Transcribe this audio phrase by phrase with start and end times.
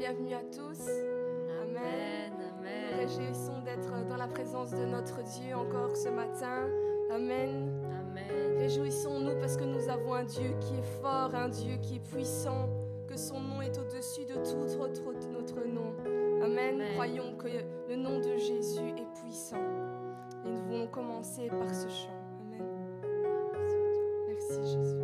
[0.00, 0.80] Bienvenue à tous.
[1.60, 2.32] Amen.
[2.58, 3.00] Amen.
[3.00, 6.70] Réjouissons d'être dans la présence de notre Dieu encore ce matin.
[7.12, 7.70] Amen.
[8.56, 12.70] Réjouissons-nous parce que nous avons un Dieu qui est fort, un Dieu qui est puissant,
[13.08, 15.94] que son nom est au-dessus de tout autre notre nom.
[16.42, 16.76] Amen.
[16.76, 16.92] Amen.
[16.94, 17.48] Croyons que
[17.90, 19.60] le nom de Jésus est puissant.
[20.46, 22.16] Et nous voulons commencer par ce chant.
[22.40, 22.66] Amen.
[24.26, 24.99] Merci Jésus.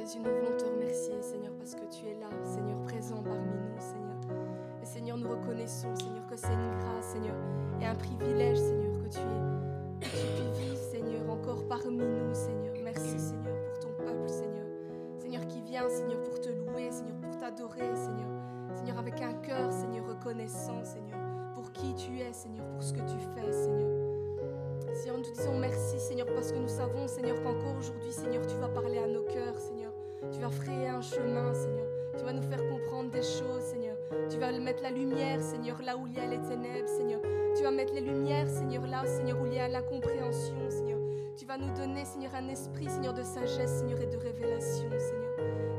[0.00, 0.39] Jésus, nous voulons
[30.50, 31.86] vas frayer un chemin, Seigneur.
[32.18, 33.96] Tu vas nous faire comprendre des choses, Seigneur.
[34.28, 37.20] Tu vas mettre la lumière, Seigneur, là où il y a les ténèbres, Seigneur.
[37.56, 40.98] Tu vas mettre les lumières, Seigneur, là, Seigneur, où il y a l'incompréhension, Seigneur.
[41.36, 45.30] Tu vas nous donner, Seigneur, un esprit, Seigneur, de sagesse, Seigneur, et de révélation, Seigneur.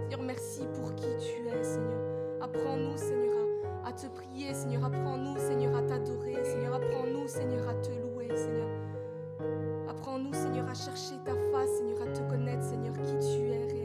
[0.03, 2.01] Seigneur, merci pour qui tu es, Seigneur.
[2.41, 3.47] Apprends-nous, Seigneur,
[3.85, 4.85] à te prier, Seigneur.
[4.85, 6.75] Apprends-nous, Seigneur, à t'adorer, Seigneur.
[6.75, 8.69] Apprends-nous, Seigneur, à te louer, Seigneur.
[9.89, 13.80] Apprends-nous, Seigneur, à chercher ta face, Seigneur, à te connaître, Seigneur, qui tu es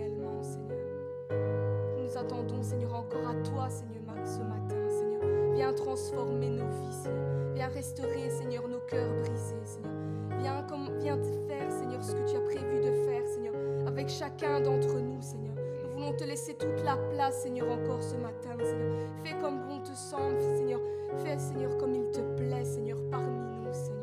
[3.71, 5.55] Seigneur, ce matin, Seigneur.
[5.55, 7.55] Viens transformer nos vies, Seigneur.
[7.55, 9.93] Viens restaurer, Seigneur, nos cœurs brisés, Seigneur.
[10.41, 10.67] Viens,
[11.01, 11.19] viens
[11.49, 13.55] faire, Seigneur, ce que tu as prévu de faire, Seigneur,
[13.87, 15.55] avec chacun d'entre nous, Seigneur.
[15.83, 19.09] Nous voulons te laisser toute la place, Seigneur, encore ce matin, Seigneur.
[19.25, 20.81] Fais comme bon te semble, Seigneur.
[21.19, 23.96] Fais, Seigneur, comme il te plaît, Seigneur, parmi nous, Seigneur.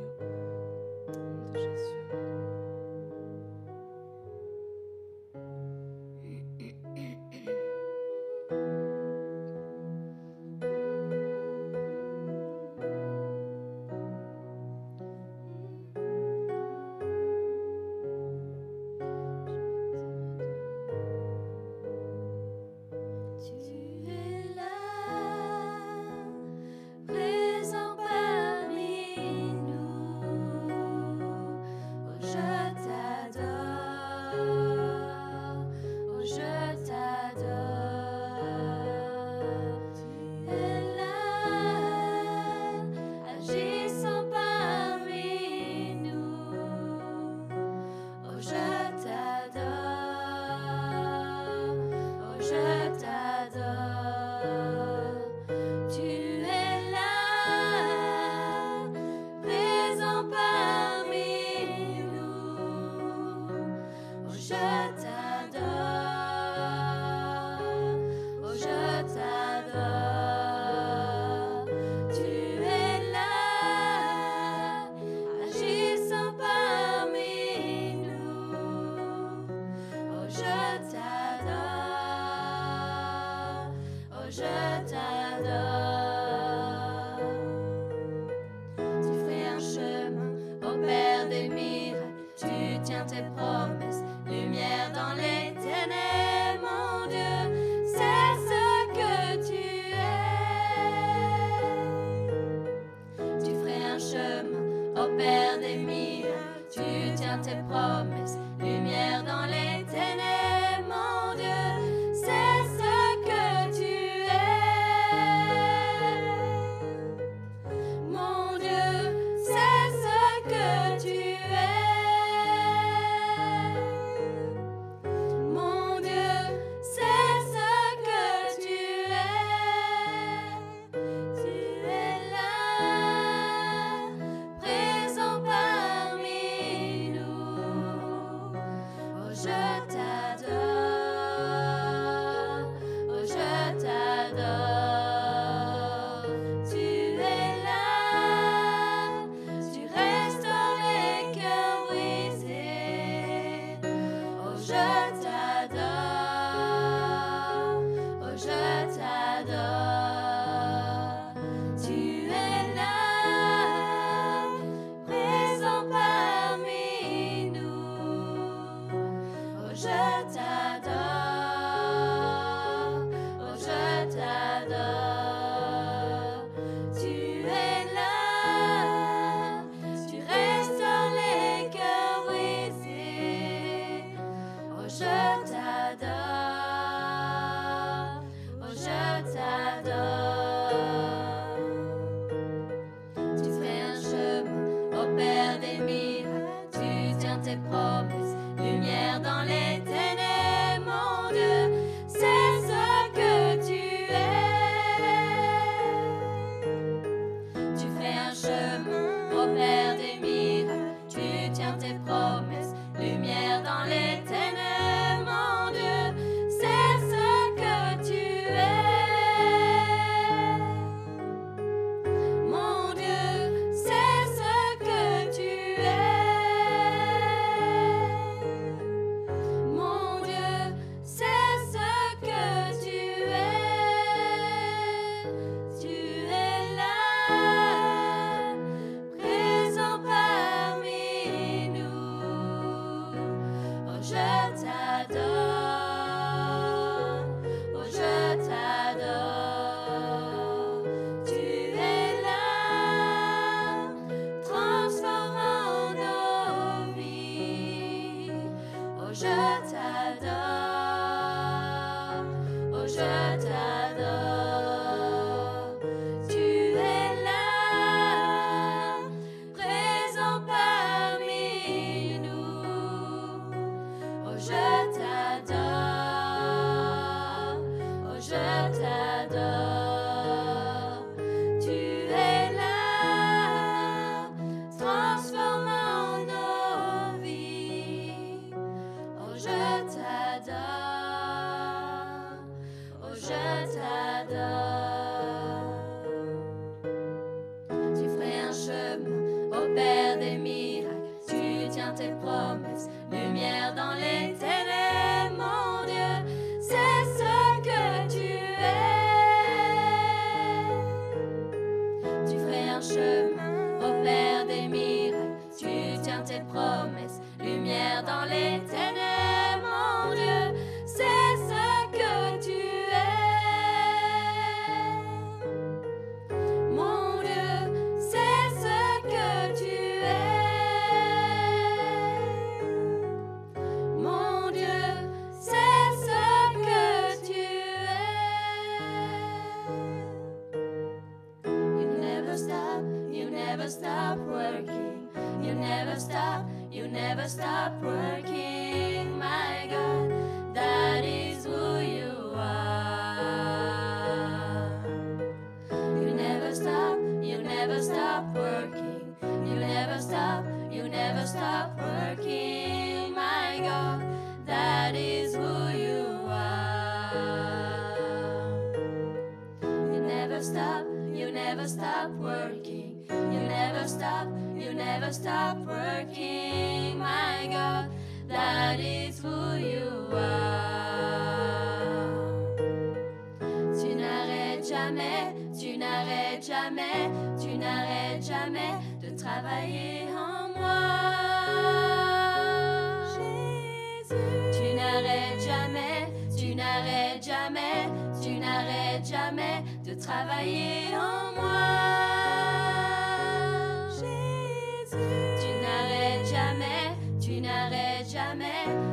[408.33, 408.92] jamais.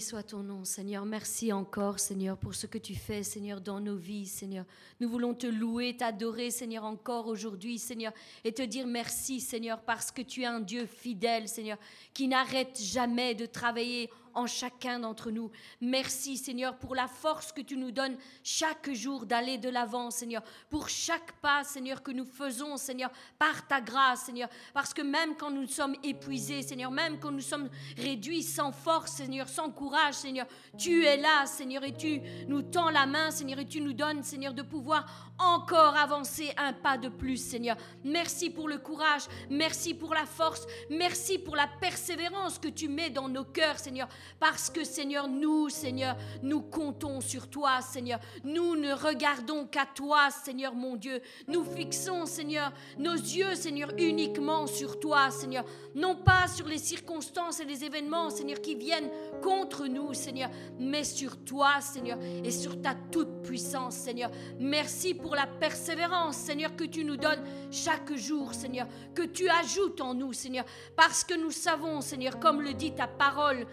[0.00, 1.06] Soit ton nom, Seigneur.
[1.06, 4.64] Merci encore, Seigneur, pour ce que tu fais, Seigneur, dans nos vies, Seigneur.
[5.00, 8.12] Nous voulons te louer, t'adorer, Seigneur, encore aujourd'hui, Seigneur,
[8.44, 11.78] et te dire merci, Seigneur, parce que tu es un Dieu fidèle, Seigneur,
[12.12, 15.50] qui n'arrête jamais de travailler en chacun d'entre nous.
[15.80, 20.42] Merci Seigneur pour la force que tu nous donnes chaque jour d'aller de l'avant Seigneur,
[20.70, 25.36] pour chaque pas Seigneur que nous faisons Seigneur par ta grâce Seigneur, parce que même
[25.36, 30.14] quand nous sommes épuisés Seigneur, même quand nous sommes réduits sans force Seigneur, sans courage
[30.14, 30.46] Seigneur,
[30.76, 34.22] tu es là Seigneur et tu nous tends la main Seigneur et tu nous donnes
[34.22, 37.76] Seigneur de pouvoir encore avancer un pas de plus Seigneur.
[38.04, 43.10] Merci pour le courage, merci pour la force, merci pour la persévérance que tu mets
[43.10, 48.20] dans nos cœurs Seigneur, parce que Seigneur, nous, Seigneur, nous comptons sur toi, Seigneur.
[48.44, 51.20] Nous ne regardons qu'à toi, Seigneur mon Dieu.
[51.48, 55.64] Nous fixons, Seigneur, nos yeux, Seigneur, uniquement sur toi, Seigneur.
[55.94, 59.10] Non pas sur les circonstances et les événements, Seigneur, qui viennent
[59.42, 64.30] contre nous, Seigneur, mais sur toi, Seigneur, et sur ta toute puissance, Seigneur.
[64.58, 70.00] Merci pour la persévérance, Seigneur, que tu nous donnes chaque jour, Seigneur, que tu ajoutes
[70.00, 70.64] en nous, Seigneur,
[70.96, 73.66] parce que nous savons, Seigneur, comme le dit ta parole,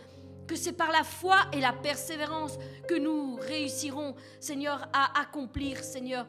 [0.47, 6.25] que c'est par la foi et la persévérance que nous réussirons, Seigneur, à accomplir, Seigneur,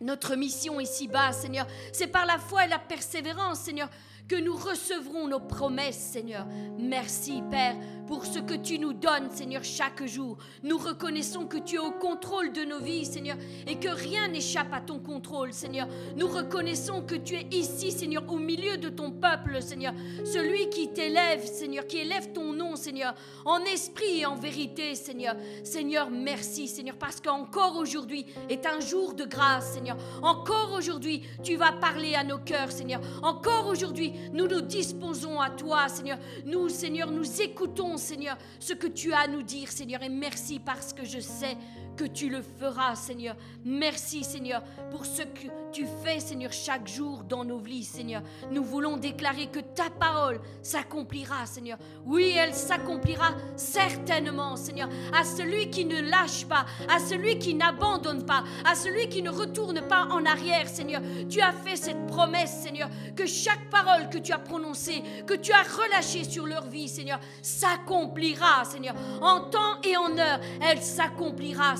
[0.00, 1.66] notre mission ici-bas, Seigneur.
[1.92, 3.88] C'est par la foi et la persévérance, Seigneur,
[4.28, 6.46] que nous recevrons nos promesses, Seigneur.
[6.78, 7.74] Merci, Père,
[8.06, 10.36] pour ce que tu nous donnes, Seigneur, chaque jour.
[10.62, 14.72] Nous reconnaissons que tu es au contrôle de nos vies, Seigneur, et que rien n'échappe
[14.72, 15.88] à ton contrôle, Seigneur.
[16.16, 19.94] Nous reconnaissons que tu es ici, Seigneur, au milieu de ton peuple, Seigneur.
[20.24, 23.14] Celui qui t'élève, Seigneur, qui élève ton nom, Seigneur,
[23.46, 25.36] en esprit et en vérité, Seigneur.
[25.64, 29.96] Seigneur, merci, Seigneur, parce qu'encore aujourd'hui est un jour de grâce, Seigneur.
[30.22, 33.00] Encore aujourd'hui, tu vas parler à nos cœurs, Seigneur.
[33.22, 36.18] Encore aujourd'hui, nous nous disposons à toi, Seigneur.
[36.44, 40.02] Nous, Seigneur, nous écoutons, Seigneur, ce que tu as à nous dire, Seigneur.
[40.02, 41.56] Et merci parce que je sais
[41.98, 43.34] que tu le feras, Seigneur.
[43.64, 48.22] Merci, Seigneur, pour ce que tu fais, Seigneur, chaque jour dans nos vies, Seigneur.
[48.52, 51.76] Nous voulons déclarer que ta parole s'accomplira, Seigneur.
[52.06, 54.88] Oui, elle s'accomplira certainement, Seigneur.
[55.12, 59.30] À celui qui ne lâche pas, à celui qui n'abandonne pas, à celui qui ne
[59.30, 61.02] retourne pas en arrière, Seigneur.
[61.28, 65.52] Tu as fait cette promesse, Seigneur, que chaque parole que tu as prononcée, que tu
[65.52, 68.94] as relâchée sur leur vie, Seigneur, s'accomplira, Seigneur.
[69.20, 71.76] En temps et en heure, elle s'accomplira.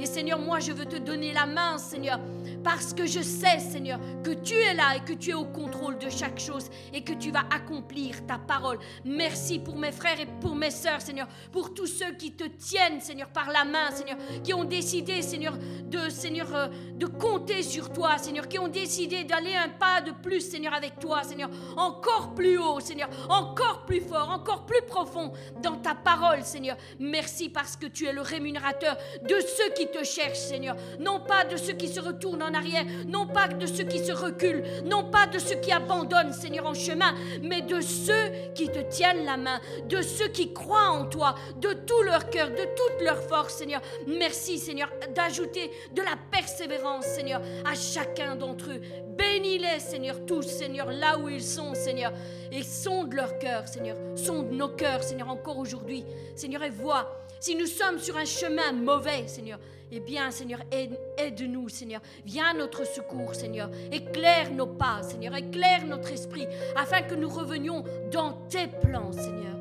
[0.00, 2.20] Et Seigneur, moi, je veux te donner la main, Seigneur,
[2.62, 5.98] parce que je sais, Seigneur, que tu es là et que tu es au contrôle
[5.98, 8.78] de chaque chose et que tu vas accomplir ta parole.
[9.04, 13.00] Merci pour mes frères et pour mes sœurs, Seigneur, pour tous ceux qui te tiennent,
[13.00, 17.92] Seigneur, par la main, Seigneur, qui ont décidé, Seigneur, de, Seigneur, euh, de compter sur
[17.92, 22.34] toi, Seigneur, qui ont décidé d'aller un pas de plus, Seigneur, avec toi, Seigneur, encore
[22.34, 26.76] plus haut, Seigneur, encore plus fort, encore plus profond dans ta parole, Seigneur.
[26.98, 30.76] Merci parce que tu es le rémunérateur de ceux qui te cherchent, Seigneur.
[30.98, 34.12] Non pas de ceux qui se retournent en arrière, non pas de ceux qui se
[34.12, 38.80] reculent, non pas de ceux qui abandonnent, Seigneur, en chemin, mais de ceux qui te
[38.90, 43.04] tiennent la main, de ceux qui croient en toi, de tout leur cœur, de toute
[43.04, 43.80] leur force, Seigneur.
[44.06, 48.80] Merci, Seigneur, d'ajouter de la persévérance, Seigneur, à chacun d'entre eux.
[49.16, 52.12] Bénis-les, Seigneur, tous, Seigneur, là où ils sont, Seigneur,
[52.50, 57.56] et sonde leur cœur, Seigneur, sonde nos cœurs, Seigneur, encore aujourd'hui, Seigneur, et vois si
[57.56, 59.58] nous sommes sur un chemin mauvais, Seigneur,
[59.90, 62.00] eh bien, Seigneur, aide-nous, Seigneur.
[62.24, 63.70] Viens à notre secours, Seigneur.
[63.90, 65.34] Éclaire nos pas, Seigneur.
[65.34, 69.56] Éclaire notre esprit, afin que nous revenions dans tes plans, Seigneur.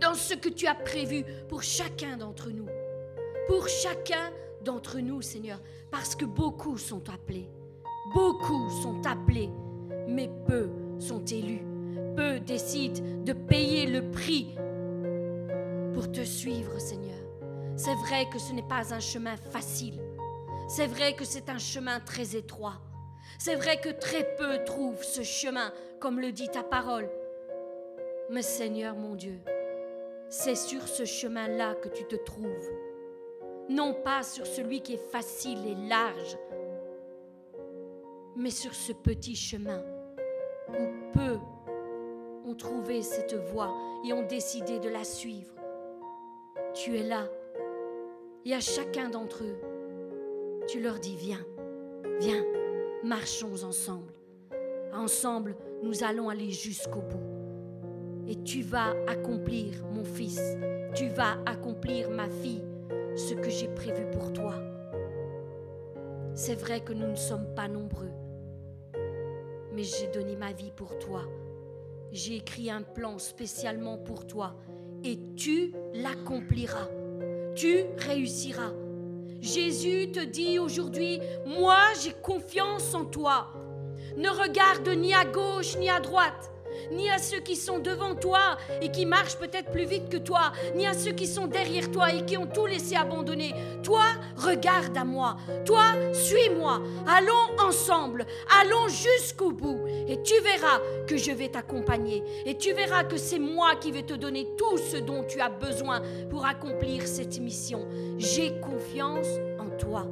[0.00, 2.66] Dans ce que tu as prévu pour chacun d'entre nous.
[3.48, 4.30] Pour chacun
[4.64, 5.60] d'entre nous, Seigneur.
[5.90, 7.50] Parce que beaucoup sont appelés.
[8.14, 9.50] Beaucoup sont appelés,
[10.08, 11.64] mais peu sont élus.
[12.16, 14.54] Peu décident de payer le prix
[15.92, 17.18] pour te suivre, Seigneur.
[17.76, 20.00] C'est vrai que ce n'est pas un chemin facile.
[20.68, 22.80] C'est vrai que c'est un chemin très étroit.
[23.38, 27.08] C'est vrai que très peu trouvent ce chemin, comme le dit ta parole.
[28.30, 29.40] Mais Seigneur mon Dieu,
[30.28, 32.70] c'est sur ce chemin-là que tu te trouves.
[33.68, 36.38] Non pas sur celui qui est facile et large,
[38.36, 39.82] mais sur ce petit chemin
[40.68, 41.38] où peu
[42.46, 43.74] ont trouvé cette voie
[44.06, 45.61] et ont décidé de la suivre
[46.74, 47.28] tu es là.
[48.44, 49.56] Et à chacun d'entre eux,
[50.66, 51.44] tu leur dis, viens,
[52.20, 52.44] viens,
[53.04, 54.12] marchons ensemble.
[54.92, 58.26] Ensemble, nous allons aller jusqu'au bout.
[58.28, 60.40] Et tu vas accomplir, mon fils,
[60.94, 62.64] tu vas accomplir, ma fille,
[63.16, 64.54] ce que j'ai prévu pour toi.
[66.34, 68.10] C'est vrai que nous ne sommes pas nombreux,
[69.74, 71.22] mais j'ai donné ma vie pour toi.
[72.10, 74.54] J'ai écrit un plan spécialement pour toi
[75.04, 76.88] et tu l'accompliras.
[77.54, 78.72] Tu réussiras.
[79.40, 83.52] Jésus te dit aujourd'hui, moi j'ai confiance en toi.
[84.16, 86.52] Ne regarde ni à gauche ni à droite
[86.90, 90.52] ni à ceux qui sont devant toi et qui marchent peut-être plus vite que toi,
[90.74, 93.54] ni à ceux qui sont derrière toi et qui ont tout laissé abandonner.
[93.82, 94.04] Toi,
[94.36, 95.36] regarde à moi.
[95.64, 96.80] Toi, suis-moi.
[97.06, 98.26] Allons ensemble.
[98.60, 99.80] Allons jusqu'au bout.
[100.08, 102.22] Et tu verras que je vais t'accompagner.
[102.46, 105.48] Et tu verras que c'est moi qui vais te donner tout ce dont tu as
[105.48, 107.86] besoin pour accomplir cette mission.
[108.18, 110.06] J'ai confiance en toi.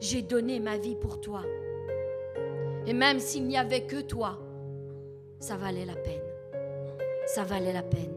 [0.00, 1.42] J'ai donné ma vie pour toi.
[2.88, 4.38] Et même s'il n'y avait que toi,
[5.40, 6.22] ça valait la peine.
[7.26, 8.14] Ça valait la peine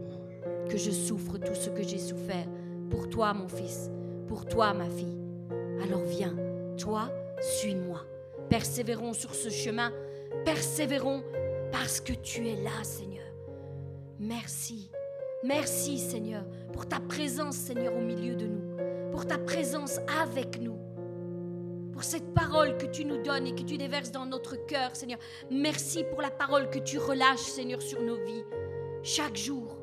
[0.70, 2.48] que je souffre tout ce que j'ai souffert
[2.90, 3.92] pour toi, mon fils,
[4.30, 5.20] pour toi, ma fille.
[5.84, 6.34] Alors viens,
[6.78, 7.10] toi,
[7.42, 8.00] suis-moi.
[8.50, 9.92] Persévérons sur ce chemin.
[10.46, 11.22] Persévérons
[11.74, 13.26] parce que tu es là, Seigneur.
[14.20, 14.90] Merci.
[15.44, 18.78] Merci, Seigneur, pour ta présence, Seigneur, au milieu de nous,
[19.12, 20.78] pour ta présence avec nous
[21.92, 25.20] pour cette parole que tu nous donnes et que tu déverses dans notre cœur, Seigneur.
[25.50, 28.44] Merci pour la parole que tu relâches, Seigneur, sur nos vies,
[29.04, 29.78] chaque jour.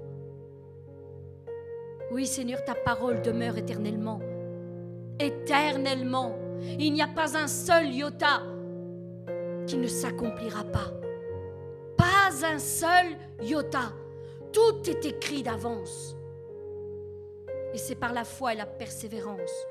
[2.11, 4.21] Oui, Seigneur, ta parole demeure éternellement.
[5.18, 6.38] Éternellement.
[6.79, 8.42] Il n'y a pas un seul iota
[9.66, 10.90] qui ne s'accomplira pas.
[11.97, 13.92] Pas un seul iota.
[14.53, 16.16] Tout est écrit d'avance.
[17.75, 19.66] Et c'est par la foi et la persévérance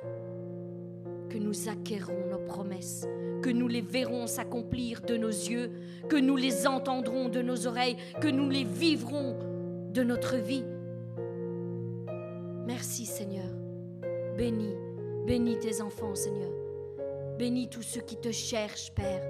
[1.30, 3.08] que nous acquérons nos promesses,
[3.42, 5.72] que nous les verrons s'accomplir de nos yeux,
[6.10, 9.38] que nous les entendrons de nos oreilles, que nous les vivrons
[9.94, 10.64] de notre vie.
[12.66, 13.50] Merci Seigneur.
[14.38, 14.76] Bénis,
[15.26, 16.52] bénis tes enfants Seigneur.
[17.38, 19.24] Bénis tous ceux qui te cherchent Père.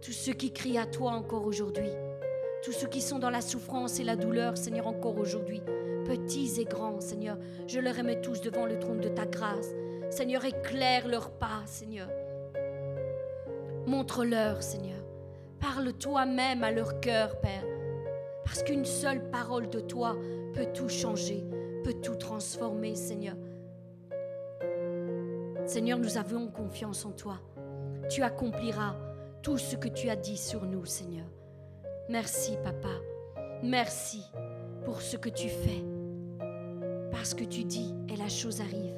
[0.00, 1.90] Tous ceux qui crient à toi encore aujourd'hui.
[2.64, 5.62] Tous ceux qui sont dans la souffrance et la douleur Seigneur encore aujourd'hui
[6.04, 7.38] petits et grands, Seigneur.
[7.66, 9.68] Je les remets tous devant le trône de ta grâce.
[10.10, 12.08] Seigneur, éclaire leurs pas, Seigneur.
[13.86, 14.98] Montre-leur, Seigneur.
[15.60, 17.64] Parle toi-même à leur cœur, Père.
[18.44, 20.16] Parce qu'une seule parole de toi
[20.54, 21.44] peut tout changer,
[21.84, 23.36] peut tout transformer, Seigneur.
[25.66, 27.38] Seigneur, nous avons confiance en toi.
[28.08, 28.96] Tu accompliras
[29.42, 31.26] tout ce que tu as dit sur nous, Seigneur.
[32.08, 32.88] Merci, Papa.
[33.62, 34.24] Merci
[34.84, 35.84] pour ce que tu fais.
[37.10, 38.94] Parce que tu dis et la chose arrive.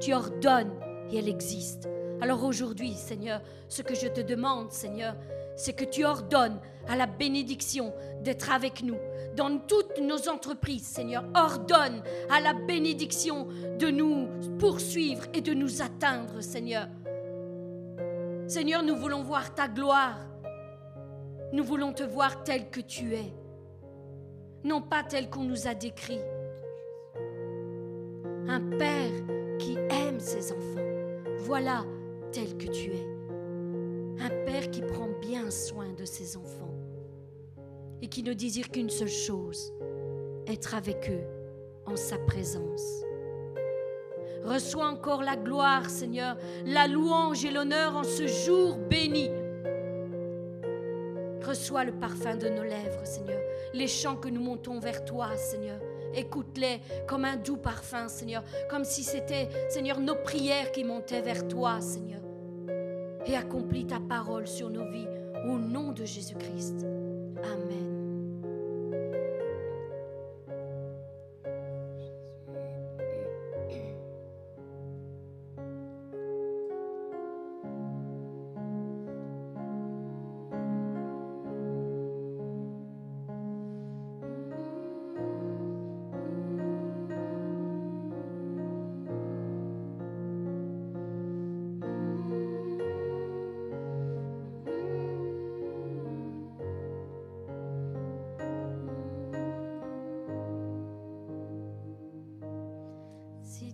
[0.00, 0.72] Tu ordonnes
[1.10, 1.88] et elle existe.
[2.20, 5.14] Alors aujourd'hui, Seigneur, ce que je te demande, Seigneur,
[5.56, 8.96] c'est que tu ordonnes à la bénédiction d'être avec nous
[9.36, 11.24] dans toutes nos entreprises, Seigneur.
[11.34, 13.48] Ordonne à la bénédiction
[13.78, 16.88] de nous poursuivre et de nous atteindre, Seigneur.
[18.46, 20.20] Seigneur, nous voulons voir ta gloire.
[21.52, 23.32] Nous voulons te voir tel que tu es,
[24.64, 26.20] non pas tel qu'on nous a décrit.
[28.48, 29.10] Un Père
[29.58, 30.86] qui aime ses enfants.
[31.38, 31.84] Voilà
[32.30, 33.06] tel que tu es.
[34.20, 36.74] Un Père qui prend bien soin de ses enfants
[38.00, 39.72] et qui ne désire qu'une seule chose,
[40.46, 41.24] être avec eux
[41.86, 43.02] en sa présence.
[44.44, 49.28] Reçois encore la gloire, Seigneur, la louange et l'honneur en ce jour béni.
[51.44, 53.40] Reçois le parfum de nos lèvres, Seigneur,
[53.74, 55.80] les chants que nous montons vers toi, Seigneur.
[56.16, 61.46] Écoute-les comme un doux parfum, Seigneur, comme si c'était, Seigneur, nos prières qui montaient vers
[61.46, 62.20] toi, Seigneur.
[63.26, 65.08] Et accomplis ta parole sur nos vies
[65.46, 66.86] au nom de Jésus-Christ.
[67.44, 67.95] Amen.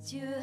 [0.03, 0.42] Dieu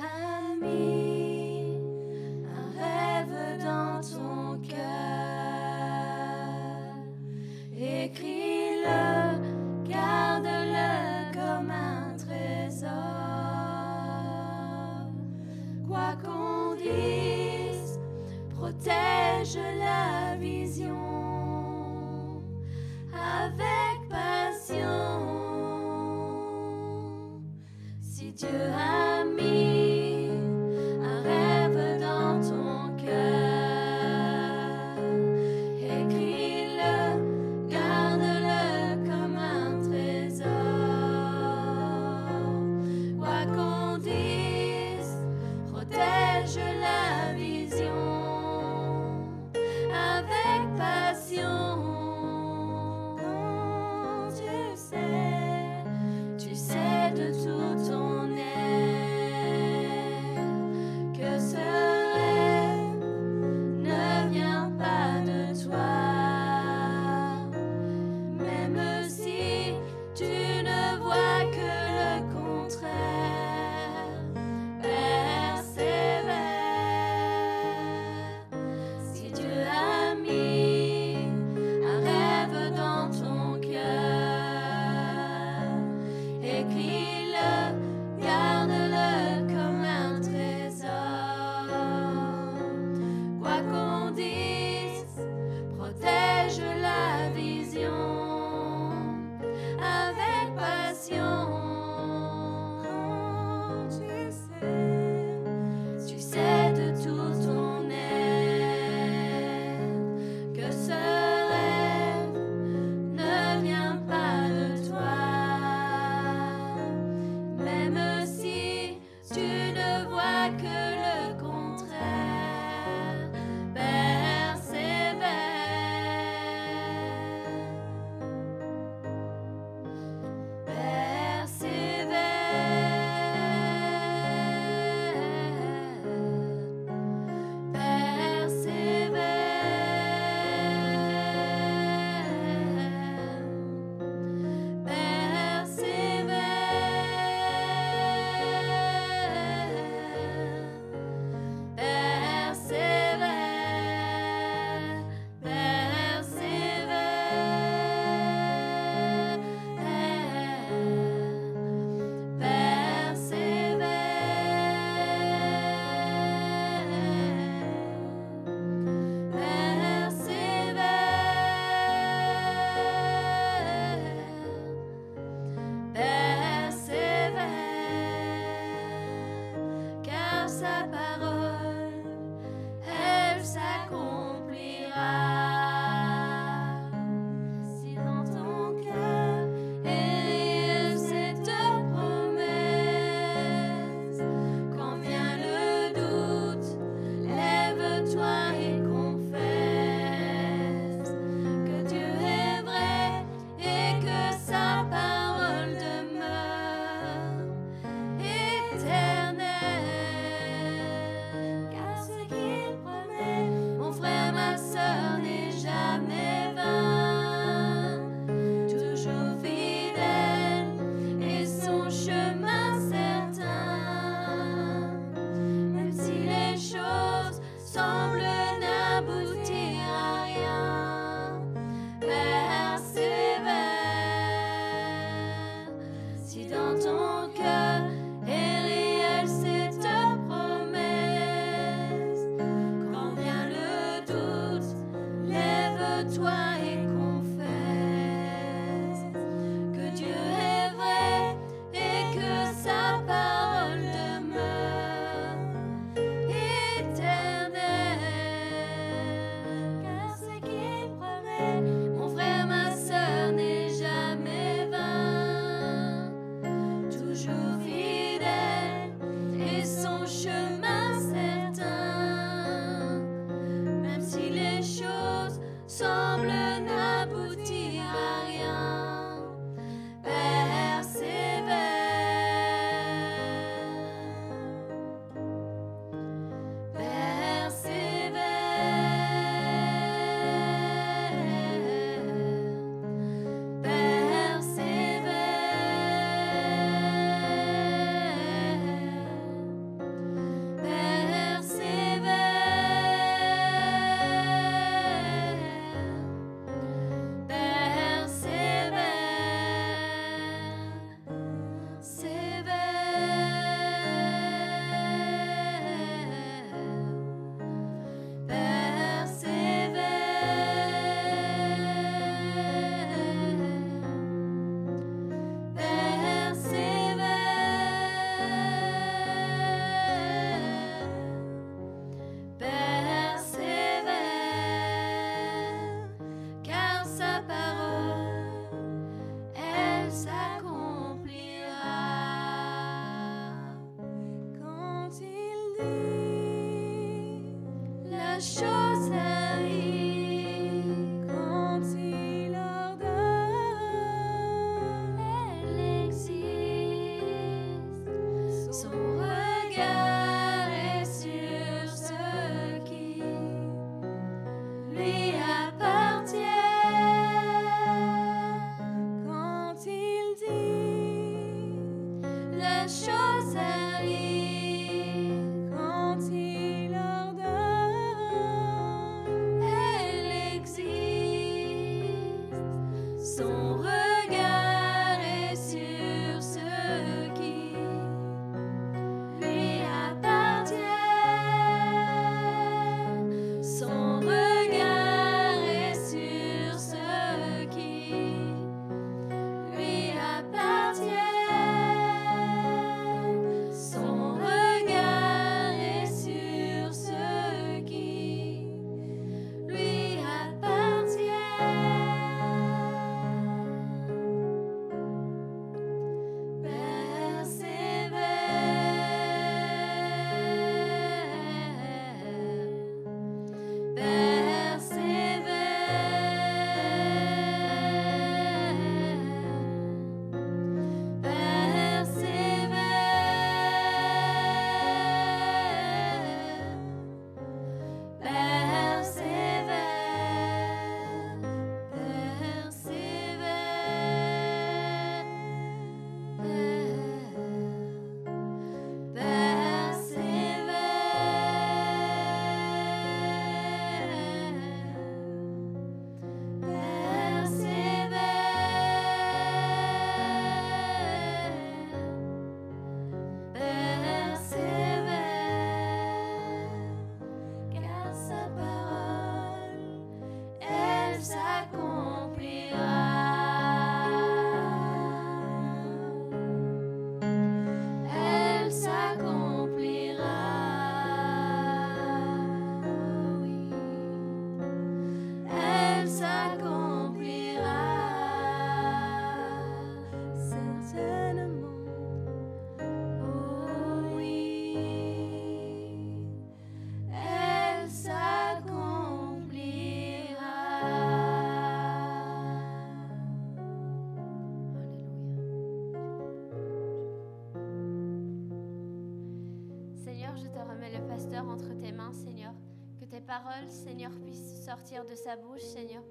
[513.50, 515.84] Seigneur, puissent sortir de sa bouche, Seigneur.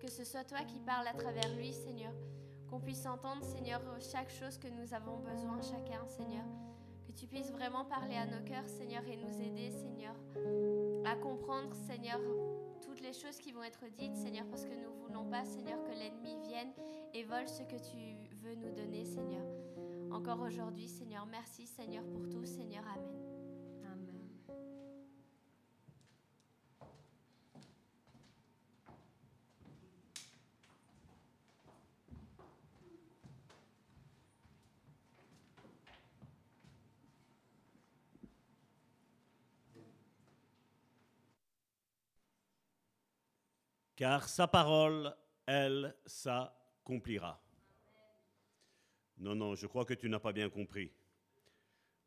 [0.00, 2.12] Que ce soit toi qui parles à travers lui, Seigneur.
[2.68, 6.44] Qu'on puisse entendre, Seigneur, chaque chose que nous avons besoin chacun, Seigneur.
[7.06, 10.14] Que tu puisses vraiment parler à nos cœurs, Seigneur, et nous aider, Seigneur,
[11.04, 12.20] à comprendre, Seigneur,
[12.82, 15.82] toutes les choses qui vont être dites, Seigneur, parce que nous ne voulons pas, Seigneur,
[15.84, 16.72] que l'ennemi vienne
[17.14, 19.44] et vole ce que tu veux nous donner, Seigneur.
[20.10, 22.84] Encore aujourd'hui, Seigneur, merci, Seigneur, pour tout, Seigneur.
[22.94, 23.27] Amen.
[43.98, 45.12] Car sa parole,
[45.44, 47.42] elle, s'accomplira.
[49.18, 50.92] Non, non, je crois que tu n'as pas bien compris.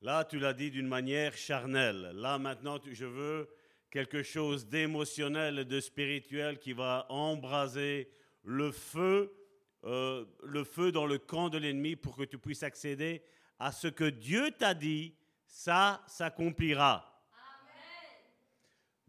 [0.02, 2.12] Là, tu l'as dit d'une manière charnelle.
[2.14, 3.50] Là, maintenant, tu- je veux
[3.90, 8.10] quelque chose d'émotionnel et de spirituel qui va embraser
[8.44, 9.36] le feu,
[9.84, 13.22] euh, le feu dans le camp de l'ennemi pour que tu puisses accéder
[13.60, 15.14] à ce que Dieu t'a dit,
[15.46, 17.22] ça s'accomplira.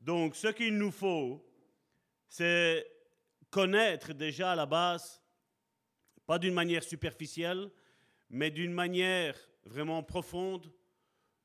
[0.01, 1.47] Donc, ce qu'il nous faut,
[2.33, 2.91] c'est
[3.51, 5.21] connaître déjà à la base,
[6.25, 7.71] pas d'une manière superficielle,
[8.31, 10.73] mais d'une manière vraiment profonde,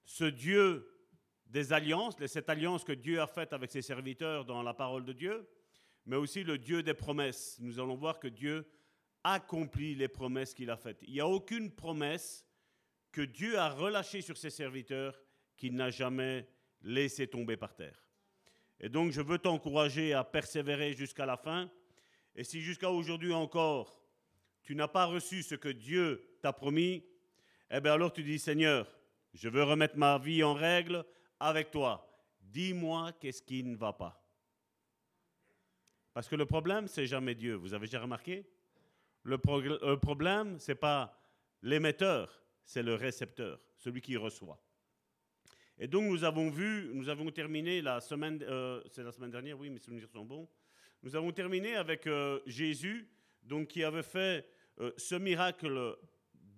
[0.06, 0.90] ce Dieu
[1.48, 5.12] des alliances, cette alliance que Dieu a faite avec ses serviteurs dans la parole de
[5.12, 5.50] Dieu,
[6.06, 7.58] mais aussi le Dieu des promesses.
[7.60, 8.66] Nous allons voir que Dieu
[9.26, 11.04] accomplit les promesses qu'il a faites.
[11.06, 12.46] Il n'y a aucune promesse
[13.12, 15.22] que Dieu a relâchée sur ses serviteurs
[15.58, 16.48] qu'il n'a jamais
[16.82, 18.07] laissé tomber par terre.
[18.80, 21.69] Et donc, je veux t'encourager à persévérer jusqu'à la fin.
[22.36, 24.01] Et si jusqu'à aujourd'hui encore,
[24.61, 27.03] tu n'as pas reçu ce que Dieu t'a promis,
[27.71, 28.88] eh bien alors tu dis, Seigneur,
[29.34, 31.05] je veux remettre ma vie en règle
[31.39, 32.07] avec toi.
[32.41, 34.23] Dis-moi qu'est-ce qui ne va pas.
[36.13, 37.55] Parce que le problème, c'est jamais Dieu.
[37.55, 38.45] Vous avez déjà remarqué?
[39.23, 41.19] Le, le problème, c'est pas
[41.61, 44.59] l'émetteur, c'est le récepteur, celui qui reçoit.
[45.80, 49.59] Et donc nous avons vu, nous avons terminé la semaine, euh, c'est la semaine dernière,
[49.59, 50.49] oui, mes souvenirs sont bons.
[51.03, 53.07] Nous avons terminé avec euh, Jésus,
[53.43, 54.49] donc qui avait fait
[54.80, 55.95] euh, ce miracle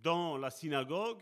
[0.01, 1.21] dans la synagogue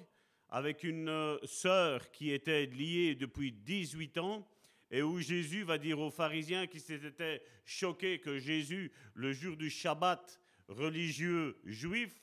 [0.49, 4.47] avec une sœur qui était liée depuis 18 ans
[4.91, 9.69] et où Jésus va dire aux pharisiens qui s'étaient choqués que Jésus, le jour du
[9.69, 12.13] Shabbat religieux juif,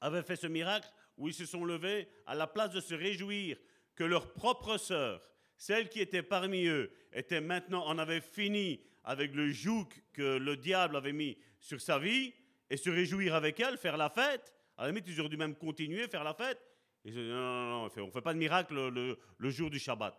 [0.00, 3.56] avait fait ce miracle où ils se sont levés à la place de se réjouir
[4.00, 9.34] que leur propre sœur, celle qui était parmi eux, était maintenant, en avait fini avec
[9.34, 12.32] le joug que le diable avait mis sur sa vie,
[12.70, 14.54] et se réjouir avec elle, faire la fête.
[14.78, 16.66] À la limite, ils auraient dû même continuer, faire la fête.
[17.04, 19.78] Et non, non, non, on ne fait pas de miracle le, le, le jour du
[19.78, 20.16] Shabbat.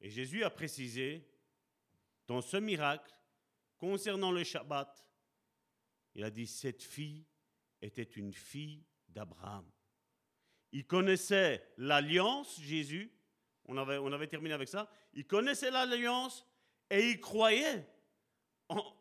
[0.00, 1.28] Et Jésus a précisé,
[2.28, 3.12] dans ce miracle,
[3.76, 5.04] concernant le Shabbat,
[6.14, 7.26] il a dit, cette fille
[7.82, 9.68] était une fille d'Abraham.
[10.72, 13.12] Il connaissait l'alliance, Jésus,
[13.66, 16.46] on avait, on avait terminé avec ça, il connaissait l'alliance
[16.90, 17.86] et il croyait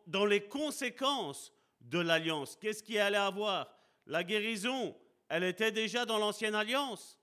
[0.08, 2.56] dans les conséquences de l'alliance.
[2.56, 3.72] Qu'est-ce qu'il allait avoir?
[4.06, 4.96] La guérison,
[5.30, 7.20] elle était déjà dans l'ancienne alliance.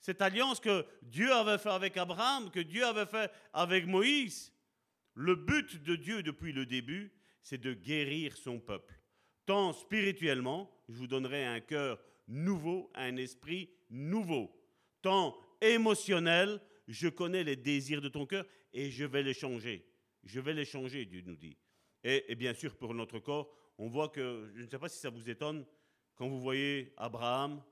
[0.00, 4.52] Cette alliance que Dieu avait fait avec Abraham, que Dieu avait fait avec Moïse.
[5.14, 8.98] Le but de Dieu depuis le début, c'est de guérir son peuple.
[9.44, 11.98] Tant spirituellement, je vous donnerai un cœur
[12.30, 14.50] nouveau, un esprit nouveau.
[15.02, 19.86] Tant émotionnel, je connais les désirs de ton cœur et je vais les changer.
[20.24, 21.56] Je vais les changer, Dieu nous dit.
[22.02, 25.10] Et, bien sûr, pour notre corps, on voit que, je ne sais pas si ça
[25.10, 25.66] vous étonne,
[26.14, 27.62] quand vous voyez Abraham,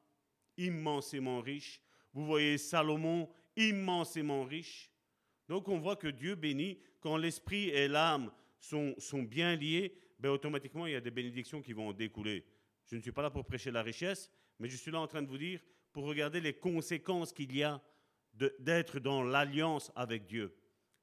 [0.56, 1.80] immensément riche,
[2.12, 4.90] vous voyez Salomon, immensément riche.
[5.48, 10.30] Donc on voit que Dieu bénit, quand l'esprit et l'âme sont, sont bien liés, ben
[10.30, 12.44] automatiquement il y a des bénédictions qui vont en découler.
[12.86, 15.22] Je ne suis pas là pour prêcher la richesse, mais je suis là en train
[15.22, 15.60] de vous dire,
[15.92, 17.80] pour regarder les conséquences qu'il y a
[18.60, 20.54] d'être dans l'alliance avec Dieu.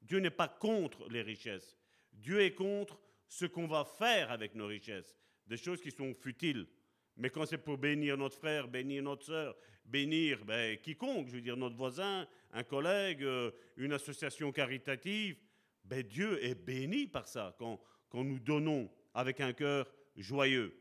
[0.01, 1.77] Dieu n'est pas contre les richesses.
[2.13, 6.67] Dieu est contre ce qu'on va faire avec nos richesses, des choses qui sont futiles.
[7.17, 11.41] Mais quand c'est pour bénir notre frère, bénir notre sœur, bénir ben, quiconque, je veux
[11.41, 15.37] dire notre voisin, un collègue, euh, une association caritative,
[15.83, 17.79] ben, Dieu est béni par ça quand
[18.23, 20.73] nous donnons avec un cœur joyeux.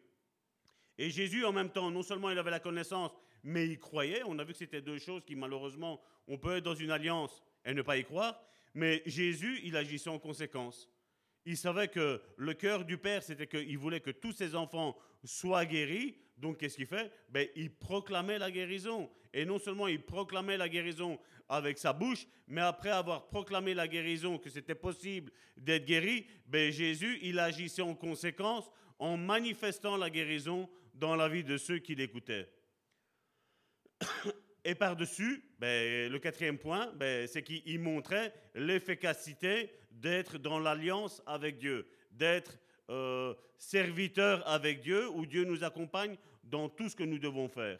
[0.98, 4.22] Et Jésus, en même temps, non seulement il avait la connaissance, mais il croyait.
[4.26, 7.42] On a vu que c'était deux choses qui, malheureusement, on peut être dans une alliance
[7.64, 8.40] et ne pas y croire.
[8.74, 10.88] Mais Jésus, il agissait en conséquence.
[11.46, 15.66] Il savait que le cœur du Père, c'était qu'il voulait que tous ses enfants soient
[15.66, 17.12] guéris, Donc, qu'est-ce qu'il fait?
[17.28, 19.10] Ben, Il proclamait la guérison.
[19.32, 21.18] Et non seulement il proclamait la guérison
[21.48, 26.72] avec sa bouche, mais après avoir proclamé la guérison, que c'était possible d'être guéri, ben,
[26.72, 31.94] Jésus, il agissait en conséquence en manifestant la guérison dans la vie de ceux qui
[31.94, 32.48] l'écoutaient.
[34.64, 41.58] Et par-dessus, ben, le quatrième point, ben, c'est qu'il montrait l'efficacité d'être dans l'alliance avec
[41.58, 47.18] Dieu, d'être euh, serviteur avec Dieu, où Dieu nous accompagne dans tout ce que nous
[47.18, 47.78] devons faire.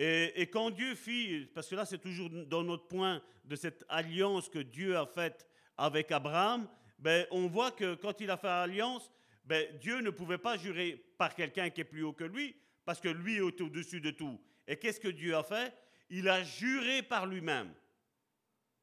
[0.00, 4.48] Et, quand Dieu fit, parce que là c'est toujours dans notre point de cette alliance
[4.48, 6.68] que Dieu a faite avec Abraham,
[7.00, 9.10] ben, on voit que quand il a fait alliance,
[9.48, 13.00] ben, Dieu ne pouvait pas jurer par quelqu'un qui est plus haut que lui, parce
[13.00, 14.38] que lui est au-dessus de tout.
[14.66, 15.74] Et qu'est-ce que Dieu a fait?
[16.10, 17.74] Il a juré par lui-même.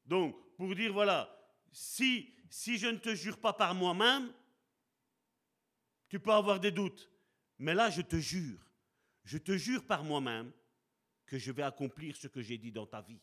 [0.04, 1.32] Donc, pour dire, voilà,
[1.70, 4.32] si, si je ne te jure pas par moi-même,
[6.08, 7.08] tu peux avoir des doutes.
[7.60, 8.58] Mais là, je te jure,
[9.22, 10.50] je te jure par moi-même
[11.26, 13.20] que je vais accomplir ce que j'ai dit dans ta vie.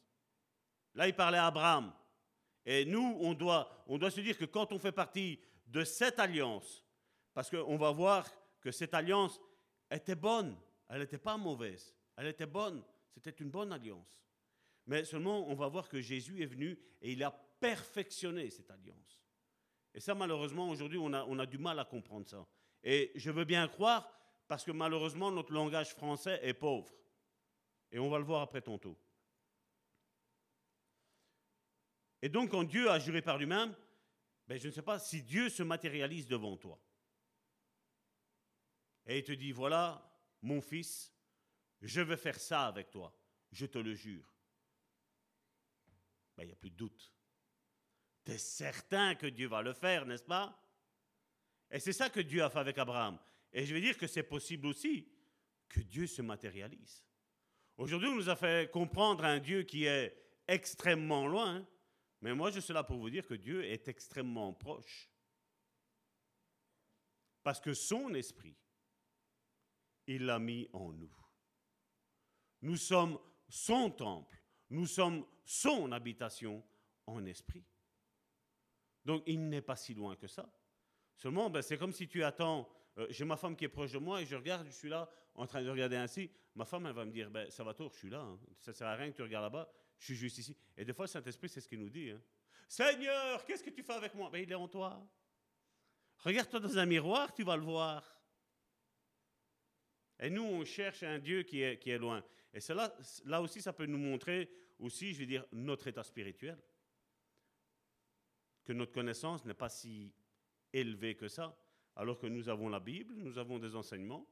[0.96, 1.94] Là, il parlait à Abraham.
[2.66, 6.20] Et nous, on doit, on doit se dire que quand on fait partie de cette
[6.20, 6.83] alliance,
[7.34, 8.30] parce qu'on va voir
[8.62, 9.40] que cette alliance
[9.90, 10.56] était bonne,
[10.90, 11.96] elle n'était pas mauvaise.
[12.16, 14.20] Elle était bonne, c'était une bonne alliance.
[14.86, 19.20] Mais seulement, on va voir que Jésus est venu et il a perfectionné cette alliance.
[19.94, 22.46] Et ça, malheureusement, aujourd'hui, on a, du mal à comprendre ça.
[22.84, 24.12] Et je veux bien croire,
[24.48, 26.92] parce que malheureusement, notre langage français est pauvre.
[27.92, 28.98] Et on va le voir après tantôt.
[32.22, 33.76] Et donc, quand Dieu a juré par lui-même,
[34.48, 36.80] ben, je ne sais pas si Dieu se matérialise devant toi.
[39.06, 40.01] Et il te dit, voilà,
[40.41, 41.14] mon fils,
[41.82, 43.14] je vais faire ça avec toi,
[43.51, 44.34] je te le jure.
[46.36, 47.14] Ben, il n'y a plus de doute.
[48.26, 50.58] Tu es certain que Dieu va le faire, n'est-ce pas?
[51.70, 53.20] Et c'est ça que Dieu a fait avec Abraham.
[53.51, 55.08] Et je vais dire que c'est possible aussi
[55.68, 57.04] que Dieu se matérialise.
[57.78, 60.16] Aujourd'hui, on nous a fait comprendre un Dieu qui est
[60.47, 61.68] extrêmement loin,
[62.22, 65.10] mais moi je suis là pour vous dire que Dieu est extrêmement proche.
[67.41, 68.56] Parce que son esprit,
[70.08, 71.16] il l'a mis en nous.
[72.62, 76.64] Nous sommes son temple, nous sommes son habitation
[77.06, 77.64] en esprit.
[79.06, 80.49] Donc il n'est pas si loin que ça.
[81.16, 83.97] Seulement, ben, c'est comme si tu attends, euh, j'ai ma femme qui est proche de
[83.97, 86.30] moi et je regarde, je suis là en train de regarder ainsi.
[86.56, 88.39] Ma femme, elle va me dire, ben, ça va tôt, je suis là, hein.
[88.60, 90.56] ça ne sert à rien que tu regardes là-bas, je suis juste ici.
[90.78, 92.12] Et des fois, le Saint-Esprit, c'est ce qu'il nous dit.
[92.12, 92.22] Hein.
[92.68, 94.30] Seigneur, qu'est-ce que tu fais avec moi?
[94.30, 95.06] Ben, Il est en toi.
[96.20, 98.12] Regarde-toi dans un miroir, tu vas le voir.
[100.20, 102.24] Et nous, on cherche un Dieu qui est, qui est loin.
[102.53, 102.95] Et cela,
[103.26, 104.49] là aussi, ça peut nous montrer
[104.80, 106.57] aussi, je vais dire, notre état spirituel.
[108.64, 110.14] Que notre connaissance n'est pas si
[110.72, 111.57] élevée que ça,
[111.95, 114.28] alors que nous avons la Bible, nous avons des enseignements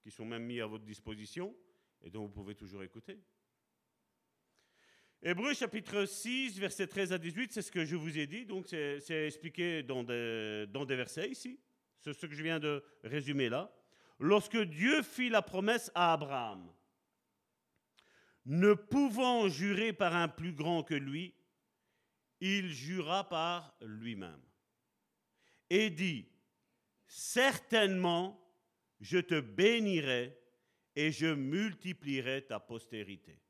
[0.00, 1.56] qui sont même mis à votre disposition
[2.02, 3.18] et dont vous pouvez toujours écouter.
[5.20, 8.68] Hébreu chapitre 6, versets 13 à 18, c'est ce que je vous ai dit, donc
[8.68, 11.58] c'est expliqué dans des, dans des versets ici.
[11.98, 13.74] C'est ce que je viens de résumer là.
[14.18, 16.72] Lorsque Dieu fit la promesse à Abraham,
[18.46, 21.34] ne pouvant jurer par un plus grand que lui,
[22.40, 24.40] il jura par lui-même
[25.70, 26.26] et dit,
[27.06, 28.40] certainement,
[29.00, 30.38] je te bénirai
[30.96, 33.40] et je multiplierai ta postérité.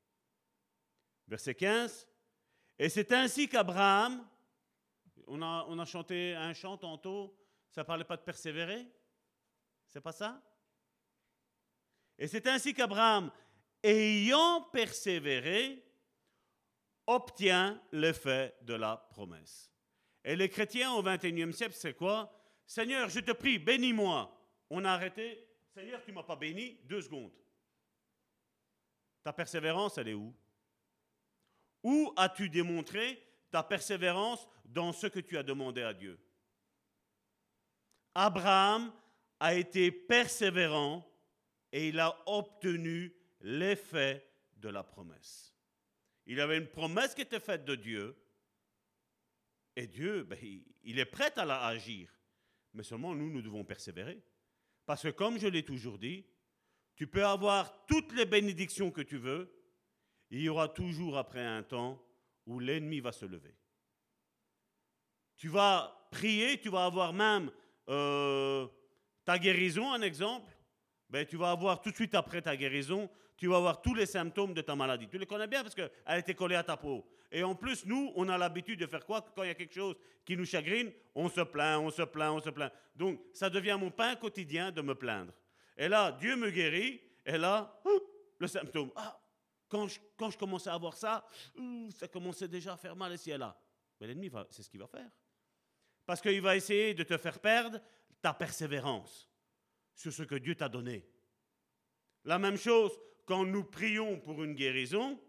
[1.26, 2.08] Verset 15,
[2.78, 4.26] et c'est ainsi qu'Abraham,
[5.26, 7.38] on a, chanté un chant tantôt,
[7.70, 8.86] ça ne parlait pas de persévérer,
[9.86, 10.42] c'est pas ça?
[12.18, 13.30] Et c'est ainsi qu'Abraham,
[13.82, 15.84] ayant persévéré,
[17.06, 19.72] obtient l'effet de la promesse.
[20.24, 22.30] Et les chrétiens au XXIe siècle, c'est quoi?
[22.66, 24.30] Seigneur, je te prie, bénis-moi.
[24.68, 25.48] On a arrêté.
[25.72, 26.78] Seigneur, tu ne m'as pas béni.
[26.84, 27.32] Deux secondes.
[29.22, 30.34] Ta persévérance, elle est où?
[31.82, 36.18] Où as-tu démontré ta persévérance dans ce que tu as demandé à Dieu?
[38.14, 38.92] Abraham
[39.40, 41.07] a été persévérant
[41.72, 45.54] et il a obtenu l'effet de la promesse.
[46.26, 48.16] Il avait une promesse qui était faite de Dieu.
[49.76, 50.38] Et Dieu, ben,
[50.82, 52.10] il est prêt à la agir.
[52.74, 54.22] Mais seulement nous, nous devons persévérer.
[54.84, 56.26] Parce que comme je l'ai toujours dit,
[56.96, 59.54] tu peux avoir toutes les bénédictions que tu veux,
[60.30, 62.02] il y aura toujours après un temps
[62.46, 63.54] où l'ennemi va se lever.
[65.36, 67.50] Tu vas prier, tu vas avoir même
[67.88, 68.66] euh,
[69.24, 70.50] ta guérison, un exemple.
[71.10, 74.04] Ben, tu vas avoir tout de suite après ta guérison, tu vas avoir tous les
[74.04, 75.08] symptômes de ta maladie.
[75.08, 77.06] Tu les connais bien parce qu'elle était collée à ta peau.
[77.30, 79.24] Et en plus, nous, on a l'habitude de faire quoi?
[79.34, 82.32] Quand il y a quelque chose qui nous chagrine, on se plaint, on se plaint,
[82.32, 82.72] on se plaint.
[82.96, 85.32] Donc, ça devient mon pain quotidien de me plaindre.
[85.76, 87.00] Et là, Dieu me guérit.
[87.24, 87.80] Et là,
[88.38, 88.90] le symptôme.
[88.96, 89.20] Ah,
[89.68, 91.26] quand je, quand je commençais à avoir ça,
[91.90, 93.56] ça commençait déjà à faire mal ici et là.
[94.00, 95.10] Mais l'ennemi, c'est ce qu'il va faire.
[96.06, 97.80] Parce qu'il va essayer de te faire perdre
[98.20, 99.28] ta persévérance
[99.98, 101.04] sur ce que Dieu t'a donné.
[102.24, 102.92] La même chose,
[103.26, 105.20] quand nous prions pour une guérison,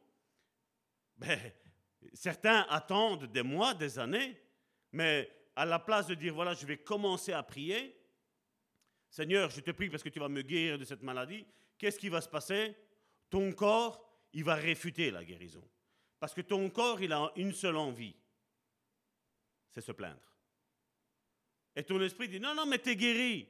[1.17, 1.39] ben,
[2.13, 4.39] certains attendent des mois, des années,
[4.91, 7.99] mais à la place de dire, voilà, je vais commencer à prier,
[9.09, 11.47] Seigneur, je te prie parce que tu vas me guérir de cette maladie,
[11.79, 12.75] qu'est-ce qui va se passer?
[13.31, 15.67] Ton corps, il va réfuter la guérison.
[16.19, 18.15] Parce que ton corps, il a une seule envie,
[19.71, 20.21] c'est se plaindre.
[21.75, 23.49] Et ton esprit dit, non, non, mais t'es guéri.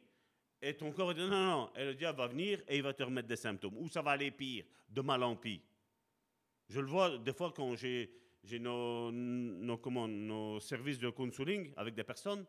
[0.61, 1.71] Et ton corps dit, non, non.
[1.75, 3.77] Et le diable va venir et il va te remettre des symptômes.
[3.77, 5.61] Ou ça va aller pire, de mal en pire.
[6.67, 8.11] Je le vois des fois quand j'ai
[8.59, 12.45] nos, nos, nos services de counseling avec des personnes.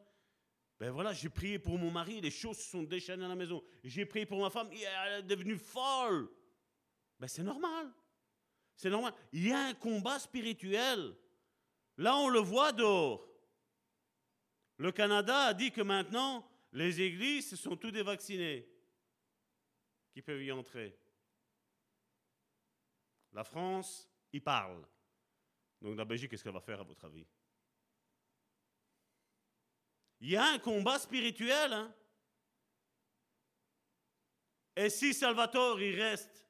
[0.78, 3.62] Ben voilà, j'ai prié pour mon mari, les choses se sont déchaînées à la maison.
[3.84, 6.30] J'ai prié pour ma femme, elle est devenue folle.
[7.18, 7.92] Ben c'est normal.
[8.74, 9.12] C'est normal.
[9.32, 11.14] Il y a un combat spirituel.
[11.98, 13.28] Là, on le voit dehors.
[14.78, 18.68] Le Canada a dit que maintenant, les églises sont tous des vaccinés
[20.12, 20.99] qui peuvent y entrer.
[23.33, 24.87] La France, y parle.
[25.81, 27.27] Donc la Belgique, qu'est-ce qu'elle va faire à votre avis?
[30.21, 31.73] Il y a un combat spirituel.
[31.73, 31.95] Hein?
[34.77, 36.47] Et si Salvatore, il reste,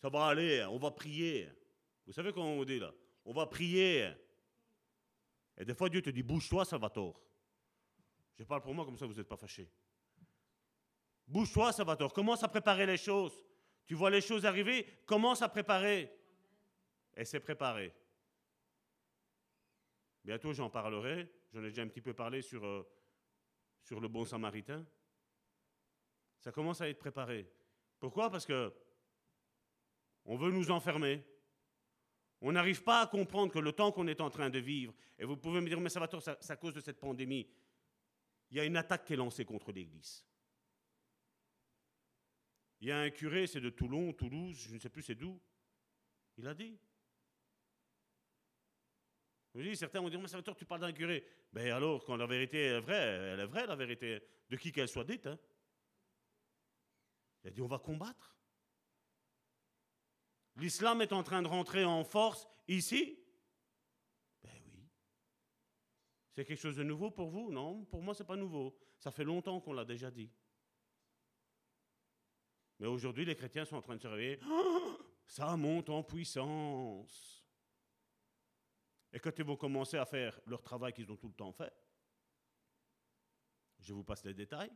[0.00, 1.48] ça va aller, on va prier.
[2.06, 2.92] Vous savez comment on dit là?
[3.24, 4.12] On va prier.
[5.56, 7.20] Et des fois, Dieu te dit, bouge-toi, Salvatore.
[8.38, 9.70] Je parle pour moi, comme ça vous n'êtes pas fâché.
[11.26, 12.12] Bouge-toi, Salvatore.
[12.12, 13.44] Commence à préparer les choses.
[13.86, 16.10] Tu vois les choses arriver, commence à préparer.
[17.16, 17.94] Et c'est préparé.
[20.24, 21.30] Bientôt, j'en parlerai.
[21.52, 22.88] J'en ai déjà un petit peu parlé sur, euh,
[23.82, 24.84] sur le bon samaritain.
[26.40, 27.50] Ça commence à être préparé.
[28.00, 28.30] Pourquoi?
[28.30, 28.72] Parce que
[30.24, 31.22] on veut nous enfermer.
[32.40, 35.24] On n'arrive pas à comprendre que le temps qu'on est en train de vivre, et
[35.24, 36.08] vous pouvez me dire, mais va
[36.40, 37.48] c'est à cause de cette pandémie,
[38.50, 40.24] il y a une attaque qui est lancée contre l'Église.
[42.80, 45.40] Il y a un curé, c'est de Toulon, Toulouse, je ne sais plus c'est d'où.
[46.36, 46.78] Il a dit.
[49.54, 51.24] Je dis, certains vont dire, mais Salvatore, tu parles d'un curé.
[51.52, 54.20] Ben alors, quand la vérité est vraie, elle est vraie, la vérité,
[54.50, 55.28] de qui qu'elle soit dite.
[55.28, 55.38] Hein.
[57.42, 58.36] Il a dit, on va combattre.
[60.56, 63.18] L'islam est en train de rentrer en force ici
[64.42, 64.88] Ben oui.
[66.34, 67.52] C'est quelque chose de nouveau pour vous?
[67.52, 68.76] Non, pour moi, ce n'est pas nouveau.
[68.98, 70.32] Ça fait longtemps qu'on l'a déjà dit.
[72.80, 74.40] Mais aujourd'hui, les chrétiens sont en train de se réveiller.
[75.26, 77.46] ça monte en puissance.
[79.12, 81.72] Et quand ils vont commencer à faire leur travail qu'ils ont tout le temps fait,
[83.78, 84.72] je vous passe les détails.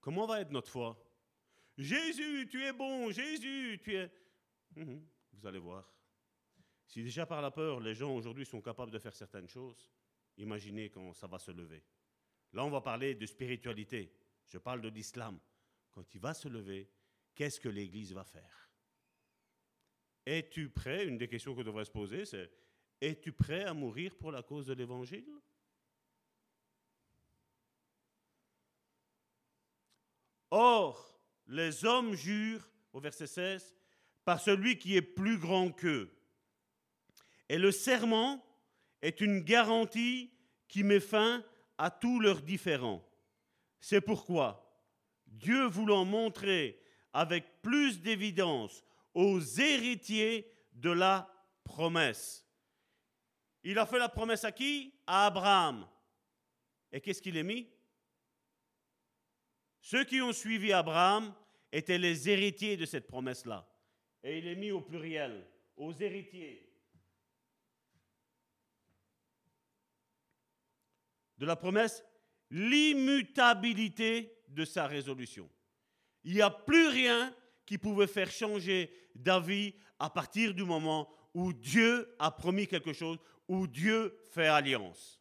[0.00, 0.96] Comment va être notre foi?
[1.76, 4.12] Jésus, tu es bon, Jésus, tu es...
[4.76, 5.04] Mhm.
[5.32, 5.92] vous allez voir.
[6.86, 9.88] Si déjà par la peur, les gens aujourd'hui sont capables de faire certaines choses,
[10.36, 11.84] imaginez quand ça va se lever.
[12.52, 14.12] Là, on va parler de spiritualité.
[14.46, 15.38] Je parle de l'islam.
[15.90, 16.90] Quand il va se lever,
[17.34, 18.70] qu'est-ce que l'Église va faire?
[20.24, 21.06] Es-tu prêt?
[21.06, 22.50] Une des questions qu'on devrait se poser, c'est
[23.00, 25.28] Es-tu prêt à mourir pour la cause de l'Évangile?
[30.50, 33.74] Or, les hommes jurent, au verset 16,
[34.24, 36.14] par celui qui est plus grand qu'eux.
[37.48, 38.44] Et le serment
[39.02, 40.32] est une garantie
[40.68, 41.44] qui met fin
[41.76, 43.04] à tous leurs différends.
[43.80, 44.80] C'est pourquoi,
[45.26, 46.80] Dieu voulant montrer
[47.12, 51.28] avec plus d'évidence aux héritiers de la
[51.64, 52.46] promesse.
[53.64, 54.94] Il a fait la promesse à qui?
[55.06, 55.86] À Abraham.
[56.90, 57.68] Et qu'est-ce qu'il a mis?
[59.80, 61.34] Ceux qui ont suivi Abraham
[61.72, 63.68] étaient les héritiers de cette promesse-là.
[64.22, 65.46] Et il est mis au pluriel,
[65.76, 66.71] aux héritiers.
[71.42, 72.04] De la promesse,
[72.50, 75.50] l'immutabilité de sa résolution.
[76.22, 77.34] Il n'y a plus rien
[77.66, 83.18] qui pouvait faire changer d'avis à partir du moment où Dieu a promis quelque chose,
[83.48, 85.20] où Dieu fait alliance.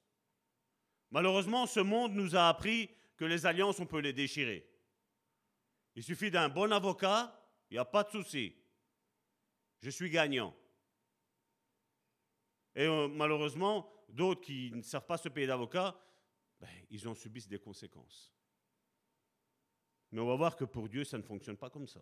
[1.09, 4.69] Malheureusement, ce monde nous a appris que les alliances, on peut les déchirer.
[5.95, 7.35] Il suffit d'un bon avocat,
[7.69, 8.55] il n'y a pas de souci
[9.81, 10.55] je suis gagnant.
[12.75, 15.97] Et euh, malheureusement, d'autres qui ne savent pas se payer d'avocat,
[16.61, 18.31] ben, ils en subissent des conséquences.
[20.11, 22.01] Mais on va voir que pour Dieu, ça ne fonctionne pas comme ça.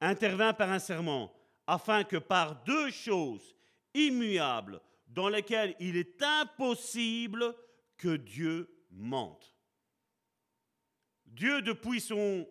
[0.00, 1.34] Intervint par un serment,
[1.66, 3.56] afin que par deux choses
[3.94, 7.56] immuables, dans lesquelles il est impossible
[7.96, 9.56] que Dieu mente.
[11.24, 12.46] Dieu, depuis son...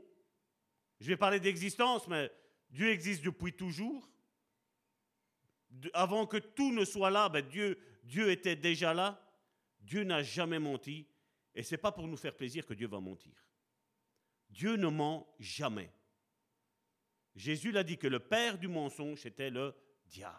[1.00, 2.32] Je vais parler d'existence, mais
[2.72, 4.10] Dieu existe depuis toujours.
[5.94, 7.78] avant que tout ne soit là, ben Dieu,
[8.08, 9.22] Dieu était déjà là.
[9.82, 11.06] Dieu n'a jamais menti.
[11.54, 13.34] Et ce n'est pas pour nous faire plaisir que Dieu va mentir.
[14.50, 15.92] Dieu ne ment jamais.
[17.36, 20.36] Jésus l'a dit que le père du mensonge était le diable.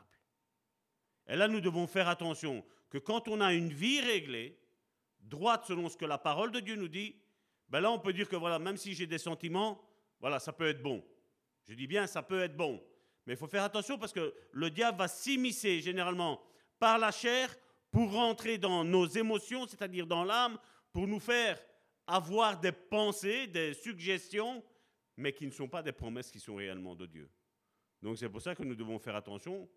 [1.27, 4.59] Et là, nous devons faire attention que quand on a une vie réglée,
[5.21, 7.17] droite selon ce que la parole de Dieu nous dit,
[7.69, 9.85] ben là, on peut dire que voilà, même si j'ai des sentiments,
[10.21, 11.05] voilà, ça peut être bon.
[11.65, 12.83] Je dis bien, ça peut être bon.
[13.27, 16.43] Mais il faut faire attention parce que le diable va s'immiscer généralement
[16.79, 17.55] par la chair
[17.91, 20.59] pour rentrer dans nos émotions, c'est-à-dire dans l'âme,
[20.93, 21.61] pour nous faire
[22.07, 24.63] avoir des pensées, des suggestions,
[25.17, 27.31] mais qui ne sont pas des promesses qui sont réellement de Dieu.
[28.03, 29.69] Donc c'est pour ça que nous devons faire attention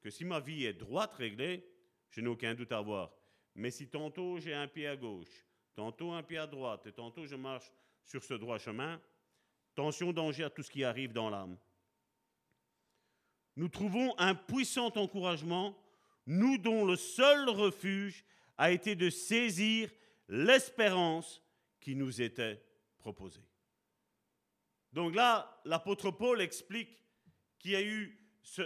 [0.00, 1.64] que si ma vie est droite réglée,
[2.08, 3.12] je n'ai aucun doute à avoir.
[3.54, 7.26] Mais si tantôt j'ai un pied à gauche, tantôt un pied à droite, et tantôt
[7.26, 7.70] je marche
[8.04, 9.00] sur ce droit chemin,
[9.74, 11.56] tension, danger à tout ce qui arrive dans l'âme.
[13.56, 15.76] Nous trouvons un puissant encouragement,
[16.26, 18.24] nous dont le seul refuge
[18.58, 19.90] a été de saisir
[20.28, 21.42] l'espérance
[21.80, 22.62] qui nous était
[22.98, 23.44] proposée.
[24.92, 26.90] Donc là, l'apôtre Paul explique
[27.58, 28.18] qu'il y a eu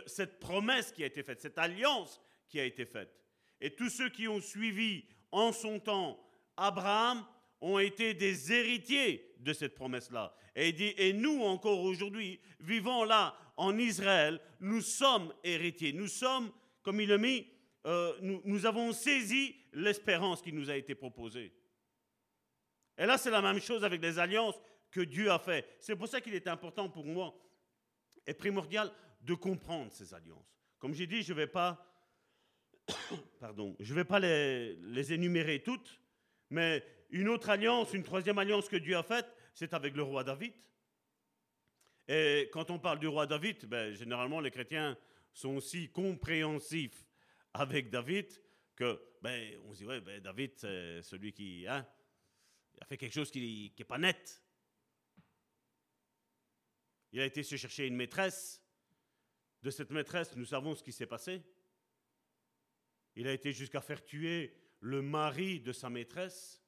[0.07, 3.21] cette promesse qui a été faite, cette alliance qui a été faite.
[3.61, 6.21] Et tous ceux qui ont suivi en son temps
[6.57, 7.25] Abraham
[7.61, 10.35] ont été des héritiers de cette promesse-là.
[10.55, 15.93] Et dit, et nous encore aujourd'hui, vivant là en Israël, nous sommes héritiers.
[15.93, 16.53] Nous sommes,
[16.85, 17.49] comme il le met,
[17.87, 21.53] euh, nous, avons saisi l'espérance qui nous a été proposée.
[22.97, 24.61] Et là, c'est la même chose avec les alliances
[24.91, 25.67] que Dieu a fait.
[25.81, 27.35] C'est pour ça qu'il est important pour moi
[28.27, 30.57] et primordial de comprendre ces alliances.
[30.79, 31.85] Comme j'ai dit, je ne vais pas,
[33.41, 36.01] pardon, je vais pas les, les, énumérer toutes,
[36.51, 40.23] mais une autre alliance, une troisième alliance que Dieu a faite, c'est avec le roi
[40.23, 40.53] David.
[42.07, 44.97] Et quand on parle du roi David, ben, généralement les chrétiens
[45.35, 47.07] sont aussi compréhensifs
[47.53, 48.27] avec David
[48.75, 51.87] que ben, on se dit ouais, ben, David c'est celui qui hein,
[52.81, 54.43] a fait quelque chose qui n'est pas net.
[57.13, 58.65] Il a été se chercher une maîtresse,
[59.63, 61.43] de cette maîtresse, nous savons ce qui s'est passé.
[63.17, 66.63] Il a été jusqu'à faire tuer le mari de sa maîtresse.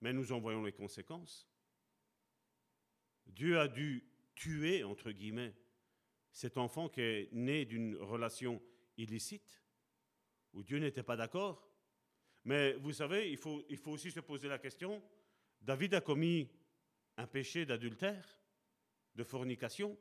[0.00, 1.48] Mais nous en voyons les conséquences.
[3.26, 5.54] Dieu a dû tuer, entre guillemets,
[6.36, 8.60] cet enfant qui est né d'une relation
[8.98, 9.64] illicite,
[10.52, 11.66] où Dieu n'était pas d'accord.
[12.44, 15.02] Mais vous savez, il faut, aussi se poser la question,
[15.62, 16.46] David a commis
[17.16, 18.38] un péché d'adultère,
[19.14, 19.96] de fornication.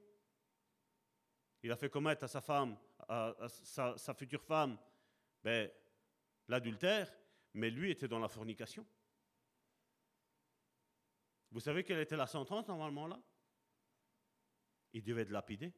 [1.64, 2.78] Il a fait commettre à sa femme,
[3.08, 4.78] à, sa, future femme,
[5.42, 5.72] ben,
[6.50, 7.16] l'adultère,
[7.54, 8.86] mais lui était dans la fornication.
[11.50, 13.22] Vous savez quelle était la sentence normalement là?
[14.92, 15.72] Il devait être lapidé.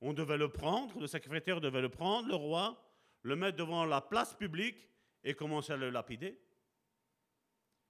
[0.00, 2.82] On devait le prendre, le secrétaire devait le prendre, le roi,
[3.22, 4.88] le mettre devant la place publique
[5.24, 6.38] et commencer à le lapider.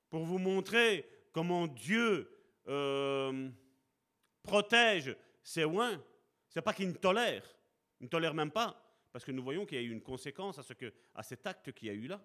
[0.08, 2.30] Pour vous montrer comment Dieu
[2.68, 3.50] euh,
[4.42, 6.02] protège ses oins,
[6.48, 7.44] c'est pas qu'il ne tolère,
[8.00, 8.82] il ne tolère même pas,
[9.12, 10.74] parce que nous voyons qu'il y a eu une conséquence à, ce
[11.22, 12.20] cet acte qu'il y a eu là.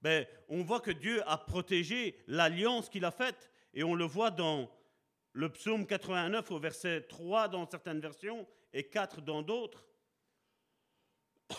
[0.00, 4.30] Ben, on voit que Dieu a protégé l'alliance qu'il a faite, et on le voit
[4.30, 4.70] dans
[5.32, 9.86] le psaume 89 au verset 3 dans certaines versions et 4 dans d'autres.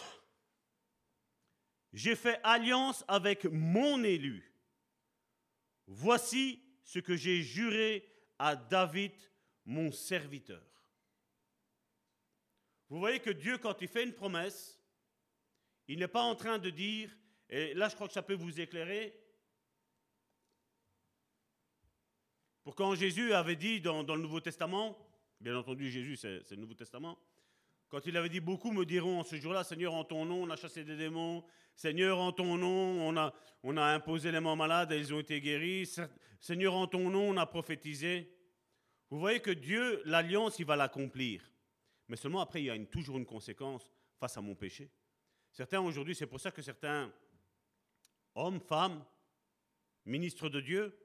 [1.93, 4.51] J'ai fait alliance avec mon élu.
[5.87, 8.09] Voici ce que j'ai juré
[8.39, 9.13] à David,
[9.65, 10.63] mon serviteur.
[12.89, 14.79] Vous voyez que Dieu, quand il fait une promesse,
[15.87, 17.09] il n'est pas en train de dire,
[17.49, 19.22] et là je crois que ça peut vous éclairer,
[22.63, 24.97] pour quand Jésus avait dit dans, le Nouveau Testament,
[25.39, 27.17] bien entendu Jésus c'est le Nouveau Testament,
[27.89, 30.49] quand il avait dit beaucoup me diront en ce jour-là, Seigneur, en ton nom, on
[30.49, 31.43] a chassé des démons.
[31.75, 33.07] Seigneur, en ton nom,
[33.61, 35.97] on a, imposé les mains malades et ils ont été guéris.
[36.39, 38.35] Seigneur, en ton nom, on a prophétisé.
[39.11, 41.43] Vous voyez que Dieu, l'alliance, il va l'accomplir.
[42.07, 44.89] Mais seulement après, il y a toujours une conséquence face à mon péché.
[45.51, 47.13] Certains aujourd'hui, c'est pour ça que certains
[48.33, 49.05] hommes, femmes,
[50.05, 50.97] ministres de Dieu,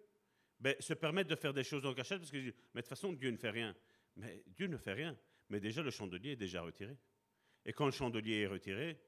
[0.60, 3.12] ben, se permettent de faire des choses en cachette parce que mais de toute façon,
[3.12, 3.74] Dieu ne fait rien.
[4.16, 5.16] Mais Dieu ne fait rien.
[5.48, 6.96] Mais déjà, le chandelier est déjà retiré.
[7.64, 9.00] Et quand le chandelier est retiré,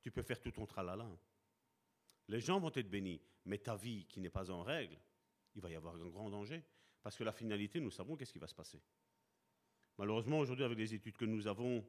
[0.00, 1.08] tu peux faire tout ton tralala.
[2.28, 4.98] Les gens vont être bénis, mais ta vie qui n'est pas en règle,
[5.54, 6.62] il va y avoir un grand danger.
[7.02, 8.80] Parce que la finalité, nous savons qu'est-ce qui va se passer.
[9.98, 11.86] Malheureusement, aujourd'hui, avec les études que nous avons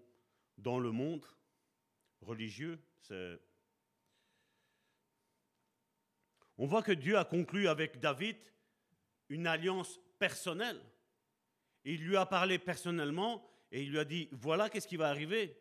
[0.58, 1.26] dans le monde
[2.22, 2.80] religieux,
[6.58, 8.38] On voit que Dieu a conclu avec David
[9.30, 10.80] une alliance personnelle.
[11.86, 15.58] Il lui a parlé personnellement et il lui a dit, voilà qu'est-ce qui va arriver.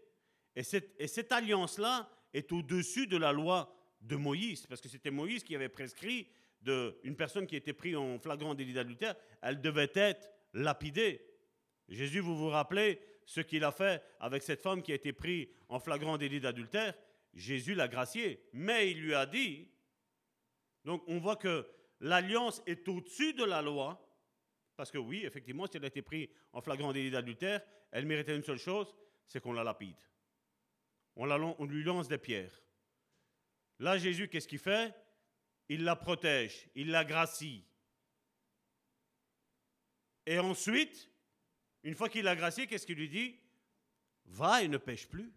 [0.55, 5.11] Et cette, et cette alliance-là est au-dessus de la loi de Moïse, parce que c'était
[5.11, 6.29] Moïse qui avait prescrit
[6.61, 11.25] d'une personne qui était prise en flagrant délit d'adultère, elle devait être lapidée.
[11.89, 15.49] Jésus, vous vous rappelez ce qu'il a fait avec cette femme qui a été prise
[15.69, 16.95] en flagrant délit d'adultère?
[17.35, 19.69] Jésus l'a graciée, mais il lui a dit,
[20.85, 21.69] donc on voit que
[22.01, 24.09] l'alliance est au-dessus de la loi,
[24.77, 28.35] parce que oui, effectivement, si elle a été prise en flagrant délit d'adultère, elle méritait
[28.35, 28.95] une seule chose,
[29.27, 29.97] c'est qu'on la lapide.
[31.17, 32.63] On, lui lance des pierres.
[33.79, 34.95] Là, Jésus, qu'est-ce qu'il fait?
[35.69, 37.65] Il la protège, il la gracie.
[40.25, 41.11] Et ensuite,
[41.83, 43.39] une fois qu'il l'a graciée, qu'est-ce qu'il lui dit?
[44.25, 45.33] Va et ne pêche plus.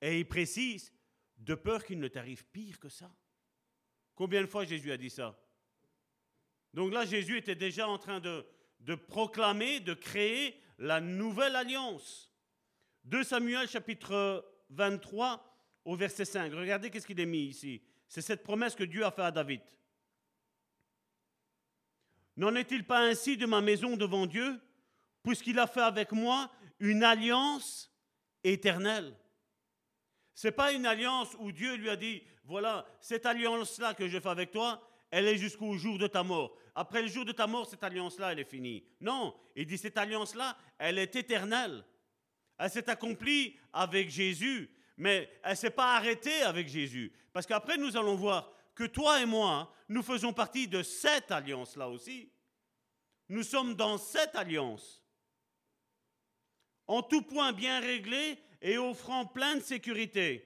[0.00, 0.92] Et il précise,
[1.36, 3.10] de peur qu'il ne t'arrive pire que ça.
[4.18, 5.38] Combien de fois Jésus a dit ça?
[6.74, 8.44] Donc là, Jésus était déjà en train de,
[9.06, 12.28] proclamer, de créer la nouvelle alliance.
[13.04, 15.40] 2 Samuel chapitre 23
[15.84, 16.52] au verset 5.
[16.52, 17.80] Regardez qu'est-ce qu'il est mis ici.
[18.08, 19.62] C'est cette promesse que Dieu a faite à David.
[22.36, 24.60] N'en est-il pas ainsi de ma maison devant Dieu,
[25.22, 26.50] puisqu'il a fait avec moi
[26.80, 27.94] une alliance
[28.42, 29.16] éternelle?
[30.44, 34.28] N'est pas une alliance où Dieu lui a dit, voilà, cette alliance-là que je fais
[34.28, 34.80] avec toi,
[35.10, 36.56] elle est jusqu'au jour de ta mort.
[36.74, 38.84] Après le jour de ta mort, cette alliance-là, elle est finie.
[39.00, 41.84] Non, il dit, cette alliance-là, elle est éternelle.
[42.58, 47.12] Elle s'est accomplie avec Jésus, mais elle ne s'est pas arrêtée avec Jésus.
[47.32, 51.88] Parce qu'après, nous allons voir que toi et moi, nous faisons partie de cette alliance-là
[51.88, 52.30] aussi.
[53.28, 55.02] Nous sommes dans cette alliance.
[56.86, 60.44] En tout point bien réglé et offrant plein de sécurité.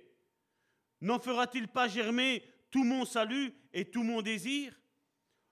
[1.00, 4.78] N'en fera-t-il pas germer tout mon salut et tout mon désir?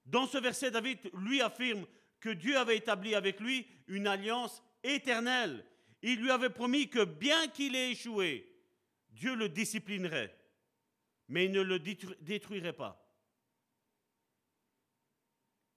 [0.06, 1.86] Dans ce verset, David lui affirme
[2.20, 5.64] que Dieu avait établi avec lui une alliance éternelle.
[6.02, 8.46] Il lui avait promis que bien qu'il ait échoué,
[9.11, 10.36] Dieu le disciplinerait
[11.30, 13.00] mais il ne le détruirait pas.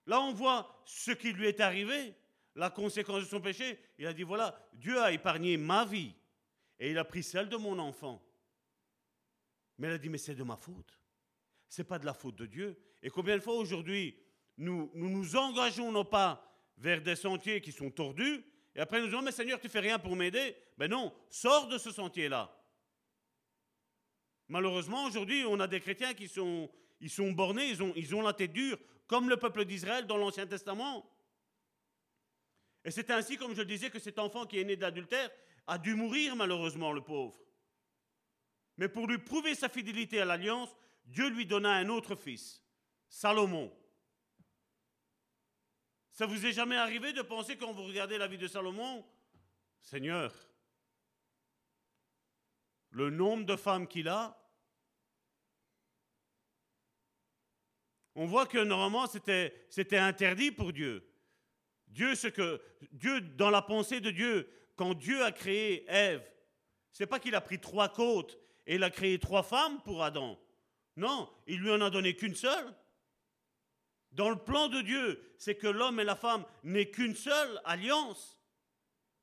[0.08, 2.16] Là, on voit ce qui lui est arrivé,
[2.56, 3.80] la conséquence de son péché.
[4.00, 6.16] Il a dit, voilà, Dieu a épargné ma vie
[6.80, 8.22] et il a pris celle de mon enfant.
[9.78, 11.00] Mais elle a dit, mais c'est de ma faute.
[11.70, 12.78] Ce n'est pas de la faute de Dieu.
[13.02, 14.18] Et combien de fois aujourd'hui,
[14.58, 18.46] nous, nous engageons nos pas vers des sentiers qui sont tordus,
[18.76, 20.56] et après nous disons, mais Seigneur, tu fais rien pour m'aider.
[20.78, 22.56] Ben non, sors de ce sentier-là.
[24.48, 26.70] Malheureusement, aujourd'hui, on a des chrétiens qui sont,
[27.00, 30.18] ils sont bornés, ils ont, ils ont la tête dure, comme le peuple d'Israël dans
[30.18, 31.10] l'Ancien Testament.
[32.86, 35.30] Et c'est ainsi, comme je le disais, que cet enfant qui est né d'adultère
[35.68, 37.40] a dû mourir, malheureusement, le pauvre.
[38.78, 42.64] Mais pour lui prouver sa fidélité à l'alliance, Dieu lui donna un autre fils,
[43.08, 43.72] Salomon.
[46.12, 49.06] Ça vous est jamais arrivé de penser quand vous regardez la vie de Salomon,
[49.82, 50.34] Seigneur,
[52.92, 54.40] le nombre de femmes qu'il a,
[58.16, 61.10] on voit que normalement c'était, c'était interdit pour Dieu.
[61.88, 62.62] Dieu, ce que
[62.92, 64.50] Dieu, dans la pensée de Dieu,
[64.94, 66.30] Dieu a créé Ève,
[66.92, 70.38] c'est pas qu'il a pris trois côtes et il a créé trois femmes pour Adam.
[70.96, 72.74] Non, il lui en a donné qu'une seule.
[74.12, 78.40] Dans le plan de Dieu, c'est que l'homme et la femme n'aient qu'une seule alliance.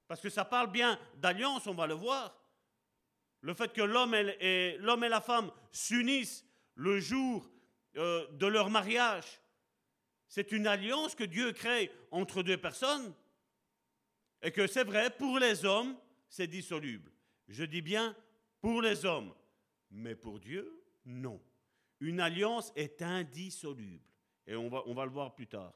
[0.08, 2.36] Parce que ça parle bien d'alliance, on va le voir.
[3.42, 6.44] Le fait que l'homme et, l'homme et la femme s'unissent
[6.74, 7.48] le jour
[7.96, 9.40] euh, de leur mariage,
[10.26, 13.14] c'est une alliance que Dieu crée entre deux personnes.
[14.42, 15.96] Et que c'est vrai, pour les hommes,
[16.28, 17.10] c'est dissoluble.
[17.48, 18.16] Je dis bien
[18.60, 19.34] pour les hommes,
[19.90, 21.40] mais pour Dieu, non.
[22.00, 24.04] Une alliance est indissoluble.
[24.46, 25.74] Et on va, on va le voir plus tard.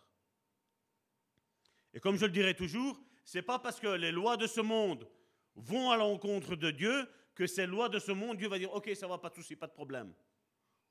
[1.93, 5.09] Et comme je le dirai toujours, c'est pas parce que les lois de ce monde
[5.55, 8.91] vont à l'encontre de Dieu que ces lois de ce monde, Dieu va dire, ok,
[8.95, 10.13] ça va, pas de souci, pas de problème.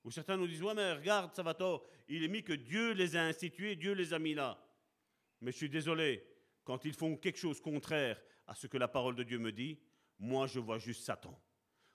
[0.03, 1.85] Ou certains nous disent, ouais, mais regarde, ça va tort.
[2.09, 4.61] Il est mis que Dieu les a institués, Dieu les a mis là.
[5.39, 6.25] Mais je suis désolé,
[6.63, 9.79] quand ils font quelque chose contraire à ce que la parole de Dieu me dit,
[10.19, 11.39] moi je vois juste Satan.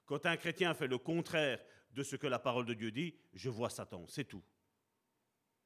[0.06, 3.50] Quand un chrétien fait le contraire de ce que la parole de Dieu dit, je
[3.50, 4.42] vois Satan, c'est tout.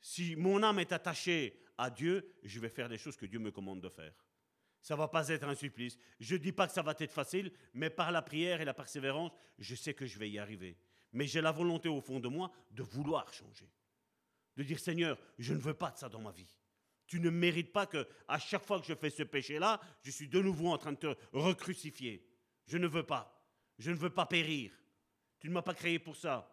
[0.01, 3.51] Si mon âme est attachée à Dieu, je vais faire les choses que Dieu me
[3.51, 4.15] commande de faire.
[4.81, 5.97] Ça va pas être un supplice.
[6.19, 8.75] Je ne dis pas que ça va être facile, mais par la prière et la
[8.75, 10.77] persévérance, je sais que je vais y arriver.
[11.13, 13.71] Mais j'ai la volonté au fond de moi de vouloir changer.
[14.57, 16.53] De dire Seigneur, je ne veux pas de ça dans ma vie.
[17.13, 20.29] Tu ne mérites pas que à chaque fois que je fais ce péché-là, je suis
[20.29, 22.27] de nouveau en train de te recrucifier.
[22.65, 23.39] Je ne veux pas.
[23.79, 24.73] Je ne veux pas périr.
[25.39, 26.51] Tu ne m'as pas créé pour ça.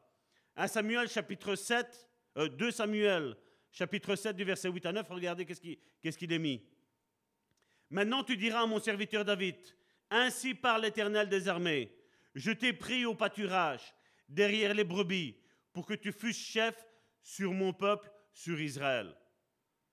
[0.57, 3.37] 1 Samuel chapitre 7, 2 euh, Samuel
[3.71, 5.77] chapitre 7 du verset 8 à 9, regardez qu'est-ce qu'il
[6.27, 6.61] qu est mis.
[7.89, 9.55] Maintenant tu diras à mon serviteur David,
[10.09, 11.89] ainsi parle l'Éternel des armées,
[12.35, 13.93] je t'ai pris au pâturage,
[14.27, 15.37] derrière les brebis,
[15.71, 16.75] pour que tu fusses chef
[17.21, 19.15] sur mon peuple, sur Israël.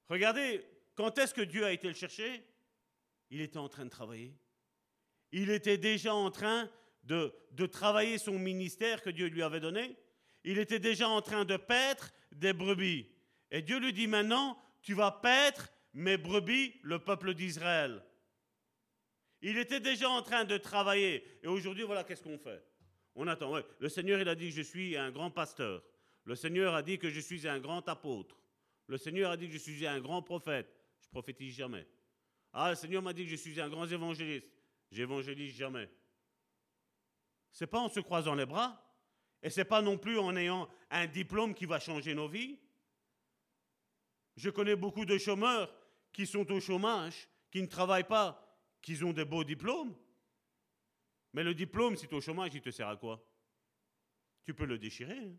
[0.09, 2.43] Regardez, quand est-ce que Dieu a été le chercher?
[3.31, 4.35] Il était en train de travailler.
[5.33, 6.71] Il était déjà en train
[7.05, 9.97] de, de travailler son ministère que Dieu lui avait donné.
[10.45, 13.09] Il était déjà en train de paître des brebis.
[13.51, 18.05] Et Dieu lui dit maintenant, tu vas paître mes brebis, le peuple d'Israël.
[19.43, 21.25] Il était déjà en train de travailler.
[21.43, 22.65] Et aujourd'hui, voilà, qu'est-ce qu'on fait
[23.15, 23.53] On attend.
[23.79, 25.83] Le Seigneur, il a dit, je suis un grand pasteur.
[26.25, 28.37] Le Seigneur a dit que je suis un grand apôtre.
[28.87, 30.72] Le Seigneur a dit que je suis un grand prophète.
[31.01, 31.87] Je prophétise jamais.
[32.53, 34.47] Ah, le Seigneur m'a dit que je suis un grand évangéliste.
[34.91, 35.91] J'évangélise jamais.
[37.51, 38.82] C'est pas en se croisant les bras,
[39.43, 42.59] et c'est pas non plus en ayant un diplôme qui va changer nos vies.
[44.37, 45.72] Je connais beaucoup de chômeurs
[46.12, 48.43] qui sont au chômage, qui ne travaillent pas,
[48.82, 49.95] qui ont des beaux diplômes.
[51.32, 53.22] Mais le diplôme, si tu es au chômage, il te sert à quoi?
[54.45, 55.18] Tu peux le déchirer.
[55.18, 55.37] Hein.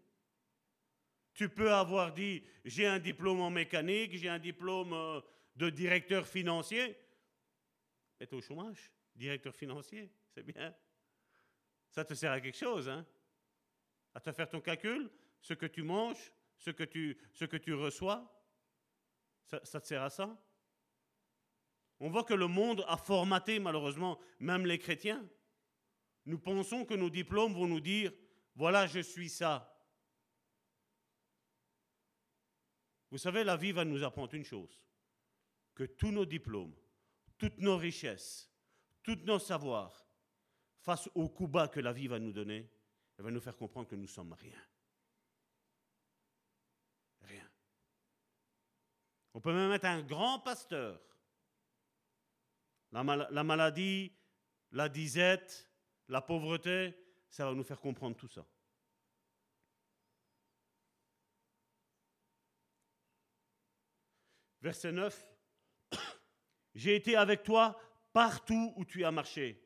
[1.37, 5.21] Tu peux avoir dit, j'ai un diplôme en mécanique, j'ai un diplôme euh,
[5.55, 6.97] de directeur financier.
[8.19, 10.75] Es au chômage, directeur financier, c'est bien.
[11.91, 13.05] Ça te sert à quelque chose, hein?
[14.15, 17.75] À te faire ton calcul, ce que tu manges, ce que tu, ce que tu
[17.75, 18.33] reçois.
[19.45, 20.35] Ça te sert à ça?
[21.99, 25.23] On voit que le monde a formaté malheureusement même les chrétiens.
[26.25, 28.11] Nous pensons que nos diplômes vont nous dire,
[28.55, 29.76] voilà, je suis ça.
[33.09, 34.81] Vous savez, la vie va nous apprendre une chose,
[35.73, 36.75] que tous nos diplômes,
[37.37, 38.51] toutes nos richesses,
[39.03, 40.05] tous nos savoirs,
[40.81, 42.69] face au coup bas que la vie va nous donner,
[43.17, 44.61] elle va nous faire comprendre que nous sommes rien.
[47.21, 47.49] Rien.
[49.33, 51.01] On peut même être un grand pasteur.
[52.91, 54.13] La, la maladie,
[54.71, 55.69] la disette,
[56.07, 56.95] la pauvreté,
[57.29, 58.45] ça va nous faire comprendre tout ça.
[64.61, 65.33] Verset 9.
[66.75, 67.79] J'ai été avec toi
[68.13, 69.63] partout où tu as marché.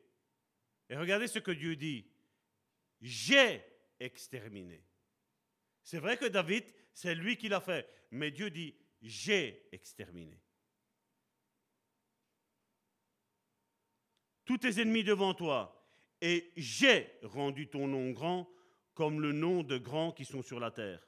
[0.88, 2.06] Et regardez ce que Dieu dit.
[3.00, 3.64] J'ai
[3.98, 4.84] exterminé.
[5.82, 10.40] C'est vrai que David, c'est lui qui l'a fait, mais Dieu dit, j'ai exterminé.
[14.44, 15.82] Tous tes ennemis devant toi,
[16.20, 18.48] et j'ai rendu ton nom grand
[18.94, 21.04] comme le nom de grands qui sont sur la terre.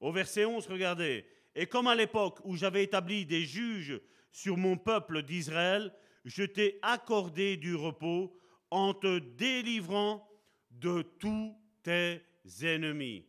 [0.00, 3.98] Au verset 11, regardez, et comme à l'époque où j'avais établi des juges
[4.30, 5.92] sur mon peuple d'Israël,
[6.26, 8.38] je t'ai accordé du repos
[8.70, 10.28] en te délivrant
[10.70, 12.20] de tous tes
[12.62, 13.26] ennemis.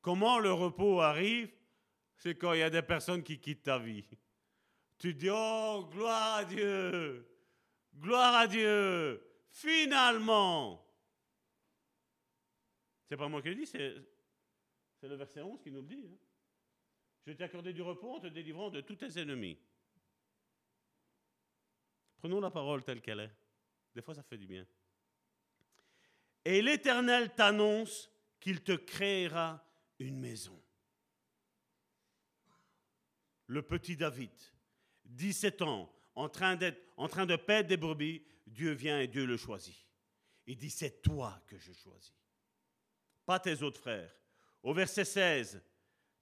[0.00, 1.50] Comment le repos arrive?
[2.16, 4.06] C'est quand il y a des personnes qui quittent ta vie.
[4.98, 7.28] Tu dis, oh, gloire à Dieu,
[7.96, 10.86] gloire à Dieu, finalement.
[13.08, 13.94] C'est pas moi qui le dis, c'est,
[15.02, 16.06] le verset 11 qui nous le dit.
[16.08, 16.25] Hein.
[17.26, 19.58] Je t'ai accordé du repos en te délivrant de tous tes ennemis.
[22.18, 23.36] Prenons la parole telle qu'elle est.
[23.94, 24.64] Des fois, ça fait du bien.
[26.44, 28.08] Et l'Éternel t'annonce
[28.38, 29.64] qu'il te créera
[29.98, 30.62] une maison.
[33.48, 34.30] Le petit David,
[35.06, 39.86] 17 ans, en train, de perdre des brebis, Dieu vient et Dieu le choisit.
[40.46, 42.14] Il dit, c'est toi que je choisis,
[43.24, 44.14] pas tes autres frères.
[44.62, 45.60] Au verset 16,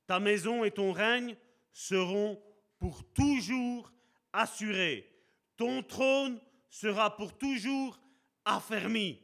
[0.06, 1.36] ta maison et ton règne
[1.72, 2.40] seront
[2.78, 3.93] pour toujours
[4.32, 5.10] assurés.
[5.56, 7.98] Ton trône sera pour toujours
[8.44, 9.20] affermi.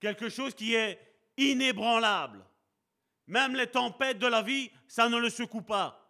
[0.00, 0.98] Quelque chose qui est
[1.36, 2.44] inébranlable.
[3.26, 6.04] Même les tempêtes de la vie, ça ne le secoue pas.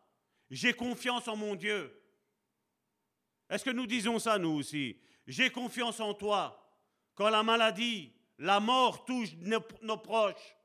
[0.51, 2.01] J'ai confiance en mon Dieu.
[3.49, 4.99] Est-ce que nous disons ça, nous aussi?
[5.27, 6.61] J'ai confiance en toi.
[7.15, 10.57] Quand la maladie, la mort touche nos, proches,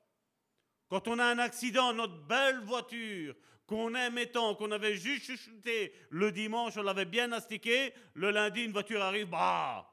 [0.90, 3.36] quand on a un accident, notre belle voiture,
[3.68, 8.64] qu'on aime tant, qu'on avait juste chuchoté le dimanche, on l'avait bien astiqué, le lundi,
[8.64, 9.88] une voiture arrive, bah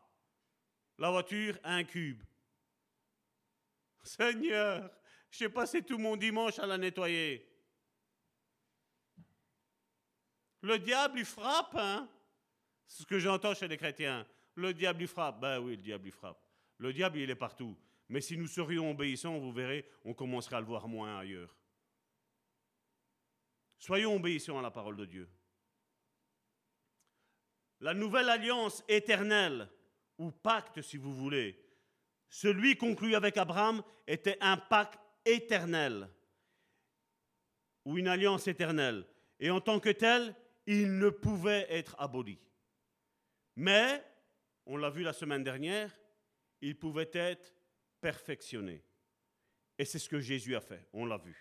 [0.98, 2.23] La voiture, un cube.
[4.02, 4.90] Seigneur,
[5.31, 7.47] j'ai passé tout mon dimanche à la nettoyer.
[10.62, 12.09] Le diable, il frappe, hein
[12.86, 14.27] C'est ce que j'entends chez les chrétiens.
[14.55, 15.39] Le diable, il frappe.
[15.39, 16.43] Ben oui, le diable, il frappe.
[16.78, 17.77] Le diable, il est partout.
[18.09, 21.57] Mais si nous serions obéissants, vous verrez, on commencerait à le voir moins ailleurs.
[23.78, 25.28] Soyons obéissants à la parole de Dieu.
[27.81, 29.69] La nouvelle alliance éternelle,
[30.19, 31.62] ou pacte si vous voulez,
[32.28, 36.09] celui conclu avec Abraham était un pacte éternel.
[37.85, 39.07] ou une alliance éternelle.
[39.39, 40.35] Et en tant que tel,
[40.66, 42.37] il ne pouvait être aboli.
[43.55, 44.05] Mais,
[44.66, 45.97] on l'a vu la semaine dernière,
[46.61, 47.55] il pouvait être
[48.07, 48.85] perfectionné.
[49.77, 51.37] Et c'est ce que Jésus a fait, on l'a vu.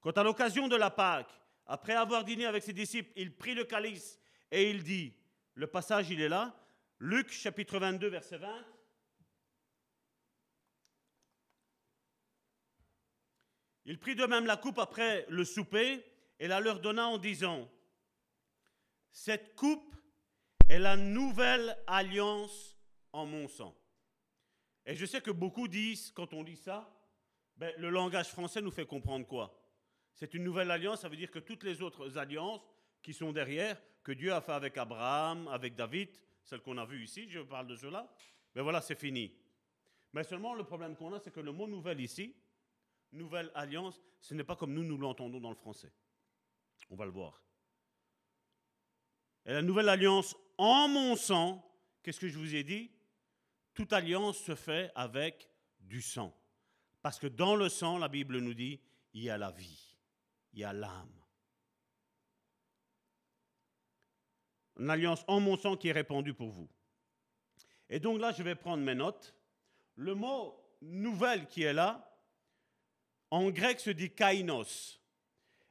[0.00, 1.30] Quand à l'occasion de la Pâque,
[1.66, 4.18] après avoir dîné avec ses disciples, il prit le calice
[4.50, 5.12] et il dit,
[5.52, 6.58] le passage il est là,
[7.00, 8.48] Luc chapitre 22 verset 20,
[13.84, 16.02] Il prit de même la coupe après le souper
[16.38, 17.70] et la leur donna en disant,
[19.10, 19.96] Cette coupe
[20.70, 22.78] est la nouvelle alliance
[23.12, 23.77] en mon sang.
[24.88, 26.90] Et je sais que beaucoup disent, quand on lit ça,
[27.58, 29.54] ben, le langage français nous fait comprendre quoi?
[30.14, 32.66] C'est une nouvelle alliance, ça veut dire que toutes les autres alliances
[33.02, 36.08] qui sont derrière, que Dieu a fait avec Abraham, avec David,
[36.42, 38.10] celle qu'on a vue ici, je parle de cela,
[38.54, 39.30] ben voilà, c'est fini.
[40.14, 42.34] Mais seulement le problème qu'on a, c'est que le mot nouvelle ici,
[43.12, 45.92] nouvelle alliance, ce n'est pas comme nous, nous l'entendons dans le français.
[46.88, 47.42] On va le voir.
[49.44, 51.62] Et la nouvelle alliance en mon sang,
[52.02, 52.90] qu'est-ce que je vous ai dit?
[53.78, 55.48] Toute alliance se fait avec
[55.78, 56.36] du sang.
[57.00, 58.80] Parce que dans le sang, la Bible nous dit,
[59.14, 59.96] il y a la vie,
[60.52, 61.22] il y a l'âme.
[64.80, 66.68] Une alliance en mon sang qui est répandue pour vous.
[67.88, 69.32] Et donc là, je vais prendre mes notes.
[69.94, 72.20] Le mot nouvelle qui est là,
[73.30, 75.00] en grec se dit kainos,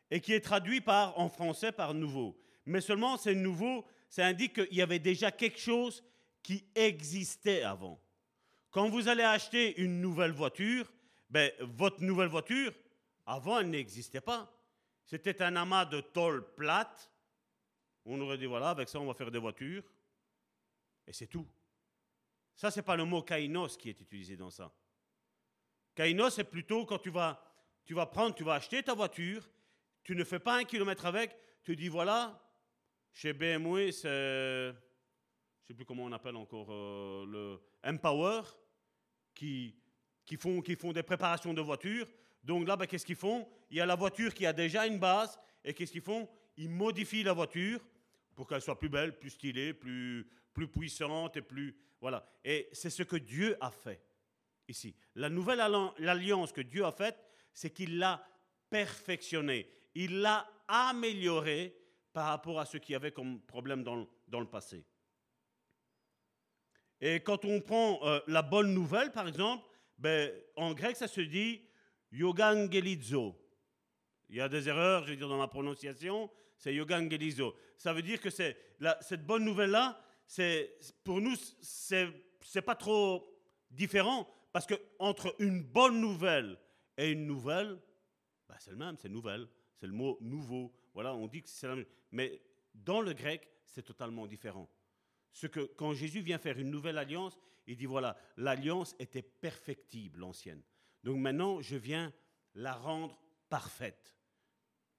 [0.09, 2.39] et qui est traduit par, en français par nouveau.
[2.65, 6.05] Mais seulement c'est nouveau, ça indique qu'il y avait déjà quelque chose
[6.43, 8.01] qui existait avant.
[8.71, 10.91] Quand vous allez acheter une nouvelle voiture,
[11.29, 12.73] ben, votre nouvelle voiture,
[13.25, 14.53] avant, elle n'existait pas.
[15.03, 17.11] C'était un amas de tôle plate.
[18.05, 19.83] On aurait dit, voilà, avec ça, on va faire des voitures.
[21.05, 21.47] Et c'est tout.
[22.55, 24.71] Ça, ce n'est pas le mot kainos qui est utilisé dans ça.
[25.95, 27.41] Kainos, c'est plutôt quand tu vas
[27.87, 29.49] tu vas prendre, tu vas acheter ta voiture,
[30.03, 32.37] tu ne fais pas un kilomètre avec, tu dis voilà,
[33.13, 34.75] chez BMW, c'est,
[35.67, 38.41] je ne sais plus comment on appelle encore, euh, le Empower,
[39.35, 39.75] qui,
[40.25, 42.07] qui, font, qui font des préparations de voitures.
[42.41, 43.45] Donc là, ben, qu'est-ce qu'ils font?
[43.69, 46.29] Il y a la voiture qui a déjà une base, et qu'est-ce qu'ils font?
[46.55, 47.85] Ils modifient la voiture
[48.33, 51.75] pour qu'elle soit plus belle, plus stylée, plus, plus puissante, et plus...
[51.99, 52.25] Voilà.
[52.45, 54.01] Et c'est ce que Dieu a fait
[54.69, 54.95] ici.
[55.15, 57.17] La nouvelle alliance que Dieu a faite,
[57.53, 58.25] c'est qu'il l'a
[58.69, 61.75] perfectionné, il l'a amélioré
[62.13, 64.85] par rapport à ce qu'il y avait comme problème dans, le passé.
[67.01, 69.63] Et quand on prend euh, la bonne nouvelle, par exemple,
[69.97, 71.61] ben, en grec, ça se dit
[72.11, 73.35] yogangelizo.
[74.29, 77.55] Il y a des erreurs, je veux dire, dans ma prononciation, c'est yogangelizo.
[77.77, 80.01] Ça veut dire que cette bonne nouvelle-là,
[81.03, 83.27] pour nous, c'est pas trop
[83.69, 86.57] différent, parce que entre une bonne nouvelle
[86.97, 87.79] et une nouvelle,
[88.47, 89.47] bah, c'est le même, c'est nouvelle.
[89.75, 90.73] C'est le mot nouveau.
[90.93, 91.85] Voilà, on dit que c'est la même.
[92.11, 92.41] Mais
[92.73, 94.67] dans le grec, c'est totalement différent.
[95.31, 97.37] Ce que, quand Jésus vient faire une nouvelle alliance,
[97.67, 100.61] il dit voilà, l'alliance était perfectible, l'ancienne.
[101.03, 102.13] Donc maintenant, je viens
[102.55, 104.15] la rendre parfaite.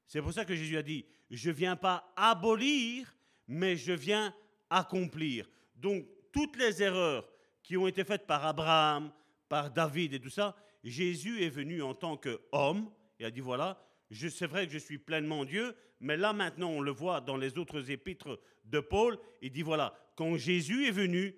[0.06, 3.14] C'est pour ça que Jésus a dit je viens pas abolir,
[3.46, 4.34] mais je viens
[4.70, 5.48] accomplir.
[5.74, 7.28] Donc toutes les erreurs
[7.62, 9.12] qui ont été faites par Abraham,
[9.48, 13.82] par David et tout ça, Jésus est venu en tant qu'homme et a dit voilà,
[14.10, 17.58] c'est vrai que je suis pleinement Dieu, mais là maintenant on le voit dans les
[17.58, 21.34] autres épîtres de Paul, il dit voilà, quand Jésus est venu,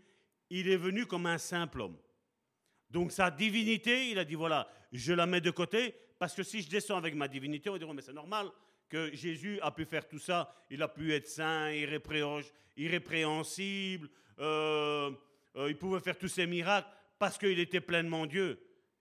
[0.51, 1.99] il est venu comme un simple homme.
[2.91, 6.63] Donc sa divinité, il a dit voilà, je la mets de côté, parce que si
[6.63, 8.51] je descends avec ma divinité, on va dire mais c'est normal
[8.89, 11.71] que Jésus a pu faire tout ça, il a pu être saint,
[12.77, 14.09] irrépréhensible,
[14.41, 15.11] euh,
[15.57, 16.89] euh, il pouvait faire tous ces miracles
[17.19, 18.59] parce qu'il était pleinement Dieu.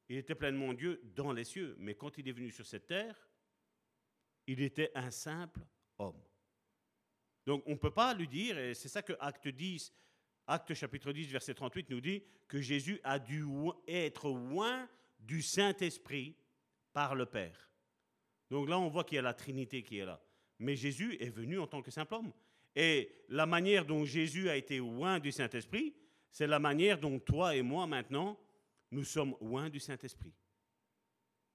[0.09, 3.28] Il était pleinement Dieu dans les cieux, mais quand il est venu sur cette terre,
[4.49, 5.59] il était un simple
[5.99, 6.19] homme.
[7.45, 9.93] Donc on ne peut pas lui dire, et c'est ça que Acte 10,
[10.47, 13.45] Acte chapitre 10, verset 38 nous dit, que Jésus a dû
[13.87, 14.89] être loin
[15.19, 16.35] du Saint-Esprit
[16.93, 17.69] par le Père.
[18.49, 20.19] Donc là, on voit qu'il y a la Trinité qui est là.
[20.57, 22.33] Mais Jésus est venu en tant que simple homme.
[22.75, 25.93] Et la manière dont Jésus a été loin du Saint-Esprit,
[26.31, 28.39] c'est la manière dont toi et moi maintenant,
[28.89, 30.33] nous sommes loin du Saint-Esprit.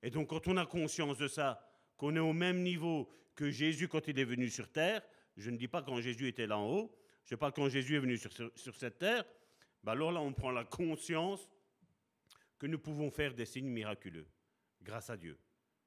[0.01, 3.89] Et donc quand on a conscience de ça, qu'on est au même niveau que Jésus
[3.89, 5.03] quand il est venu sur terre,
[5.37, 8.01] je ne dis pas quand Jésus était là en haut, je parle quand Jésus est
[8.01, 9.25] venu sur, cette terre,
[9.83, 11.49] ben alors là on prend la conscience
[12.59, 14.27] que nous pouvons faire des signes miraculeux,
[14.83, 15.39] grâce à Dieu,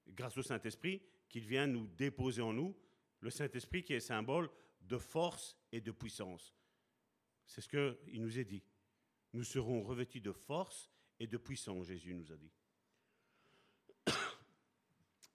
[0.07, 2.75] grâce au Saint-Esprit qu'il vient nous déposer en nous,
[3.19, 4.49] le Saint-Esprit qui est symbole
[4.81, 6.53] de force et de puissance.
[7.45, 8.63] C'est ce qu'il nous est dit.
[9.33, 10.89] Nous serons revêtus de force
[11.19, 12.51] et de puissance, Jésus nous a dit.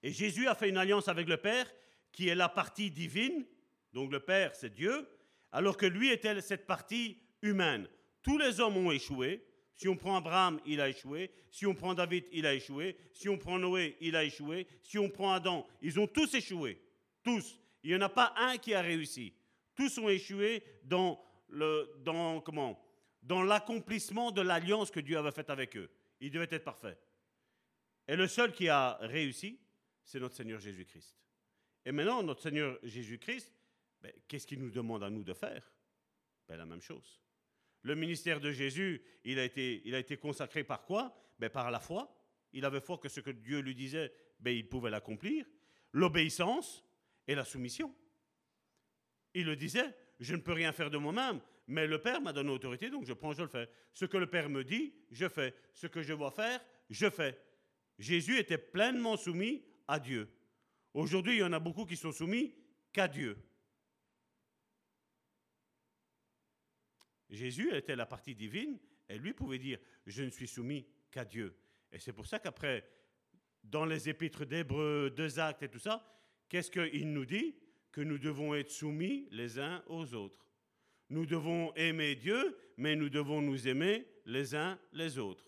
[0.03, 1.67] Et Jésus a fait une alliance avec le Père
[2.11, 3.45] qui est la partie divine,
[3.93, 5.09] donc le Père c'est Dieu,
[5.53, 7.89] alors que lui était cette partie humaine.
[8.23, 9.45] Tous les hommes ont échoué.
[9.75, 11.31] Si on prend Abraham, il a échoué.
[11.51, 12.97] Si on prend David, il a échoué.
[13.13, 14.67] Si on prend Noé, il a échoué.
[14.83, 16.81] Si on prend Adam, ils ont tous échoué.
[17.23, 17.59] Tous.
[17.83, 19.33] Il n'y en a pas un qui a réussi.
[19.75, 21.89] Tous ont échoué dans le,
[22.45, 22.81] comment,
[23.23, 25.91] dans l'accomplissement de l'alliance que Dieu avait faite avec eux.
[26.21, 26.97] Il devait être parfait.
[28.07, 29.59] Et le seul qui a réussi,
[30.05, 31.17] c'est notre Seigneur Jésus-Christ.
[31.85, 33.53] Et maintenant, notre Seigneur Jésus-Christ,
[34.01, 35.73] ben, qu'est-ce qu'il nous demande à nous de faire?
[36.49, 37.21] Ben, La même chose.
[37.83, 41.17] Le ministère de Jésus, il a été, il a été consacré par quoi?
[41.39, 42.15] Ben, Par la foi.
[42.53, 45.47] Il avait foi que ce que Dieu lui disait, ben, il pouvait l'accomplir.
[45.93, 46.85] L'obéissance
[47.27, 47.95] et la soumission.
[49.35, 52.51] Il le disait, je ne peux rien faire de moi-même, mais le Père m'a donné
[52.51, 53.69] autorité, donc je prends, je le fais.
[53.95, 55.55] Ce que le Père me dit, je fais.
[55.73, 56.61] Ce que je dois faire,
[56.91, 57.39] je fais.
[57.99, 60.27] Jésus était pleinement soumis à Dieu.
[60.95, 62.55] Aujourd'hui, il y en a beaucoup qui sont soumis
[62.95, 63.37] qu'à Dieu.
[67.29, 68.79] Jésus était la partie divine
[69.11, 71.55] et lui pouvait dire, je ne suis soumis qu'à Dieu.
[71.93, 72.89] Et c'est pour ça qu'après,
[73.63, 76.03] dans les épîtres d'Hébreu, deux actes et tout ça,
[76.49, 77.55] qu'est-ce qu'il nous dit?
[77.91, 80.47] Que nous devons être soumis les uns aux autres.
[81.11, 85.47] Nous devons aimer Dieu, mais nous devons nous aimer les uns les autres.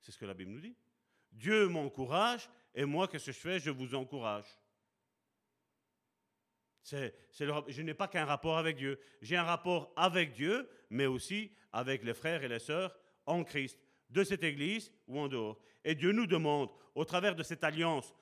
[0.00, 0.76] C'est ce que la Bible nous dit.
[1.30, 3.60] Dieu m'encourage et moi, qu'est-ce que je fais?
[3.60, 4.46] Je vous encourage.
[6.90, 8.98] je n'ai pas qu'un rapport avec Dieu.
[9.20, 12.96] J'ai un rapport avec Dieu, mais aussi avec les frères et les sœurs
[13.26, 13.78] en Christ,
[14.10, 15.58] de cette Église ou en dehors.
[15.84, 18.14] Et Dieu nous demande, au travers de cette alliance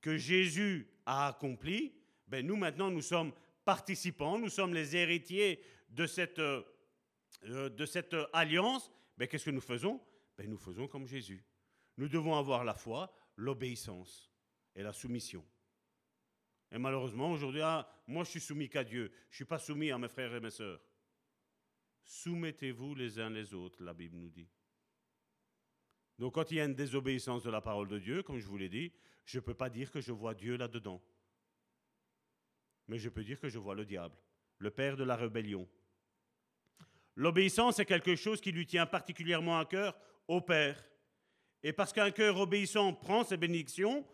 [0.00, 1.94] que Jésus a accomplie,
[2.26, 3.32] ben nous maintenant, nous sommes
[3.64, 6.62] participants, nous sommes les héritiers de cette, euh,
[7.42, 8.90] de cette alliance.
[9.16, 10.00] Ben, Qu'est-ce que nous faisons?
[10.36, 11.44] Ben, Nous faisons comme Jésus.
[11.96, 14.30] Nous devons avoir la foi, l'obéissance
[14.74, 15.44] et la soumission.
[16.70, 19.12] Et malheureusement, aujourd'hui, ah, moi je suis soumis qu'à Dieu.
[19.30, 20.80] Je ne suis pas soumis à mes frères et mes sœurs.
[22.04, 24.48] Soumettez-vous les uns les autres, la Bible nous dit.
[26.18, 28.58] Donc quand il y a une désobéissance de la parole de Dieu, comme je vous
[28.58, 28.92] l'ai dit,
[29.24, 31.02] je ne peux pas dire que je vois Dieu là-dedans.
[32.88, 34.16] Mais je peux dire que je vois le diable,
[34.58, 35.68] le père de la rébellion.
[37.16, 39.96] L'obéissance est quelque chose qui lui tient particulièrement à cœur
[40.28, 40.82] au Père.
[41.64, 44.06] Et parce qu'un cœur obéissant prend ses bénédictions,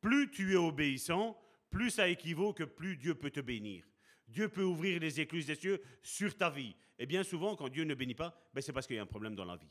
[0.00, 3.86] plus tu es obéissant, plus ça équivaut que plus Dieu peut te bénir.
[4.28, 6.74] Dieu peut ouvrir les écluses des cieux sur ta vie.
[6.98, 9.06] Et bien souvent, quand Dieu ne bénit pas, ben c'est parce qu'il y a un
[9.06, 9.70] problème dans la vie.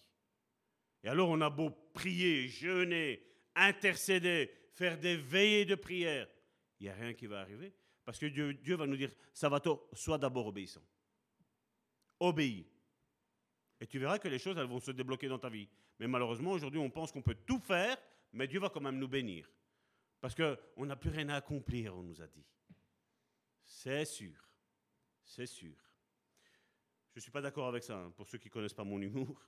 [1.03, 3.21] Et alors, on a beau prier, jeûner,
[3.53, 6.27] intercéder, faire des veillées de prière,
[6.79, 7.73] il n'y a rien qui va arriver.
[8.03, 10.83] Parce que Dieu, va nous dire, Savato, sois d'abord obéissant.
[12.19, 12.65] Obéis.
[13.79, 15.67] Et tu verras que les choses, elles vont se débloquer dans ta vie.
[15.99, 17.97] Mais malheureusement, aujourd'hui, on pense qu'on peut tout faire,
[18.33, 19.49] mais Dieu va quand même nous bénir.
[20.19, 22.45] Parce qu'on n'a plus rien à accomplir, on nous a dit.
[23.63, 24.49] C'est sûr.
[25.23, 25.75] C'est sûr.
[27.13, 29.01] Je ne suis pas d'accord avec ça, hein, pour ceux qui ne connaissent pas mon
[29.01, 29.41] humour.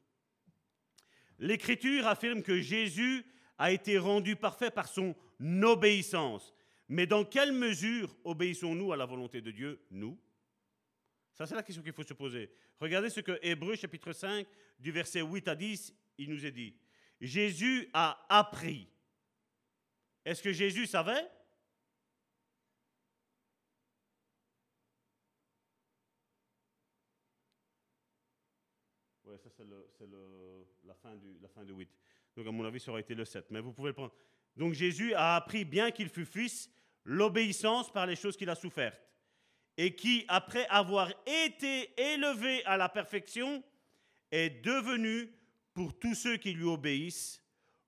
[1.40, 3.26] L'Écriture affirme que Jésus
[3.58, 5.16] a été rendu parfait par son
[5.64, 6.54] obéissance.
[6.88, 10.18] Mais dans quelle mesure obéissons-nous à la volonté de Dieu, nous?
[11.34, 12.50] Ça, c'est la question qu'il faut se poser.
[12.80, 14.48] Regardez ce que Hébreu chapitre 5,
[14.80, 16.76] du verset 8 à 10, il nous est dit.
[17.20, 18.90] Jésus a appris.
[20.26, 21.28] Est-ce que Jésus savait?
[29.26, 29.64] Oui, ça c'est
[30.84, 31.90] la, fin du, la fin du 8.
[32.36, 33.50] Donc à mon avis, ça aurait été le 7.
[33.52, 34.14] Mais vous pouvez le prendre.
[34.56, 36.70] Donc Jésus a appris, bien qu'il fût fils,
[37.04, 39.02] l'obéissance par les choses qu'il a souffertes.
[39.78, 43.64] Et qui, après avoir été élevé à la perfection,
[44.32, 45.32] est devenu
[45.78, 47.40] pour tous ceux qui lui obéissent,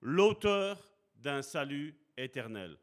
[0.02, 2.78] l'auteur d'un salut éternel.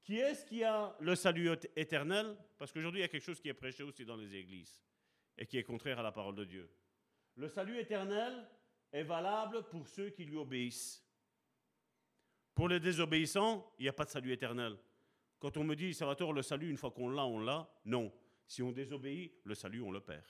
[0.00, 2.34] Qui est-ce qui a le salut éternel?
[2.56, 4.82] Parce qu'aujourd'hui, il y a quelque chose qui est prêché aussi dans les églises
[5.36, 6.70] et qui est contraire à la parole de Dieu.
[7.36, 8.48] Le salut éternel
[8.90, 11.06] est valable pour ceux qui lui obéissent.
[12.54, 14.78] Pour les désobéissants, il n'y a pas de salut éternel.
[15.40, 18.10] Quand on me dit, Salvatore, le salut, une fois qu'on l'a, on l'a, non.
[18.46, 20.24] Si on désobéit, le salut, on le perd.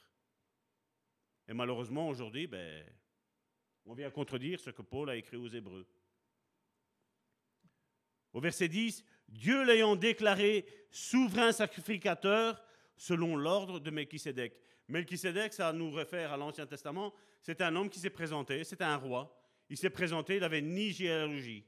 [1.47, 2.85] Et malheureusement, aujourd'hui, ben,
[3.89, 5.87] on vient contredire ce que Paul a écrit aux Hébreux.
[8.35, 12.63] Au verset 10, Dieu l'ayant déclaré souverain sacrificateur
[12.99, 14.61] selon l'ordre de Melchisédek.
[14.89, 18.97] Melchisédek, ça nous réfère à l'Ancien Testament, c'est un homme qui s'est présenté, c'est un
[18.97, 19.35] roi.
[19.71, 21.65] Il s'est présenté, il n'avait ni généalogie.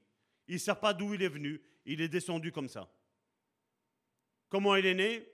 [0.46, 2.92] Il ne sait pas d'où il est venu, il est descendu comme ça.
[4.50, 5.30] Comment il est né?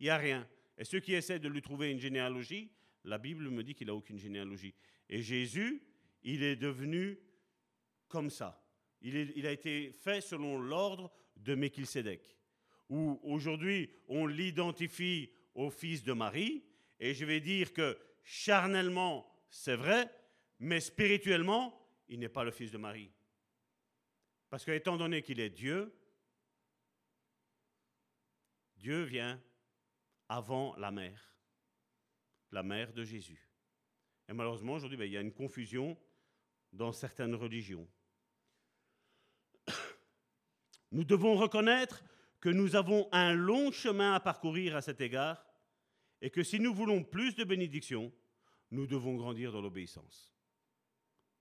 [0.00, 0.48] Il n'y a rien.
[0.78, 2.70] Et ceux qui essaient de lui trouver une généalogie,
[3.04, 4.74] la Bible me dit qu'il n'a aucune généalogie.
[5.08, 5.82] Et Jésus,
[6.22, 7.18] il est devenu
[8.08, 8.64] comme ça.
[9.00, 12.36] il, a été fait selon l'ordre de Melchisédek,
[12.88, 16.64] où aujourd'hui on l'identifie au fils de Marie,
[16.98, 20.10] et je vais dire que charnellement c'est vrai,
[20.58, 21.78] mais spirituellement
[22.08, 23.10] il n'est pas le fils de Marie.
[24.48, 25.92] Parce que étant donné qu'il est Dieu,
[28.76, 29.42] Dieu vient
[30.28, 31.34] avant la mère,
[32.52, 33.43] la mère de Jésus.
[34.28, 35.96] Et malheureusement, aujourd'hui, ben, il y a une confusion
[36.72, 37.86] dans certaines religions.
[40.92, 42.02] Nous devons reconnaître
[42.40, 45.42] que nous avons un long chemin à parcourir à cet égard
[46.20, 48.12] et que si nous voulons plus de bénédictions,
[48.70, 50.34] nous devons grandir dans l'obéissance.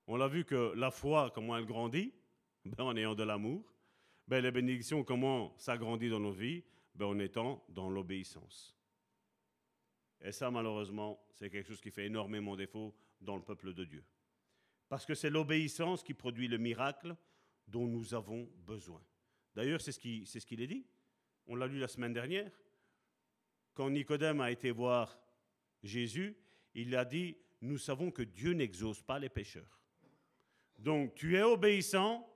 [0.07, 2.14] On l'a vu que la foi, comment elle grandit
[2.65, 3.73] ben, En ayant de l'amour.
[4.27, 6.64] Ben, les bénédictions, comment ça grandit dans nos vies
[6.95, 8.77] ben, En étant dans l'obéissance.
[10.24, 14.04] Et ça, malheureusement, c'est quelque chose qui fait énormément défaut dans le peuple de Dieu.
[14.88, 17.16] Parce que c'est l'obéissance qui produit le miracle
[17.68, 19.02] dont nous avons besoin.
[19.54, 20.86] D'ailleurs, c'est ce qu'il ce est dit.
[21.48, 22.52] On l'a lu la semaine dernière.
[23.74, 25.20] Quand Nicodème a été voir
[25.84, 26.38] Jésus,
[26.74, 29.82] il a dit, nous savons que Dieu n'exauce pas les pécheurs.
[30.80, 32.30] Donc, tu es obéissant,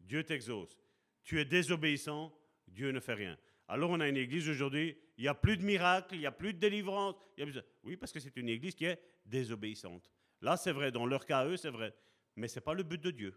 [0.00, 0.76] Dieu t'exauce.
[1.24, 2.32] Tu es désobéissant,
[2.68, 3.36] Dieu ne fait rien.
[3.68, 6.32] Alors, on a une église aujourd'hui, il n'y a plus de miracles, il n'y a
[6.32, 7.14] plus de délivrance.
[7.36, 10.10] il y a Oui, parce que c'est une église qui est désobéissante.
[10.42, 11.94] Là, c'est vrai, dans leur cas, eux, c'est vrai.
[12.36, 13.34] Mais ce n'est pas le but de Dieu.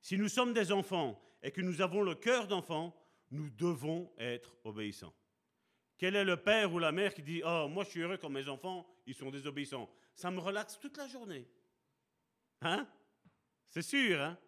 [0.00, 2.94] Si nous sommes des enfants et que nous avons le cœur d'enfant,
[3.30, 5.14] nous devons être obéissants.
[5.98, 8.30] Quel est le père ou la mère qui dit Oh, moi je suis heureux quand
[8.30, 11.46] mes enfants, ils sont désobéissants Ça me relaxe toute la journée.
[12.62, 12.88] Hein?
[13.66, 14.38] C'est sûr, hein?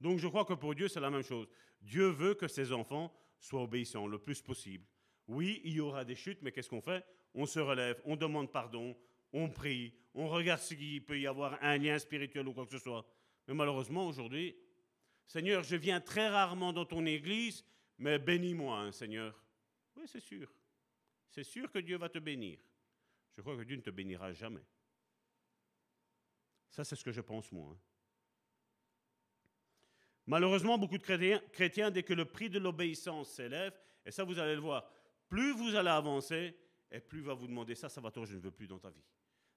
[0.00, 1.46] Donc je crois que pour Dieu, c'est la même chose.
[1.80, 4.86] Dieu veut que ses enfants soient obéissants le plus possible.
[5.26, 7.04] Oui, il y aura des chutes, mais qu'est-ce qu'on fait?
[7.34, 8.96] On se relève, on demande pardon,
[9.32, 12.78] on prie, on regarde s'il peut y avoir un lien spirituel ou quoi que ce
[12.78, 13.06] soit.
[13.46, 14.56] Mais malheureusement, aujourd'hui,
[15.26, 17.64] Seigneur, je viens très rarement dans ton église,
[17.98, 19.40] mais bénis-moi, hein, Seigneur.
[19.96, 20.52] Oui, c'est sûr.
[21.28, 22.58] C'est sûr que Dieu va te bénir.
[23.36, 24.64] Je crois que Dieu ne te bénira jamais.
[26.68, 27.70] Ça, c'est ce que je pense, moi.
[27.70, 27.78] hein.
[30.26, 33.72] Malheureusement, beaucoup de chrétiens, dès que le prix de l'obéissance s'élève,
[34.04, 34.88] et ça, vous allez le voir,
[35.28, 36.56] plus vous allez avancer,
[36.90, 38.78] et plus il va vous demander ça, ça va toi, je ne veux plus dans
[38.78, 39.04] ta vie.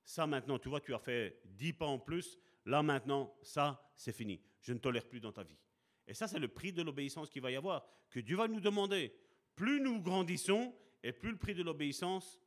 [0.04, 4.14] Ça, maintenant, tu vois, tu as fait 10 pas en plus, là, maintenant, ça, c'est
[4.14, 4.42] fini.
[4.62, 5.58] Je ne tolère plus dans ta vie.
[6.08, 8.60] Et ça, c'est le prix de l'obéissance qu'il va y avoir, que Dieu va nous
[8.60, 9.14] demander.
[9.56, 12.42] Plus nous grandissons, et plus le prix de l'obéissance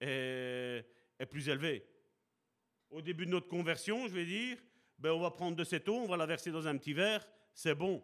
[0.00, 0.84] est,
[1.18, 1.86] est plus élevé.
[2.90, 4.58] Au début de notre conversion, je vais dire,
[5.02, 7.26] ben, on va prendre de cette eau, on va la verser dans un petit verre,
[7.52, 8.00] c'est bon.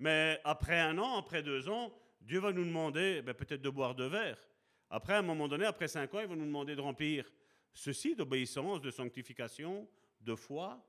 [0.00, 3.94] Mais après un an, après deux ans, Dieu va nous demander ben, peut-être de boire
[3.94, 4.44] deux verres.
[4.90, 7.30] Après, un moment donné, après cinq ans, il va nous demander de remplir
[7.72, 9.88] ceci d'obéissance, de sanctification,
[10.20, 10.84] de foi.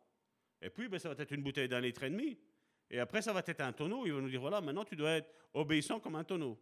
[0.63, 2.35] Et puis, ben, ça va être une bouteille d'un litre et demi.
[2.89, 4.07] Et après, ça va être un tonneau.
[4.07, 6.59] Il va nous dire, voilà, maintenant, tu dois être obéissant comme un tonneau.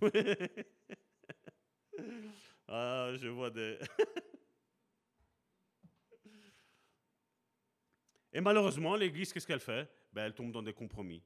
[2.68, 3.78] ah, je vois des...
[8.32, 9.90] Et malheureusement, l'Église, qu'est-ce qu'elle fait?
[10.12, 11.22] Ben, Elle tombe dans des compromis.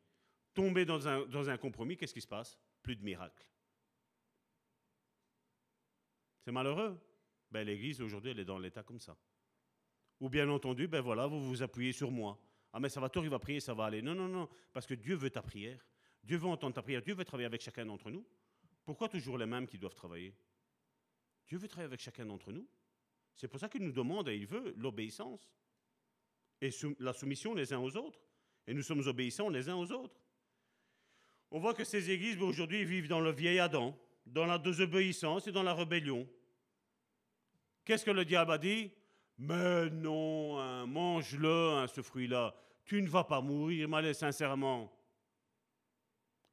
[0.55, 2.59] Tomber dans un, compromis, qu'est-ce qui se passe?
[2.82, 3.48] Plus de miracles.
[6.44, 6.98] C'est malheureux.
[7.51, 9.16] Ben, L'Église, aujourd'hui, elle est dans l'état comme ça.
[10.20, 12.39] Ou bien entendu, ben voilà, vous vous appuyez sur moi.
[12.72, 14.01] Ah mais Salvatore, il va prier, ça va aller.
[14.01, 15.85] Non, non, non, parce que Dieu veut ta prière.
[16.22, 17.02] Dieu veut entendre ta prière.
[17.02, 18.24] Dieu veut travailler avec chacun d'entre nous.
[18.85, 20.35] Pourquoi toujours les mêmes qui doivent travailler?
[21.47, 22.66] Dieu veut travailler avec chacun d'entre nous.
[23.35, 25.51] C'est pour ça qu'il nous demande et il veut l'obéissance
[26.64, 28.20] et la soumission les uns aux autres.
[28.66, 30.18] Et nous sommes obéissants les uns aux autres.
[31.50, 33.96] On voit que ces églises ben, aujourd'hui vivent dans le vieil Adam,
[34.26, 36.26] dans la désobéissance et dans la rébellion.
[37.84, 38.90] Qu'est-ce que le diable a dit?
[39.36, 42.54] Mais non, hein, mange-le, hein, ce fruit-là.
[42.84, 44.90] Tu ne vas pas mourir, malais, sincèrement.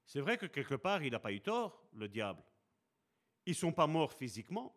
[0.06, 2.44] C'est vrai que quelque part, il n'a pas eu tort, le diable.
[3.46, 4.76] Ils ne sont pas morts physiquement,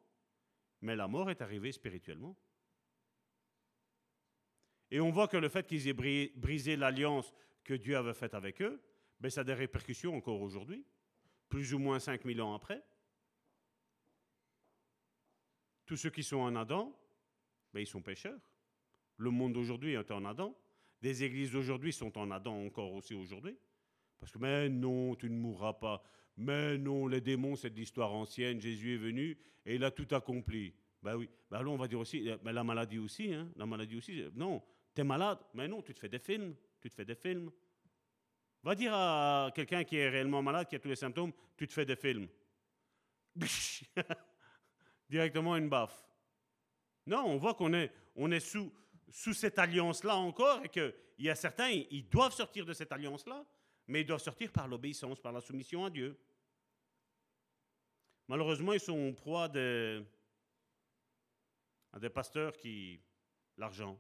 [0.80, 2.36] mais la mort est arrivée spirituellement.
[4.94, 7.34] Et on voit que le fait qu'ils aient bri- brisé l'alliance
[7.64, 8.80] que Dieu avait faite avec eux,
[9.18, 10.84] ben, ça a des répercussions encore aujourd'hui,
[11.48, 12.80] plus ou moins 5000 ans après.
[15.84, 16.96] Tous ceux qui sont en Adam,
[17.72, 18.38] ben, ils sont pécheurs.
[19.16, 20.56] Le monde d'aujourd'hui est en Adam.
[21.02, 23.58] Des églises d'aujourd'hui sont en Adam encore aussi aujourd'hui.
[24.20, 26.04] Parce que, mais non, tu ne mourras pas.
[26.36, 28.60] Mais non, les démons, c'est de l'histoire ancienne.
[28.60, 30.72] Jésus est venu et il a tout accompli.
[31.02, 31.28] Ben oui.
[31.50, 33.50] Ben alors on va dire aussi, ben la maladie aussi, hein.
[33.56, 34.22] La maladie aussi.
[34.36, 34.62] Non,
[34.94, 35.38] tu es malade?
[35.54, 36.54] Mais non, tu te fais des films.
[36.80, 37.50] Tu te fais des films.
[38.62, 41.72] Va dire à quelqu'un qui est réellement malade, qui a tous les symptômes, tu te
[41.72, 42.28] fais des films.
[45.10, 46.08] Directement une baffe.
[47.06, 48.72] Non, on voit qu'on est, on est sous,
[49.10, 53.44] sous cette alliance-là encore, et qu'il y a certains, ils doivent sortir de cette alliance-là,
[53.86, 56.18] mais ils doivent sortir par l'obéissance, par la soumission à Dieu.
[58.28, 60.02] Malheureusement, ils sont proie des,
[61.92, 63.00] à des pasteurs qui...
[63.56, 63.96] L'argent.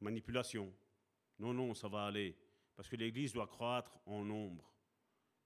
[0.00, 0.72] Manipulation.
[1.38, 2.36] Non, non, ça va aller.
[2.74, 4.72] Parce que l'Église doit croître en nombre.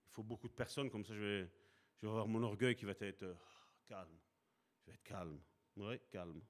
[0.09, 1.51] Il faut beaucoup de personnes, comme ça je vais,
[1.97, 3.35] je vais avoir mon orgueil qui va être euh,
[3.87, 4.19] calme.
[4.81, 5.41] Je vais être calme.
[5.77, 6.41] Oui, calme.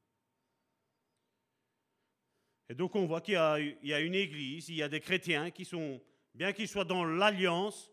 [2.69, 5.51] Et donc on voit qu'il y, y, a une Église, il y a des chrétiens
[5.51, 6.03] qui sont,
[6.35, 7.93] bien qu'ils soient dans l'alliance,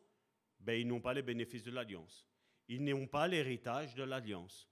[0.60, 2.28] ben, ils n'ont pas les bénéfices de l'alliance.
[2.68, 4.70] Ils n'ont pas l'héritage de l'alliance,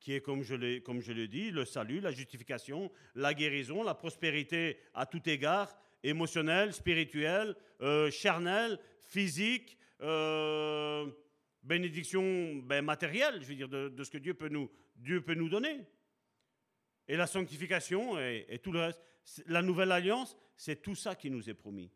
[0.00, 3.82] qui est, comme je, l'ai, comme je le dis, le salut, la justification, la guérison,
[3.82, 11.10] la prospérité à tout égard, émotionnel, spirituel, euh, charnel, physique, euh,
[11.62, 15.48] bénédiction ben, matérielle, je veux dire, de, ce que Dieu peut, nous, Dieu peut nous
[15.48, 15.84] donner.
[17.08, 19.02] Et la sanctification et, et tout le reste.
[19.46, 21.90] La nouvelle alliance, c'est tout ça qui nous est promis.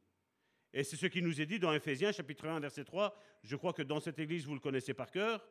[0.75, 3.15] Et c'est ce qui nous est dit dans Ephésiens chapitre 1 verset 3.
[3.43, 5.47] Je crois que dans cette église, vous le connaissez par cœur.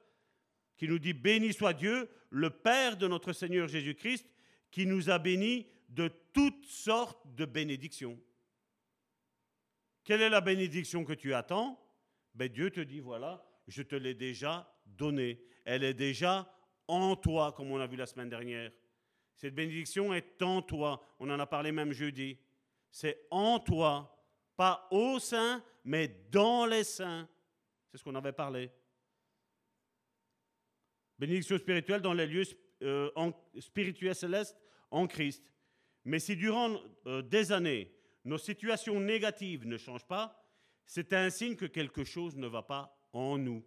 [0.82, 4.26] Qui nous dit, béni soit Dieu, le Père de notre Seigneur Jésus-Christ,
[4.72, 8.20] qui nous a bénis de toutes sortes de bénédictions.
[10.04, 11.80] Quelle est la bénédiction que tu attends?
[12.34, 15.40] Ben Dieu te dit, voilà, je te l'ai déjà donnée.
[15.66, 16.52] Elle est déjà
[16.88, 18.72] en toi, comme on a vu la semaine dernière.
[19.36, 21.00] Cette bénédiction est en toi.
[21.20, 22.40] On en a parlé même jeudi.
[22.90, 24.20] C'est en toi.
[24.58, 27.30] Pas au sein, mais dans les saints.
[27.92, 28.72] C'est ce qu'on avait parlé.
[31.22, 32.46] Bénédiction spirituelle dans les lieux
[32.82, 33.12] euh,
[33.60, 35.44] spirituels célestes en Christ.
[36.04, 37.96] Mais si durant euh, des années,
[38.26, 40.44] nos situations négatives ne changent pas,
[40.84, 43.64] c'est un signe que quelque chose ne va pas en nous.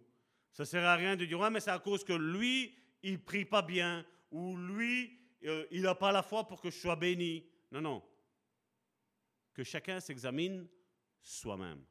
[0.51, 3.23] Ça ne sert à rien de dire, ouais, mais c'est à cause que lui, il
[3.23, 6.97] prie pas bien, ou lui, euh, il n'a pas la foi pour que je sois
[6.97, 7.45] béni.
[7.71, 8.03] Non, non.
[9.53, 10.67] Que chacun s'examine
[11.21, 11.85] soi-même.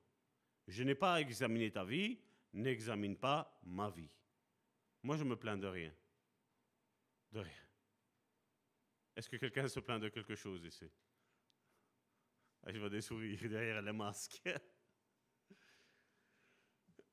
[0.69, 2.19] Je n'ai pas à examiner ta vie,
[2.53, 4.11] n'examine pas ma vie.
[5.05, 5.95] Moi, je me plains de rien.
[7.31, 7.53] De rien.
[9.15, 10.91] Est-ce que quelqu'un se plaint de quelque chose ici?
[12.65, 14.43] Ah, Je vois des sourires derrière les masques.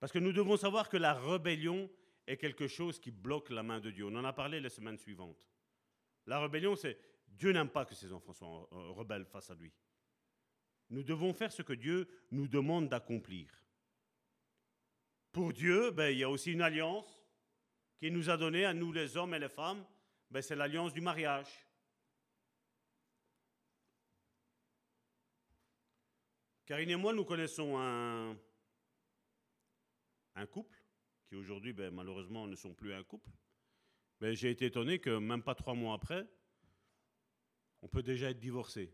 [0.00, 1.88] Parce que nous devons savoir que la rébellion
[2.26, 4.04] est quelque chose qui bloque la main de Dieu.
[4.04, 5.48] On en a parlé les semaines suivantes.
[6.26, 9.72] La rébellion, c'est Dieu n'aime pas que ses enfants soient euh, rebelles face à lui.
[10.90, 13.57] Nous devons faire ce que Dieu nous demande d'accomplir.
[15.32, 17.22] Pour Dieu, ben, il y a aussi une alliance
[17.98, 19.84] qui nous a donné à nous les hommes et les femmes.
[20.30, 21.48] Ben, c'est l'alliance du mariage.
[26.66, 28.36] Karine et moi, nous connaissons un,
[30.34, 30.78] un couple
[31.26, 33.30] qui aujourd'hui, ben, malheureusement, ne sont plus un couple.
[34.20, 36.26] Mais j'ai été étonné que même pas trois mois après,
[37.82, 38.92] on peut déjà être divorcé.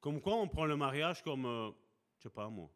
[0.00, 1.70] Comme quoi, on prend le mariage comme, euh,
[2.18, 2.72] je sais pas moi,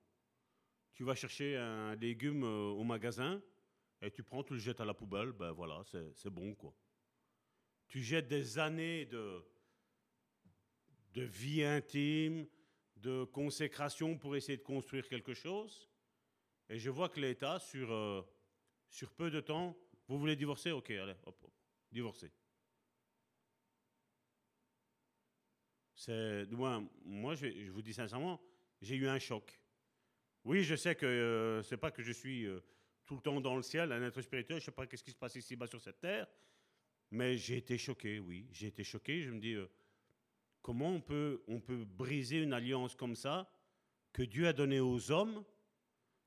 [0.97, 3.41] tu vas chercher un légume euh, au magasin
[4.01, 6.75] et tu prends, tu le jettes à la poubelle, ben voilà, c'est bon quoi.
[7.87, 9.45] Tu jettes des années de,
[11.13, 12.47] de vie intime,
[12.97, 15.89] de consécration pour essayer de construire quelque chose.
[16.71, 18.23] Et je vois que l'État, sur, euh,
[18.89, 19.77] sur peu de temps,
[20.09, 20.73] vous voulez divorcer?
[20.73, 21.53] Ok, allez, hop, hop,
[21.93, 22.33] divorcer.
[26.09, 28.41] Moi, moi je, vous dis sincèrement,
[28.81, 29.61] j'ai eu un choc.
[30.47, 32.61] Oui, je sais que euh, c'est pas que je suis euh,
[33.05, 35.17] tout le temps dans le ciel, un être spirituel, je sais pas qu'est-ce qui se
[35.17, 36.29] passe ici-bas sur cette terre,
[37.11, 39.23] mais j'ai été choqué, oui, j'ai été choqué.
[39.23, 39.69] Je me dis, euh,
[40.63, 43.51] comment on peut, on peut briser une alliance comme ça
[44.13, 45.45] que Dieu a donnée aux hommes,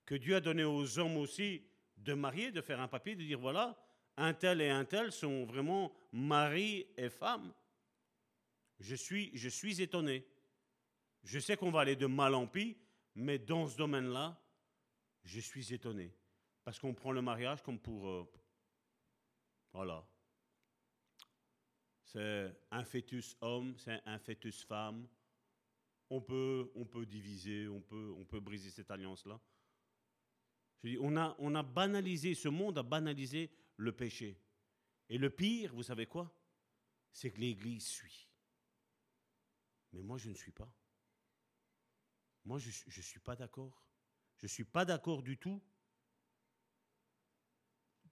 [0.06, 1.64] que Dieu a donné aux hommes aussi
[1.96, 3.82] de marier, de faire un papier, de dire voilà,
[4.18, 7.54] un tel et un tel sont vraiment mari et femme.
[8.82, 10.28] Je suis, je suis étonné.
[11.24, 12.76] Je sais qu'on va aller de mal en pis,
[13.16, 14.42] mais dans ce domaine-là,
[15.24, 16.14] je suis étonné.
[16.64, 18.08] Parce qu'on prend le mariage comme pour...
[18.08, 18.32] Euh,
[19.74, 20.06] voilà.
[22.04, 25.08] C'est un fœtus homme, c'est un fœtus femme.
[26.10, 29.40] On peut, on peut diviser, on peut, on peut briser cette alliance-là.
[30.82, 34.42] Je dis, on, a, on a banalisé, ce monde a banalisé le péché.
[35.10, 36.34] Et le pire, vous savez quoi?
[37.12, 38.28] C'est que l'Église suit.
[39.92, 40.72] Mais moi, je ne suis pas.
[42.50, 43.80] Moi, je ne suis pas d'accord.
[44.38, 45.62] Je ne suis pas d'accord du tout.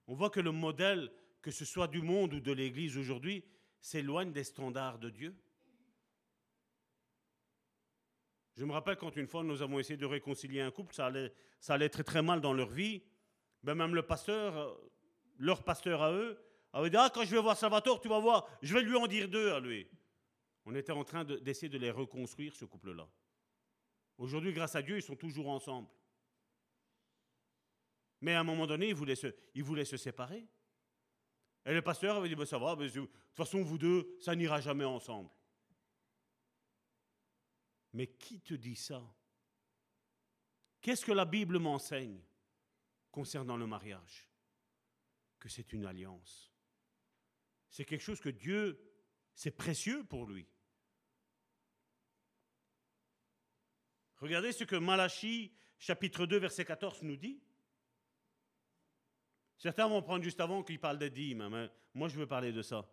[0.06, 1.10] On voit que le modèle,
[1.42, 3.44] que ce soit du monde ou de l'Église aujourd'hui,
[3.80, 5.34] s'éloigne des standards de Dieu.
[8.54, 11.88] Je me rappelle quand une fois nous avons essayé de réconcilier un couple, ça allait,
[11.88, 13.02] très très mal dans leur vie.
[13.64, 14.78] Ben même le pasteur,
[15.38, 16.40] leur pasteur à eux,
[16.72, 19.08] va dire, ah, quand je vais voir Salvatore, tu vas voir, je vais lui en
[19.08, 19.88] dire deux à lui.
[20.64, 23.08] On était en train d'essayer de, les reconstruire, ce couple-là.
[24.18, 25.88] Aujourd'hui, grâce à Dieu, ils sont toujours ensemble.
[28.20, 30.44] Mais à un moment donné, ils voulaient se, ils voulaient se séparer.
[31.64, 34.60] Et le pasteur avait dit, ben, ça va, de toute façon, vous deux, ça n'ira
[34.60, 35.30] jamais ensemble.
[37.92, 39.02] Mais qui te dit ça?
[40.80, 42.20] Qu'est-ce que la Bible m'enseigne
[43.10, 44.28] concernant le mariage?
[45.38, 46.52] Que c'est une alliance.
[47.70, 48.80] C'est quelque chose que Dieu,
[49.34, 50.48] c'est précieux pour lui.
[54.20, 57.40] Regardez ce que Malachie, chapitre 2, verset 14, nous dit.
[59.56, 62.62] Certains vont prendre juste avant qu'il parle des dîmes, mais moi je veux parler de
[62.62, 62.88] ça.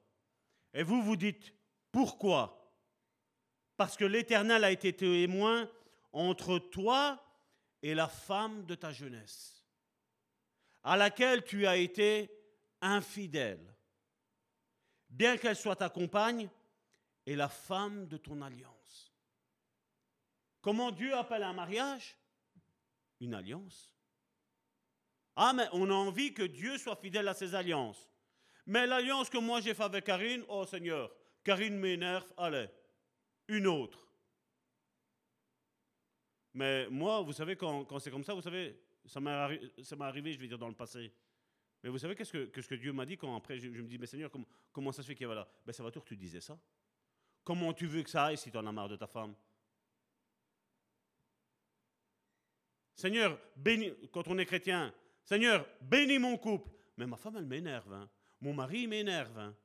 [0.73, 1.53] Et vous, vous dites,
[1.91, 2.73] pourquoi?
[3.77, 5.69] Parce que l'Éternel a été témoin
[6.11, 7.21] entre toi
[7.81, 9.63] et la femme de ta jeunesse,
[10.83, 12.31] à laquelle tu as été
[12.81, 13.75] infidèle,
[15.09, 16.49] bien qu'elle soit ta compagne
[17.25, 18.74] et la femme de ton alliance.
[20.65, 22.17] Comment Dieu appelle un mariage?
[23.19, 23.93] Une alliance.
[25.35, 28.09] Ah, mais on a envie que Dieu soit fidèle à ses alliances.
[28.65, 32.67] Mais l'alliance que moi j'ai faite avec Karine, oh Seigneur, Karine m'énerve, allez,
[33.47, 34.07] une autre.
[36.55, 38.75] Mais moi, vous savez, quand, c'est comme ça, vous savez,
[39.05, 39.29] ça m'est
[40.03, 41.13] arrivé, je vais dire, dans le passé.
[41.83, 44.31] Mais vous savez qu'est-ce que, Dieu m'a dit quand après je, me dis, mais Seigneur,
[44.31, 45.47] comment, comment ça se fait qu'il y a là?
[45.63, 46.57] Ben ça va que tu disais ça.
[47.43, 49.35] Comment tu veux que ça aille si tu en as marre de ta femme?
[52.95, 54.93] Seigneur, bénis, quand on est chrétien,
[55.23, 56.71] Seigneur, bénis mon couple.
[56.97, 57.91] Mais ma femme, elle m'énerve.
[57.93, 58.09] Hein.
[58.41, 59.37] Mon mari m'énerve.
[59.37, 59.55] Hein.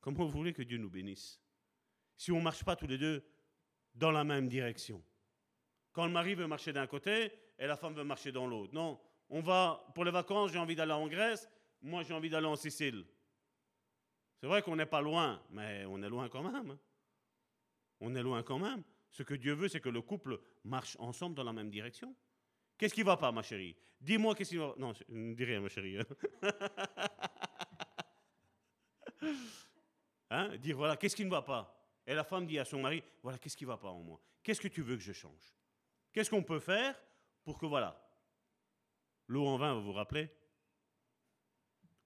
[0.00, 1.40] Comment vous voulez que Dieu nous bénisse?
[2.16, 3.24] Si on ne marche pas tous les deux
[3.94, 5.02] dans la même direction.
[5.92, 8.74] Quand le mari veut marcher d'un côté et la femme veut marcher dans l'autre.
[8.74, 11.48] Non, on va, pour les vacances, j'ai envie d'aller en Grèce,
[11.82, 13.04] moi j'ai envie d'aller en Sicile.
[14.40, 16.72] C'est vrai qu'on n'est pas loin, mais on est loin quand même.
[16.72, 16.78] Hein.
[18.00, 18.82] On est loin quand même.
[19.10, 22.14] Ce que Dieu veut, c'est que le couple marche ensemble dans la même direction.
[22.76, 23.74] Qu'est-ce qui va pas, ma chérie?
[24.00, 24.74] Dis-moi qu'est-ce qui va.
[24.76, 25.98] Non, je ne dis rien, ma chérie.
[30.30, 31.72] Hein, Dire voilà, qu'est-ce qui ne va pas?
[32.04, 34.20] Et la femme dit à son mari voilà, qu'est-ce qui ne va pas en moi?
[34.42, 35.54] Qu'est-ce que tu veux que je change?
[36.12, 37.00] Qu'est-ce qu'on peut faire
[37.44, 38.04] pour que voilà,
[39.28, 40.28] l'eau en vin, vous vous rappelez?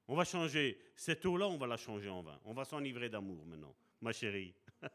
[0.07, 2.39] On va changer cette eau-là, on va la changer en vin.
[2.45, 4.55] On va s'enivrer d'amour maintenant, ma chérie.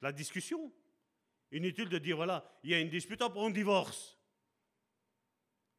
[0.00, 0.72] la discussion.
[1.52, 4.18] Inutile de dire, voilà, il y a une dispute, on divorce.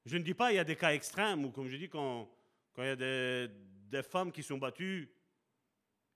[0.05, 2.29] Je ne dis pas il y a des cas extrêmes, ou comme je dis, quand,
[2.77, 5.11] il y a des, femmes qui sont battues,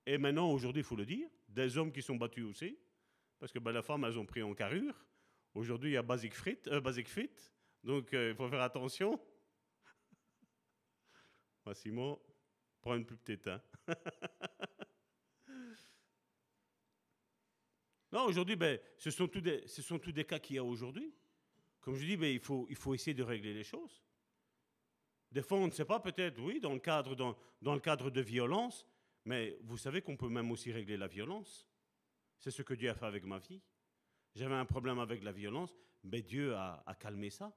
[0.05, 2.77] et maintenant, aujourd'hui, il faut le dire, des hommes qui sont battus aussi,
[3.39, 4.93] parce que ben, les femmes, elles ont pris en carrure.
[5.55, 7.07] Aujourd'hui, il y a Basic Fit, euh, Basic
[7.83, 9.19] donc euh, il faut faire attention.
[11.65, 12.21] Massimo,
[12.81, 13.47] prends une plus petite.
[13.47, 13.61] Hein.
[18.11, 20.63] Non, aujourd'hui, ben, ce, sont tous des, ce sont tous des cas qu'il y a
[20.63, 21.13] aujourd'hui.
[21.81, 24.03] Comme je dis, ben, il, faut, il faut essayer de régler les choses.
[25.31, 28.09] Des fois, on ne sait pas, peut-être, oui, dans le, cadre, dans, dans le cadre
[28.09, 28.85] de violence,
[29.25, 31.67] mais vous savez qu'on peut même aussi régler la violence.
[32.39, 33.61] C'est ce que Dieu a fait avec ma vie.
[34.35, 37.51] J'avais un problème avec la violence, mais Dieu a, a calmé ça.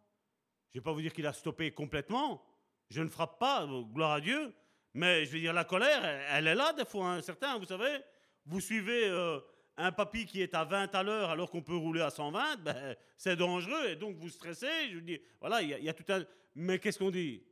[0.72, 2.44] Je ne vais pas vous dire qu'il a stoppé complètement.
[2.88, 4.52] Je ne frappe pas, gloire à Dieu.
[4.94, 7.14] Mais je veux dire, la colère, elle, est là des fois.
[7.14, 7.22] Hein.
[7.22, 7.98] Certains, vous savez,
[8.46, 9.40] vous suivez euh,
[9.80, 12.96] un papy qui est à 20 à l'heure alors qu'on peut rouler à 120, ben,
[13.16, 14.90] c'est dangereux et donc vous stressez.
[14.90, 16.24] Je vous dis, voilà, il y, a tout un.
[16.54, 17.42] Mais qu'est-ce qu'on dit?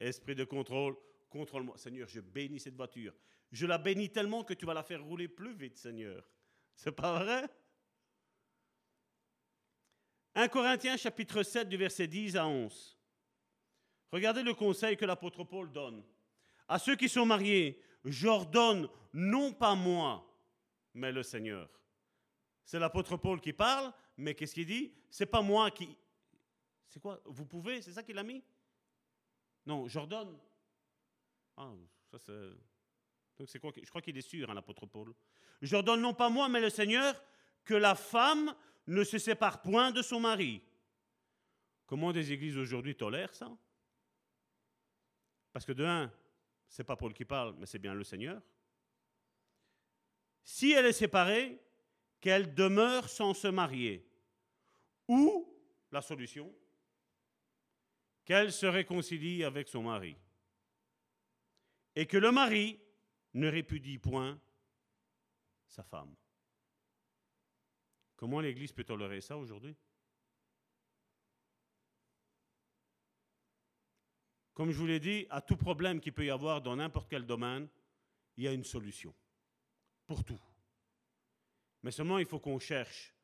[0.00, 0.96] Esprit de contrôle,
[1.30, 1.76] contrôle-moi.
[1.78, 3.12] Seigneur, je bénis cette voiture.
[3.52, 6.28] Je la bénis tellement que tu vas la faire rouler plus vite, Seigneur.
[6.74, 7.46] C'est pas vrai?
[10.34, 12.98] 1 Corinthiens chapitre 7 du verset 10 à 11.
[14.12, 16.02] Regardez le conseil que l'apôtre Paul donne.
[16.68, 20.26] À ceux qui sont mariés, j'ordonne non pas moi,
[20.96, 21.68] mais le Seigneur.
[22.64, 24.92] C'est l'apôtre Paul qui parle, mais qu'est-ce qu'il dit?
[25.08, 25.96] C'est pas moi qui.
[26.88, 27.20] C'est quoi?
[27.26, 27.82] Vous pouvez?
[27.82, 28.42] C'est ça qu'il a mis?
[29.66, 30.36] Non, j'ordonne.
[31.56, 31.72] Ah,
[32.10, 32.50] ça c'est.
[33.38, 35.14] Donc c'est quoi Je crois qu'il est sûr, hein, l'apôtre Paul.
[35.62, 37.14] J'ordonne non pas moi, mais le Seigneur,
[37.64, 38.54] que la femme
[38.86, 40.62] ne se sépare point de son mari.
[41.86, 43.56] Comment des églises aujourd'hui tolèrent ça?
[45.52, 46.12] Parce que de un,
[46.68, 48.40] c'est pas Paul qui parle, mais c'est bien le Seigneur.
[50.46, 51.60] Si elle est séparée,
[52.20, 54.08] qu'elle demeure sans se marier.
[55.08, 55.52] Ou,
[55.90, 56.54] la solution,
[58.24, 60.16] qu'elle se réconcilie avec son mari.
[61.96, 62.80] Et que le mari
[63.34, 64.40] ne répudie point
[65.66, 66.14] sa femme.
[68.14, 69.76] Comment l'Église peut tolérer ça aujourd'hui?
[74.54, 77.26] Comme je vous l'ai dit, à tout problème qu'il peut y avoir dans n'importe quel
[77.26, 77.68] domaine,
[78.36, 79.12] il y a une solution.
[80.06, 80.40] Pour tout.
[81.82, 83.14] Mais seulement, il faut qu'on cherche.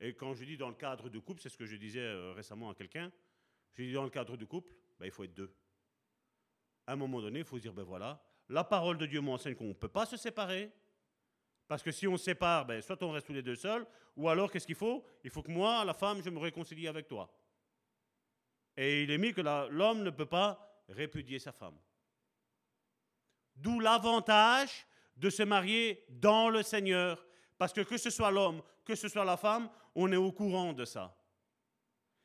[0.00, 2.32] Et quand je dis dans le cadre de couple, c'est ce que je disais euh,
[2.32, 3.12] récemment à quelqu'un,
[3.74, 5.54] je dis dans le cadre de couple, ben, il faut être deux.
[6.86, 9.54] À un moment donné, il faut se dire, ben voilà, la parole de Dieu m'enseigne
[9.54, 10.72] qu'on ne peut pas se séparer.
[11.68, 13.86] Parce que si on se sépare, ben, soit on reste tous les deux seuls,
[14.16, 15.04] ou alors qu'est-ce qu'il faut?
[15.24, 17.32] Il faut que moi, la femme, je me réconcilie avec toi.
[18.76, 21.78] Et il est mis que l'homme ne peut pas répudier sa femme.
[23.54, 24.86] D'où l'avantage
[25.16, 27.26] de se marier dans le Seigneur,
[27.58, 30.72] parce que que ce soit l'homme, que ce soit la femme, on est au courant
[30.72, 31.16] de ça.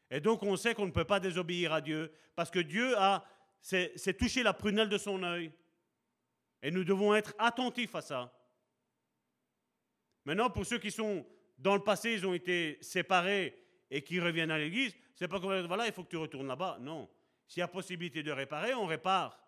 [0.09, 3.26] Et donc on sait qu'on ne peut pas désobéir à Dieu, parce que Dieu a,
[3.61, 5.51] c'est touché la prunelle de son œil.
[6.61, 8.34] Et nous devons être attentifs à ça.
[10.26, 11.26] Maintenant, pour ceux qui sont
[11.57, 13.57] dans le passé, ils ont été séparés
[13.89, 16.77] et qui reviennent à l'église, c'est pas comme voilà, il faut que tu retournes là-bas.
[16.81, 17.09] Non.
[17.47, 19.39] S'il y a possibilité de réparer, on répare.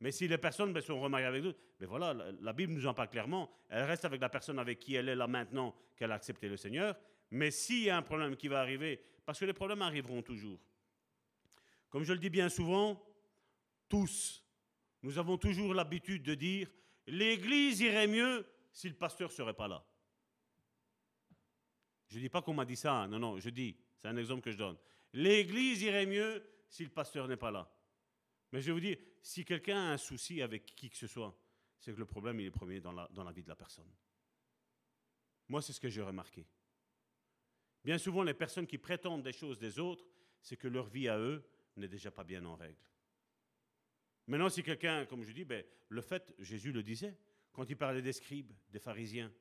[0.00, 2.94] Mais si les personnes ben, sont remariées avec d'autres, ben voilà, la, Bible nous en
[2.94, 3.50] parle clairement.
[3.68, 6.56] Elle reste avec la personne avec qui elle est là maintenant, qu'elle a accepté le
[6.56, 6.96] Seigneur.
[7.30, 10.58] Mais s'il y a un problème qui va arriver, parce que les problèmes arriveront toujours.
[11.88, 13.00] Comme je le dis bien souvent,
[13.88, 14.44] tous,
[15.02, 16.68] nous avons toujours l'habitude de dire,
[17.06, 19.84] l'Église irait mieux si le pasteur serait pas là.
[22.08, 23.08] Je ne dis pas qu'on m'a dit ça, hein.
[23.08, 24.76] non, non, je dis, c'est un exemple que je donne.
[25.12, 27.70] L'Église irait mieux si le pasteur n'est pas là.
[28.54, 31.36] Mais je vous dire, si quelqu'un a un souci avec qui que ce soit,
[31.80, 33.90] c'est que le problème il est premier dans la, dans la vie de la personne.
[35.48, 36.46] Moi, c'est ce que j'ai remarqué.
[37.84, 40.06] Bien souvent, les personnes qui prétendent des choses des autres,
[40.40, 41.44] c'est que leur vie à eux
[41.74, 42.78] n'est déjà pas bien en règle.
[44.28, 47.18] Maintenant, si quelqu'un, comme je dis, ben, le fait, Jésus le disait,
[47.52, 49.32] quand il parlait des scribes, des pharisiens,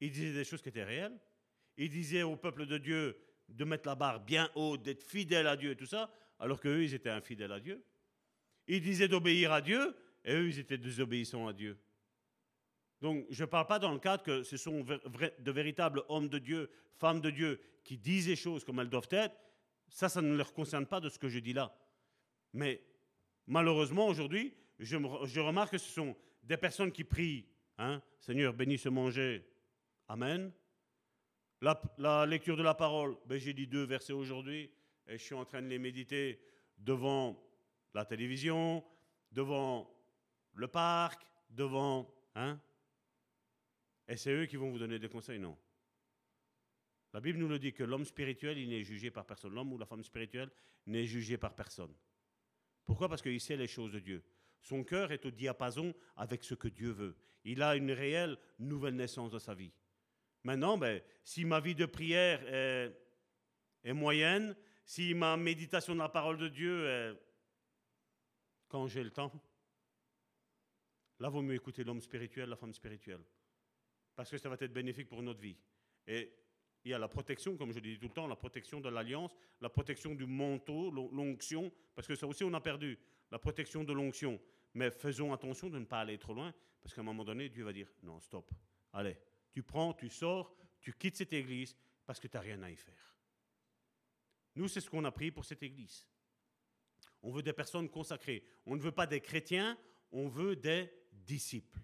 [0.00, 1.18] il disait des choses qui étaient réelles.
[1.78, 3.18] Il disait au peuple de Dieu,
[3.48, 6.84] de mettre la barre bien haute, d'être fidèle à Dieu et tout ça, alors qu'eux,
[6.84, 7.82] ils étaient infidèles à Dieu.
[8.68, 11.78] Ils disaient d'obéir à Dieu, et eux, ils étaient désobéissants à Dieu.
[13.00, 16.38] Donc, je ne parle pas dans le cadre que ce sont de véritables hommes de
[16.38, 19.36] Dieu, femmes de Dieu, qui disent les choses comme elles doivent être.
[19.88, 21.76] Ça, ça ne leur concerne pas de ce que je dis là.
[22.52, 22.82] Mais
[23.46, 24.96] malheureusement, aujourd'hui, je,
[25.40, 27.46] remarque que ce sont des personnes qui prient,
[27.78, 29.46] hein, Seigneur, bénis ce manger.
[30.08, 30.52] Amen.
[31.60, 34.70] La, lecture de la parole, ben, j'ai dit deux versets aujourd'hui
[35.06, 36.40] et je suis en train de les méditer
[36.78, 37.42] devant
[37.94, 38.84] la télévision,
[39.32, 39.90] devant
[40.54, 42.12] le parc, devant...
[42.34, 42.60] Hein
[44.08, 45.56] et c'est eux qui vont vous donner des conseils Non.
[47.12, 49.54] La Bible nous le dit que l'homme spirituel, il n'est jugé par personne.
[49.54, 50.50] L'homme ou la femme spirituelle
[50.86, 51.94] n'est jugé par personne.
[52.84, 53.08] Pourquoi?
[53.08, 54.22] Parce qu'il sait les choses de Dieu.
[54.60, 57.16] Son cœur est au diapason avec ce que Dieu veut.
[57.44, 59.72] Il a une réelle nouvelle naissance de sa vie.
[60.44, 64.54] Maintenant, ben, si ma vie de prière est, moyenne,
[64.86, 67.20] si ma méditation de la parole de Dieu est
[68.68, 69.32] quand j'ai le temps,
[71.18, 73.22] là, vaut mieux écouter l'homme spirituel, la femme spirituelle.
[74.14, 75.56] Parce que ça va être bénéfique pour notre vie.
[76.06, 76.32] Et
[76.84, 79.36] il y a la protection, comme je dis tout le temps, la protection de l'alliance,
[79.60, 82.96] la protection du manteau, l'onction, parce que ça aussi on a perdu,
[83.32, 84.40] la protection de l'onction.
[84.74, 87.64] Mais faisons attention de ne pas aller trop loin, parce qu'à un moment donné, Dieu
[87.64, 88.52] va dire, non, stop,
[88.92, 89.18] allez,
[89.50, 92.76] tu prends, tu sors, tu quittes cette église parce que tu n'as rien à y
[92.76, 93.15] faire.
[94.56, 96.06] Nous, c'est ce qu'on a pris pour cette église.
[97.22, 98.42] On veut des personnes consacrées.
[98.64, 99.78] On ne veut pas des chrétiens,
[100.10, 101.80] on veut des disciples.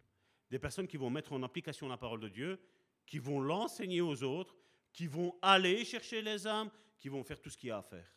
[0.51, 2.61] Des personnes qui vont mettre en application la parole de Dieu,
[3.07, 4.57] qui vont l'enseigner aux autres,
[4.93, 7.83] qui vont aller chercher les âmes, qui vont faire tout ce qu'il y a à
[7.83, 8.11] faire.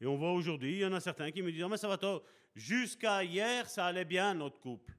[0.00, 1.88] Et on voit aujourd'hui, il y en a certains qui me disent, ah, mais ça
[1.88, 1.98] va.
[2.54, 4.96] Jusqu'à hier, ça allait bien, notre couple.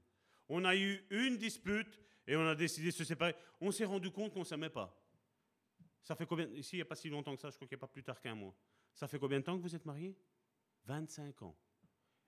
[0.48, 2.00] On a eu une dispute
[2.30, 3.34] et on a décidé de se séparer.
[3.60, 4.96] On s'est rendu compte qu'on ne s'aimait pas.
[6.00, 7.74] Ça fait combien Ici, il n'y a pas si longtemps que ça, je crois qu'il
[7.74, 8.54] n'y a pas plus tard qu'un mois.
[8.94, 10.16] Ça fait combien de temps que vous êtes mariés?
[10.84, 11.56] 25 ans.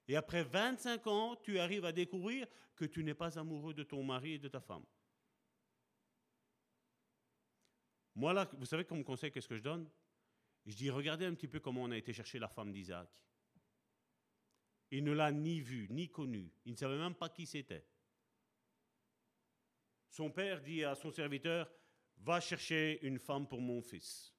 [0.09, 4.03] Et après 25 ans, tu arrives à découvrir que tu n'es pas amoureux de ton
[4.03, 4.85] mari et de ta femme.
[8.17, 9.89] Moi, là, vous savez comme conseil, qu'est-ce que je donne?
[10.67, 13.09] Je dis, regardez un petit peu comment on a été chercher la femme d'Isaac.
[14.91, 16.51] Il ne l'a ni vu, ni connu.
[16.65, 17.87] Il ne savait même pas qui c'était.
[20.13, 21.73] Son père dit à son serviteur,
[22.19, 24.35] va chercher une femme pour mon fils.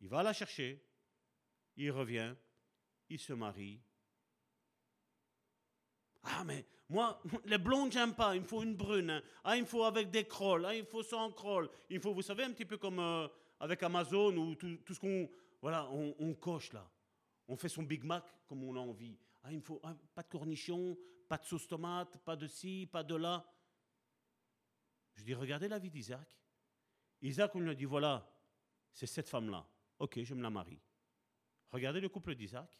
[0.00, 0.84] Il va la chercher,
[1.76, 2.34] il revient,
[3.08, 3.80] il se marie.
[6.24, 9.10] Ah, mais moi, les blondes, j'aime pas, il me faut une brune.
[9.10, 9.22] Hein.
[9.44, 11.70] Ah, il me faut avec des crolls, ah, il me faut sans crawl.
[11.88, 13.28] Il faut, vous savez, un petit peu comme euh,
[13.60, 15.30] avec Amazon ou tout, ce qu'on
[15.62, 16.90] voilà, on coche là.
[17.46, 19.16] On fait son Big Mac comme on a envie.
[19.44, 20.98] Ah, il me faut ah, pas de cornichons,
[21.28, 23.46] pas de sauce tomate, pas de ci, pas de là.
[25.16, 26.28] Je dis, regardez la vie d'Isaac.
[27.22, 28.30] Isaac, on lui a dit, voilà,
[28.92, 29.66] c'est cette femme-là.
[29.98, 30.80] Ok, je me la marie.
[31.70, 32.78] Regardez le couple d'Isaac.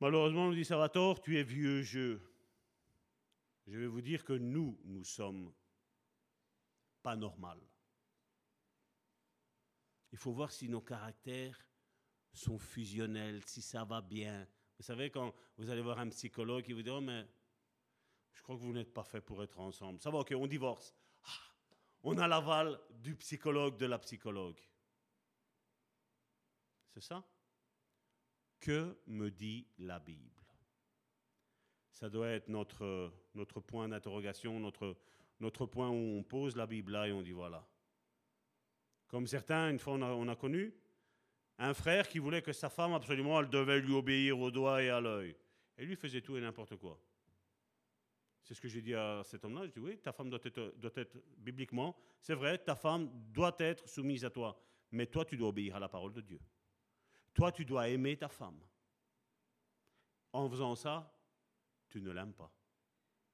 [0.00, 2.20] Malheureusement, on nous dit Salvatore, tu es vieux jeu.
[3.66, 5.52] Je vais vous dire que nous, nous sommes
[7.02, 7.48] pas normaux.
[10.12, 11.66] Il faut voir si nos caractères
[12.32, 14.46] sont fusionnels, si ça va bien.
[14.78, 17.26] Vous savez, quand vous allez voir un psychologue, il vous dit Oh, mais
[18.34, 20.00] je crois que vous n'êtes pas fait pour être ensemble.
[20.00, 20.94] Ça va, ok, on divorce.
[21.24, 21.54] Ah,
[22.02, 24.60] on a l'aval du psychologue, de la psychologue.
[26.92, 27.24] C'est ça?
[28.60, 30.30] Que me dit la Bible?
[31.90, 34.96] Ça doit être notre, notre point d'interrogation, notre,
[35.40, 37.66] notre point où on pose la Bible là et on dit voilà.
[39.06, 40.74] Comme certains, une fois on a, on a connu,
[41.58, 44.90] un frère qui voulait que sa femme, absolument, elle devait lui obéir au doigt et
[44.90, 45.36] à l'œil.
[45.78, 47.00] Et lui faisait tout et n'importe quoi.
[48.44, 49.66] C'est ce que j'ai dit à cet homme-là.
[49.66, 50.92] Je dis oui, ta femme doit être, doit
[51.38, 54.62] bibliquement, c'est vrai, ta femme doit être soumise à toi.
[54.90, 56.38] Mais toi, tu dois obéir à la parole de Dieu.
[57.32, 58.60] Toi, tu dois aimer ta femme.
[60.32, 61.10] En faisant ça,
[61.88, 62.52] tu ne l'aimes pas.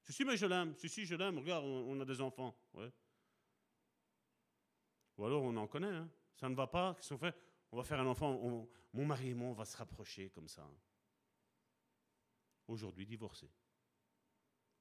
[0.01, 0.73] Si, si, mais je l'aime.
[0.77, 1.37] Si, si, je l'aime.
[1.39, 2.55] Regarde, on, a des enfants.
[5.17, 5.87] Ou alors, on en connaît.
[5.87, 6.09] Hein.
[6.35, 6.95] Ça ne va pas.
[6.95, 7.35] Qu'est-ce qu'on fait?
[7.71, 8.67] On va faire un enfant.
[8.93, 10.65] mon mari et moi, on va se rapprocher comme ça.
[12.67, 13.49] Aujourd'hui, divorcé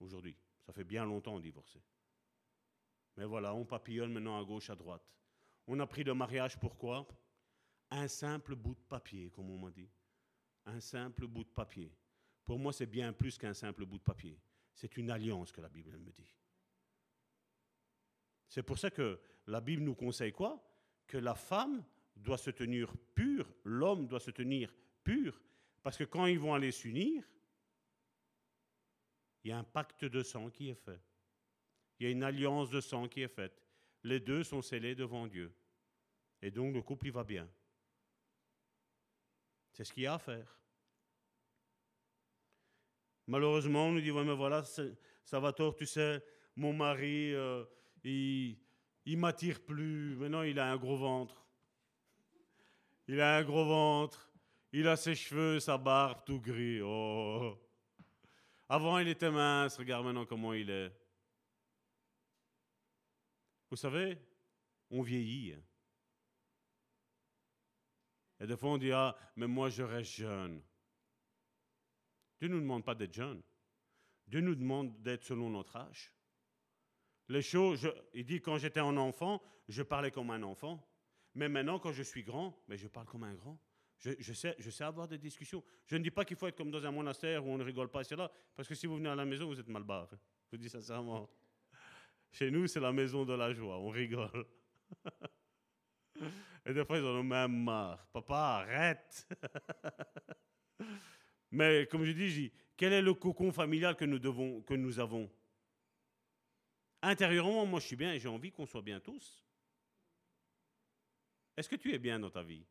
[0.01, 0.37] aujourd'hui.
[0.65, 1.81] Ça fait bien longtemps divorcé.
[3.17, 5.03] Mais voilà, on papillonne maintenant à gauche, à droite.
[5.67, 7.07] On a pris le mariage pourquoi?
[7.91, 9.91] Un simple bout de papier, comme on m'a dit.
[10.67, 11.93] Un simple bout de papier.
[12.45, 14.39] Pour moi, c'est bien plus qu'un simple bout de papier.
[14.75, 16.35] C'est une alliance que la Bible me dit.
[18.49, 20.65] C'est pour ça que la Bible nous conseille quoi?
[21.07, 21.85] Que la femme
[22.17, 25.41] doit se tenir pure, l'homme doit se tenir pur,
[25.83, 27.29] parce que quand ils vont aller s'unir,
[29.45, 31.01] il y a un pacte de sang qui est fait.
[31.99, 33.63] Il y a une alliance de sang qui est faite.
[34.03, 35.53] Les deux sont scellés devant Dieu.
[36.43, 37.49] Et donc le couple, il va bien.
[39.73, 40.59] C'est ce qu'il y a à faire.
[43.27, 44.65] Malheureusement, on nous dit, ouais, mais voilà,
[45.25, 46.25] Salvatore, tu sais,
[46.57, 47.65] mon mari, euh,
[48.03, 48.59] il,
[49.05, 50.17] il m'attire plus.
[50.17, 51.47] Maintenant, il a un gros ventre.
[53.07, 54.33] Il a un gros ventre.
[54.73, 56.81] Il a ses cheveux, sa barbe, tout gris.
[56.81, 57.59] Oh.
[58.73, 60.93] Avant, il était mince, regarde maintenant comment il est.
[63.69, 64.17] Vous savez,
[64.91, 65.55] on vieillit.
[65.55, 65.63] Hein.
[68.39, 70.63] Et des fois, on dit, ah, mais moi, je reste jeune.
[72.39, 73.43] Dieu ne nous demande pas d'être jeune.
[74.29, 76.15] Dieu nous demande d'être selon notre âge.
[77.27, 80.89] Les choses, il dit, quand j'étais un enfant, je parlais comme un enfant.
[81.35, 83.59] Mais maintenant, quand je suis grand, mais je parle comme un grand.
[84.01, 85.63] Je, sais, avoir des discussions.
[85.87, 87.91] Je ne dis pas qu'il faut être comme dans un monastère où on ne rigole
[87.91, 90.17] pas, là, parce que si vous venez à la maison, vous êtes mal barré.
[90.47, 91.29] Je vous dis sincèrement.
[92.33, 94.47] Chez nous, c'est la maison de la joie, on rigole.
[96.67, 98.07] Et des fois, ils en ont même marre.
[98.07, 99.29] Papa, arrête
[101.51, 104.75] Mais comme je dis, je dis, quel est le cocon familial que nous, devons, que
[104.75, 105.31] nous avons?
[107.03, 109.45] Intérieurement, moi, je suis bien et j'ai envie qu'on soit bien tous.
[111.57, 112.65] Est-ce que tu es bien dans ta vie?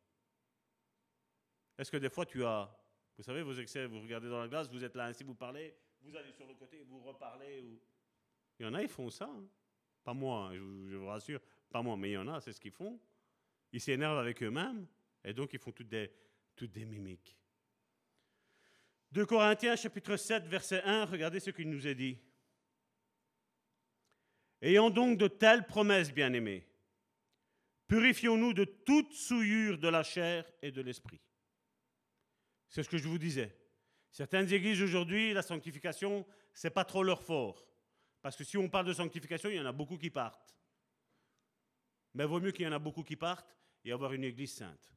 [1.79, 2.69] Est-ce que des fois tu as,
[3.17, 5.73] vous savez, vos excès, vous regardez dans la glace, vous êtes là ainsi, vous parlez,
[6.01, 7.61] vous allez sur le côté, vous reparlez.
[7.61, 7.79] Ou...
[8.59, 9.29] Il y en a, ils font ça.
[9.31, 9.45] Hein.
[10.03, 11.39] Pas moi, hein, je, vous rassure,
[11.69, 12.99] pas moi, mais il y en a, c'est ce qu'ils font.
[13.71, 14.87] Ils s'énervent avec eux-mêmes
[15.23, 16.11] et donc ils font toutes des,
[16.53, 17.37] toutes des mimiques.
[19.13, 22.17] 2 Corinthiens chapitre 7 verset 1, regardez ce qu'il nous est dit.
[24.61, 26.67] Ayant donc de telles promesses, bien-aimés,
[27.87, 31.21] purifions-nous de toute souillure de la chair et de l'esprit
[32.69, 33.55] c'est ce que je vous disais.
[34.11, 37.67] Certaines églises aujourd'hui, la sanctification, c'est pas trop leur fort.
[38.21, 40.55] Parce que si on parle de sanctification, il y en a beaucoup qui partent.
[42.13, 43.55] Mais il vaut mieux qu'il y en a beaucoup qui partent
[43.85, 44.93] et avoir une église sainte.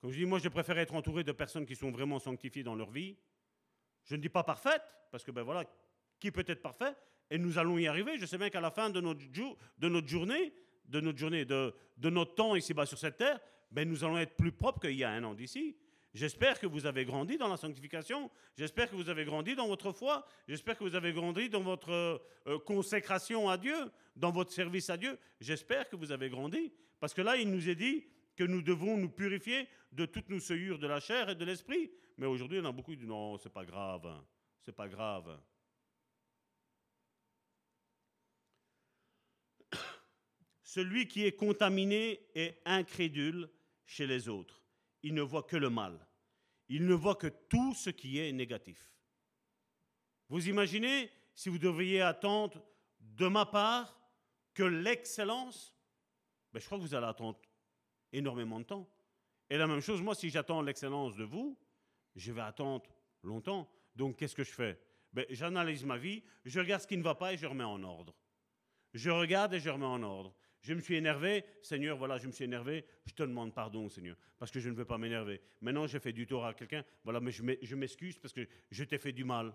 [0.00, 2.74] Comme je dis, moi, je préfère être entouré de personnes qui sont vraiment sanctifiées dans
[2.74, 3.16] leur vie.
[4.04, 5.64] Je ne dis pas parfaite, parce que ben voilà,
[6.18, 6.94] qui peut être parfait?
[7.30, 8.18] Et nous allons y arriver.
[8.18, 10.52] Je sais bien qu'à la fin de notre, journée,
[10.86, 13.40] de notre journée, de, de notre temps ici-bas sur cette terre,
[13.70, 15.76] ben nous allons être plus propres qu'il y a un an d'ici.
[16.14, 18.30] J'espère que vous avez grandi dans la sanctification.
[18.58, 20.26] J'espère que vous avez grandi dans votre foi.
[20.46, 24.98] J'espère que vous avez grandi dans votre euh, consécration à Dieu, dans votre service à
[24.98, 25.18] Dieu.
[25.40, 26.70] J'espère que vous avez grandi.
[27.00, 28.04] Parce que là, il nous est dit
[28.36, 31.90] que nous devons nous purifier de toutes nos souillures de la chair et de l'esprit.
[32.18, 34.06] Mais aujourd'hui, il y en a beaucoup qui disent non, c'est pas grave.
[34.06, 34.22] Hein.
[34.60, 35.40] C'est pas grave.
[40.62, 43.48] Celui qui est contaminé est incrédule
[43.86, 44.61] chez les autres
[45.02, 46.06] il ne voit que le mal.
[46.68, 48.90] Il ne voit que tout ce qui est négatif.
[50.28, 52.64] Vous imaginez si vous devriez attendre
[53.00, 54.00] de ma part
[54.54, 55.76] que l'excellence,
[56.52, 57.40] ben, je crois que vous allez attendre
[58.12, 58.88] énormément de temps.
[59.50, 61.58] Et la même chose, moi, si j'attends l'excellence de vous,
[62.14, 62.90] je vais attendre
[63.22, 63.70] longtemps.
[63.94, 64.80] Donc, qu'est-ce que je fais?
[65.12, 67.82] Ben, J'analyse ma vie, je regarde ce qui ne va pas et je remets en
[67.82, 68.14] ordre.
[68.94, 70.34] Je regarde et je remets en ordre.
[70.62, 74.16] Je me suis énervé, Seigneur, voilà, je me suis énervé, je te demande pardon, Seigneur,
[74.38, 75.40] parce que je ne veux pas m'énerver.
[75.60, 78.98] Maintenant, j'ai fait du tort à quelqu'un, voilà, mais je m'excuse parce que je t'ai
[78.98, 79.54] fait du mal.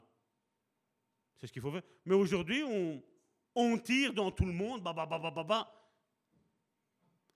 [1.38, 1.84] C'est ce qu'il faut faire.
[2.05, 2.61] Mais aujourd'hui,
[3.55, 5.73] on, tire dans tout le monde, bah, bah, bah, bah, bah, bah.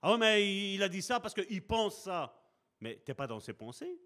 [0.01, 2.35] Ah ouais, mais il a dit ça parce qu'il pense ça.
[2.79, 3.99] Mais tu n'es pas dans ses pensées.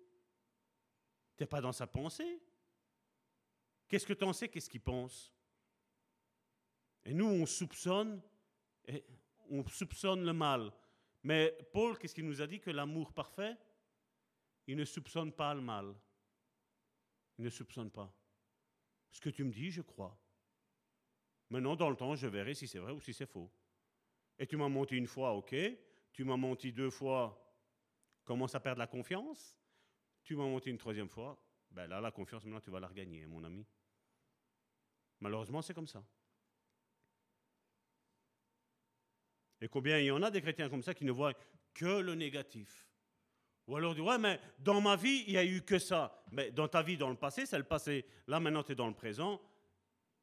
[1.38, 2.42] Tu n'es pas dans sa pensée.
[3.88, 4.50] Qu'est-ce que tu en sais?
[4.50, 5.34] Qu'est-ce qu'il pense?
[7.06, 8.22] Et nous, on soupçonne,
[9.50, 10.72] on soupçonne le mal.
[11.24, 12.60] Mais Paul, qu'est-ce qu'il nous a dit?
[12.60, 13.58] Que l'amour parfait,
[14.68, 15.96] il ne soupçonne pas le mal.
[17.38, 18.14] Il ne soupçonne pas.
[19.12, 20.18] Ce que tu me dis, je crois.
[21.50, 23.52] Maintenant, dans le temps, je verrai si c'est vrai ou si c'est faux.
[24.38, 25.56] Et tu m'as menti une fois, ok.
[26.12, 27.42] Tu m'as menti deux fois,
[28.24, 29.58] commence à perdre la confiance.
[30.24, 31.40] Tu m'as menti une troisième fois,
[31.70, 33.66] ben là, la confiance, maintenant, tu vas la regagner, mon ami.
[35.20, 36.04] Malheureusement, c'est comme ça.
[39.66, 41.34] Et combien il y en a des chrétiens comme ça qui ne voient
[41.74, 42.88] que le négatif.
[43.66, 46.24] Ou alors, ouais, mais dans ma vie, il n'y a eu que ça.
[46.32, 48.06] Mais dans ta vie, dans le passé, c'est le passé.
[48.28, 49.42] Là, maintenant, tu es dans le présent.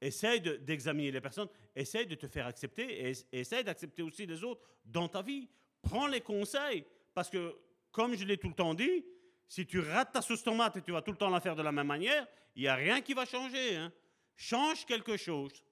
[0.01, 1.48] Essaye d'examiner les personnes.
[1.74, 3.09] Essaye de te faire accepter.
[3.09, 5.48] Et essaye d'accepter aussi les autres dans ta vie.
[5.82, 6.85] Prends les conseils.
[7.12, 7.56] Parce que
[7.90, 9.05] comme je l'ai tout le temps dit,
[9.48, 11.62] si tu rates ta sauce tomate et tu vas tout le temps la faire de
[11.62, 13.74] la même manière, il n'y a rien qui va changer.
[13.74, 13.93] Hein.
[14.36, 15.64] Change quelque chose.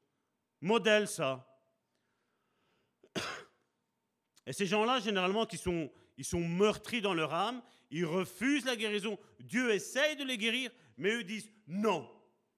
[0.61, 1.47] Modèle ça.
[4.47, 8.77] Et ces gens-là, généralement, qui sont, ils sont meurtris dans leur âme, ils refusent la
[8.77, 9.19] guérison.
[9.39, 12.11] Dieu essaye de les guérir, mais eux disent non,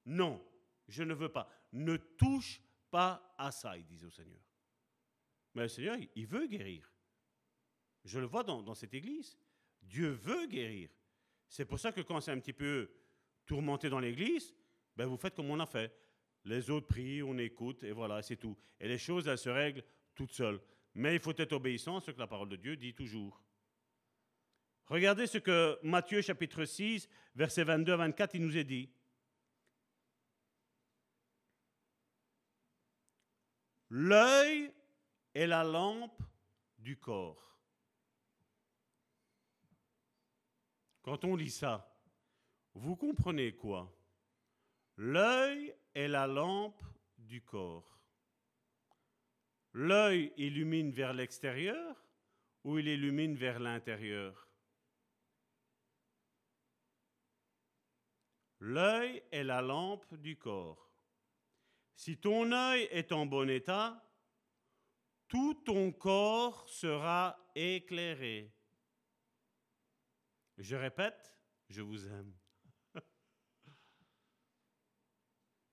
[0.05, 0.45] non,
[0.89, 1.49] je ne veux pas.
[1.73, 2.61] Ne touche
[2.91, 4.41] pas à ça, ils disent au Seigneur.
[5.55, 6.91] Mais le Seigneur, il veut guérir.
[8.05, 9.39] Je le vois dans, dans cette église.
[9.83, 10.91] Dieu veut guérir.
[11.49, 12.91] C'est pour ça que quand c'est un petit peu
[13.47, 14.55] tourmenté dans l'église,
[14.97, 15.95] ben vous faites comme on a fait.
[16.45, 18.57] Les autres prient, on écoute, et voilà, c'est tout.
[18.81, 19.85] Et les choses, elles se règlent
[20.15, 20.61] toutes seules.
[20.95, 23.43] Mais il faut être obéissant à ce que la parole de Dieu dit toujours.
[24.87, 28.91] Regardez ce que Matthieu chapitre 6, versets 22 à 24, il nous est dit.
[33.89, 34.73] L'œil
[35.35, 36.23] est la lampe
[36.79, 37.59] du corps.
[41.03, 41.95] Quand on lit ça,
[42.75, 43.95] vous comprenez quoi?
[44.97, 46.83] L'œil est la lampe
[47.19, 48.02] du corps.
[49.75, 52.05] L'œil illumine vers l'extérieur
[52.65, 54.49] ou il illumine vers l'intérieur?
[58.61, 60.93] L'œil est la lampe du corps.
[61.97, 64.03] Si ton œil est en bon état,
[65.27, 68.55] tout ton corps sera éclairé.
[70.59, 71.35] Je répète,
[71.71, 72.35] je vous aime.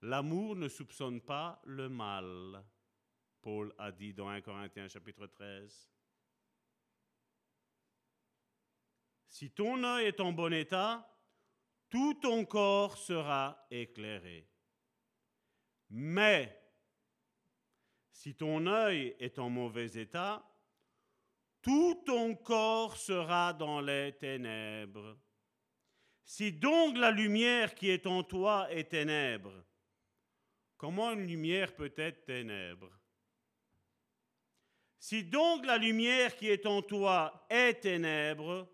[0.02, 2.64] L'amour ne soupçonne pas le mal,
[3.42, 5.90] Paul a dit dans 1 Corinthiens chapitre 13.
[9.28, 11.08] Si ton œil est en bon état,
[11.90, 14.50] tout ton corps sera éclairé.
[15.90, 16.60] Mais
[18.12, 20.46] si ton œil est en mauvais état,
[21.62, 25.18] tout ton corps sera dans les ténèbres.
[26.26, 29.66] Si donc la lumière qui est en toi est ténèbre,
[30.78, 32.99] comment une lumière peut être ténèbre?
[35.00, 38.68] Si donc la lumière qui est en toi est ténèbre,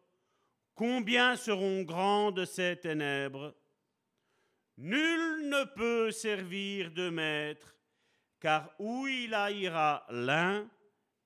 [0.73, 3.55] combien seront grandes ces ténèbres?
[4.77, 7.75] Nul ne peut servir de maître,
[8.39, 10.67] car où il haïra l'un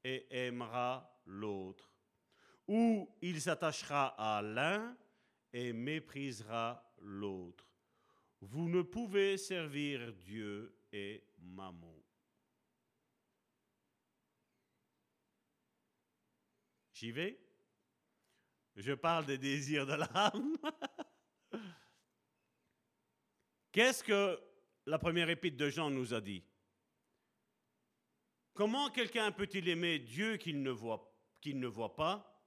[0.03, 1.89] et aimera l'autre,
[2.67, 4.95] ou il s'attachera à l'un
[5.53, 7.65] et méprisera l'autre.
[8.41, 11.98] Vous ne pouvez servir Dieu et Maman.
[16.99, 17.39] J'y vais
[18.75, 20.57] Je parle des désirs de l'âme.
[23.71, 24.37] Qu'est-ce que
[24.85, 26.43] la première épître de Jean nous a dit?
[28.53, 32.43] Comment quelqu'un peut-il aimer Dieu qu'il ne voit pas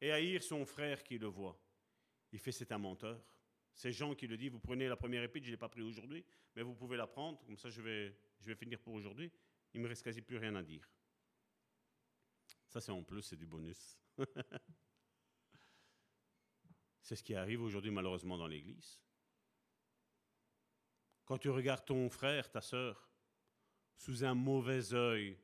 [0.00, 1.60] et haïr son frère qui le voit?
[2.32, 3.22] Il fait c'est un menteur.
[3.74, 4.48] C'est Jean qui le dit.
[4.48, 6.24] Vous prenez la première épître, je ne l'ai pas pris aujourd'hui,
[6.56, 7.44] mais vous pouvez la prendre.
[7.44, 9.30] Comme ça, je vais, je vais finir pour aujourd'hui.
[9.74, 10.88] Il me reste quasi plus rien à dire.
[12.68, 13.98] Ça, c'est en plus, c'est du bonus.
[17.02, 19.00] c'est ce qui arrive aujourd'hui, malheureusement, dans l'Église.
[21.24, 23.08] Quand tu regardes ton frère, ta sœur,
[23.96, 25.38] sous un mauvais œil.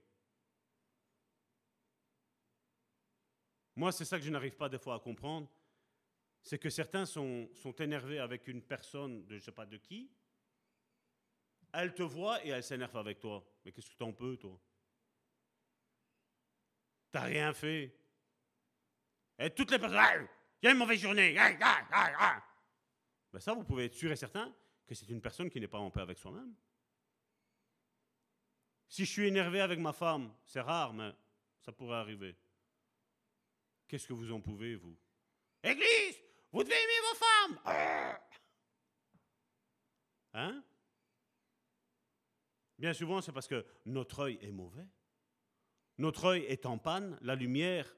[3.76, 5.50] Moi, c'est ça que je n'arrive pas des fois à comprendre.
[6.42, 9.78] C'est que certains sont, sont énervés avec une personne de je ne sais pas de
[9.78, 10.10] qui.
[11.72, 13.44] Elle te voit et elle s'énerve avec toi.
[13.64, 14.60] Mais qu'est-ce que tu en peux, toi?
[17.14, 17.94] T'as rien fait.
[19.38, 20.26] Et toutes les personnes,
[20.60, 21.32] il y a une mauvaise journée.
[21.32, 21.56] Ben
[23.38, 24.52] ça, vous pouvez être sûr et certain
[24.84, 26.52] que c'est une personne qui n'est pas en paix avec soi-même.
[28.88, 31.12] Si je suis énervé avec ma femme, c'est rare, mais
[31.60, 32.34] ça pourrait arriver.
[33.86, 34.98] Qu'est-ce que vous en pouvez, vous?
[35.62, 36.20] Église,
[36.50, 37.60] vous devez aimer vos femmes.
[40.32, 40.64] Hein?
[42.76, 44.88] Bien souvent, c'est parce que notre œil est mauvais.
[45.98, 47.94] Notre œil est en panne, la lumière,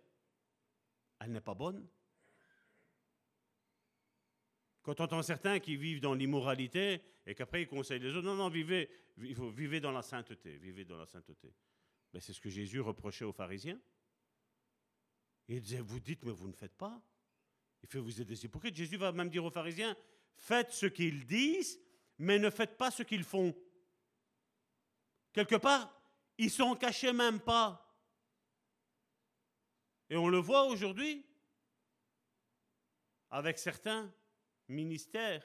[1.20, 1.86] elle n'est pas bonne.
[4.82, 8.36] Quand on entend certains qui vivent dans l'immoralité et qu'après ils conseillent les autres, non,
[8.36, 11.52] non, vivez, vivez dans la sainteté, vivez dans la sainteté.
[12.12, 13.80] Mais c'est ce que Jésus reprochait aux pharisiens.
[15.48, 17.00] Il disait, vous dites, mais vous ne faites pas.
[17.82, 18.76] Il fait, vous êtes des hypocrites.
[18.76, 19.96] Jésus va même dire aux pharisiens,
[20.34, 21.80] faites ce qu'ils disent,
[22.18, 23.54] mais ne faites pas ce qu'ils font.
[25.32, 25.92] Quelque part,
[26.38, 27.85] ils s'en cachaient même pas.
[30.08, 31.26] Et on le voit aujourd'hui
[33.30, 34.12] avec certains
[34.68, 35.44] ministères.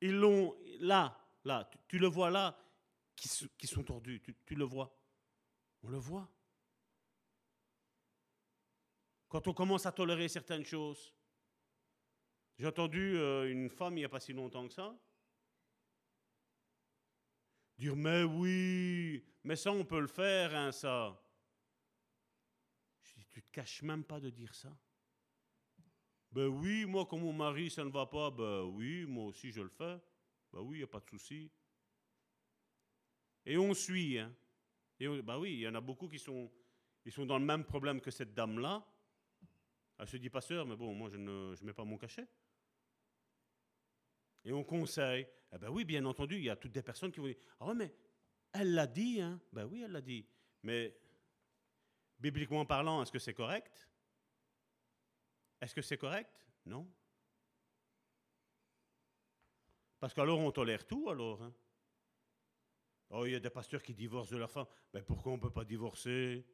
[0.00, 2.58] Ils l'ont là, là, tu, le vois là,
[3.14, 3.28] qui,
[3.66, 4.96] sont tordus, tu le vois.
[5.84, 6.28] On le voit.
[9.28, 11.14] Quand on commence à tolérer certaines choses.
[12.58, 14.94] J'ai entendu euh, une femme il n'y a pas si longtemps que ça
[17.78, 21.21] dire Mais oui, mais ça on peut le faire, hein, ça.
[23.32, 24.76] Tu te caches même pas de dire ça?
[26.30, 29.60] Ben oui, moi, comme mon mari, ça ne va pas, ben oui, moi aussi je
[29.60, 29.98] le fais.
[30.52, 31.50] Ben oui, il n'y a pas de souci.
[33.44, 34.34] Et on suit, hein.
[35.00, 36.50] Et ben oui, il y en a beaucoup qui sont,
[37.04, 38.86] ils sont dans le même problème que cette dame-là.
[39.98, 42.28] Elle se dit, pasteur, mais bon, moi je ne mets pas mon cachet.
[44.44, 45.26] Et on conseille.
[45.52, 47.66] Eh bien oui, bien entendu, il y a toutes des personnes qui vont dire Ah
[47.66, 47.94] ouais, mais
[48.52, 50.26] elle l'a dit, hein Ben oui, elle l'a dit.
[50.62, 50.96] Mais
[52.22, 53.88] bibliquement parlant, est-ce que c'est correct?
[55.60, 56.46] Est-ce que c'est correct?
[56.64, 56.88] Non.
[59.98, 61.42] Parce qu'alors on tolère tout, alors.
[61.42, 61.52] Hein
[63.10, 64.66] oh, il y a des pasteurs qui divorcent de leur femme.
[64.94, 66.46] Mais pourquoi on ne peut pas divorcer?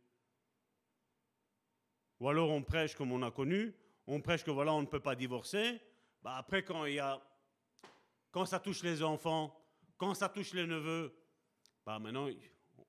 [2.20, 3.72] Ou alors on prêche comme on a connu,
[4.06, 5.80] on prêche que voilà, on ne peut pas divorcer.
[6.22, 7.22] Bah après, quand il y a
[8.30, 9.54] quand ça touche les enfants,
[9.96, 11.14] quand ça touche les neveux,
[11.86, 12.28] bah maintenant,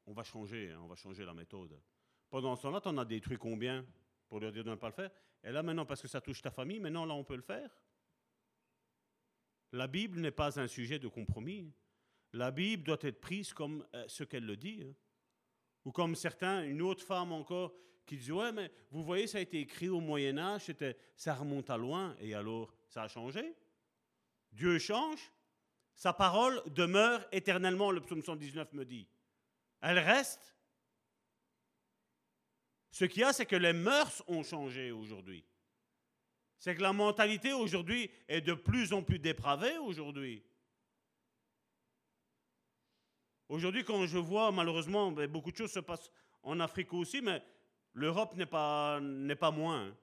[0.06, 1.80] on va changer, hein, on va changer la méthode.
[2.30, 3.85] Pendant ce temps-là, tu en as détruit combien
[4.27, 5.11] pour leur dire de ne pas le faire?
[5.43, 7.69] Et là, maintenant, parce que ça touche ta famille, maintenant, là, on peut le faire.
[9.72, 11.72] La Bible n'est pas un sujet de compromis.
[12.34, 14.84] La Bible doit être prise comme euh, ce qu'elle le dit.
[14.84, 14.93] Hein.
[15.85, 17.73] Ou comme certains, une autre femme encore,
[18.06, 20.72] qui dit Ouais, mais vous voyez, ça a été écrit au Moyen-Âge,
[21.15, 23.56] ça remonte à loin, et alors, ça a changé
[24.51, 25.31] Dieu change,
[25.95, 29.07] sa parole demeure éternellement, le psaume 119 me dit.
[29.81, 30.56] Elle reste.
[32.91, 35.45] Ce qu'il y a, c'est que les mœurs ont changé aujourd'hui.
[36.57, 40.44] C'est que la mentalité aujourd'hui est de plus en plus dépravée aujourd'hui.
[43.48, 46.11] Aujourd'hui, quand je vois, malheureusement, ben, beaucoup de choses se passent
[46.44, 47.41] en Afrique aussi, mais
[47.94, 48.99] l'Europe n'est pas,
[49.40, 49.95] pas moins.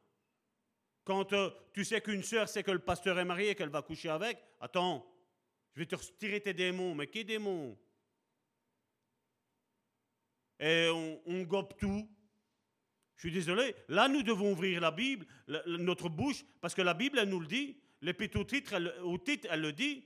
[1.04, 3.82] Quand euh, tu sais qu'une sœur sait que le pasteur est marié et qu'elle va
[3.82, 5.06] coucher avec, attends,
[5.76, 6.94] je vais te retirer tes démons.
[6.94, 7.78] Mais quels démons?
[10.58, 10.88] Et
[11.26, 12.08] on, gobe tout.
[13.16, 13.74] Je suis désolé.
[13.88, 15.26] Là, nous devons ouvrir la Bible,
[15.66, 17.76] notre bouche, parce que la Bible, elle nous le dit.
[18.02, 20.05] L'épître au titre, au titre, elle le dit.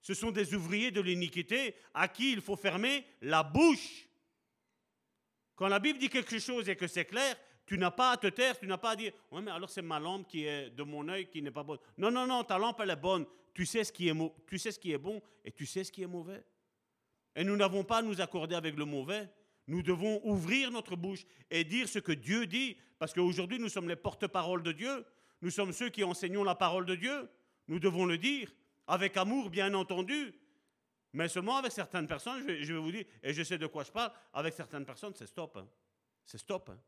[0.00, 4.08] Ce sont des ouvriers de l'iniquité à qui il faut fermer la bouche.
[5.54, 7.36] Quand la Bible dit quelque chose et que c'est clair,
[7.66, 9.82] tu n'as pas à te taire, tu n'as pas à dire Oui, mais alors c'est
[9.82, 11.78] ma lampe qui est de mon œil qui n'est pas bonne.
[11.96, 13.26] Non, non, non, ta lampe, elle est bonne.
[13.54, 14.14] Tu sais, ce qui est
[14.46, 16.44] tu sais ce qui est bon et tu sais ce qui est mauvais.
[17.36, 19.28] Et nous n'avons pas à nous accorder avec le mauvais.
[19.66, 23.88] Nous devons ouvrir notre bouche et dire ce que Dieu dit, parce qu'aujourd'hui, nous sommes
[23.88, 25.04] les porte-parole de Dieu.
[25.40, 27.28] Nous sommes ceux qui enseignons la parole de Dieu.
[27.68, 28.54] Nous devons le dire,
[28.86, 30.34] avec amour, bien entendu.
[31.14, 33.92] Mais seulement avec certaines personnes, je vais, vous dire, et je sais de quoi je
[33.92, 35.56] parle, avec certaines personnes, c'est stop.
[35.56, 35.68] Hein.
[36.26, 36.68] C'est stop.
[36.70, 36.78] Hein.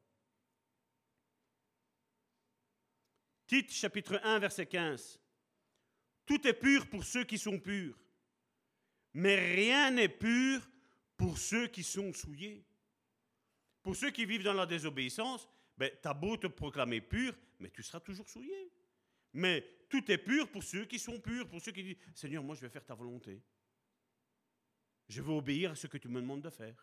[3.47, 5.21] Tite chapitre 1 verset 15.
[6.27, 7.97] Tout est pur pour ceux qui sont purs,
[9.15, 10.61] mais rien n'est pur
[11.17, 12.65] pour ceux qui sont souillés.
[13.83, 17.71] Pour ceux qui vivent dans la désobéissance, ben, tu as beau te proclamer pur, mais
[17.71, 18.71] tu seras toujours souillé.
[19.33, 22.55] Mais tout est pur pour ceux qui sont purs, pour ceux qui disent Seigneur, moi
[22.55, 23.43] je vais faire ta volonté.
[25.09, 26.75] Je veux obéir à ce que tu me demandes de faire.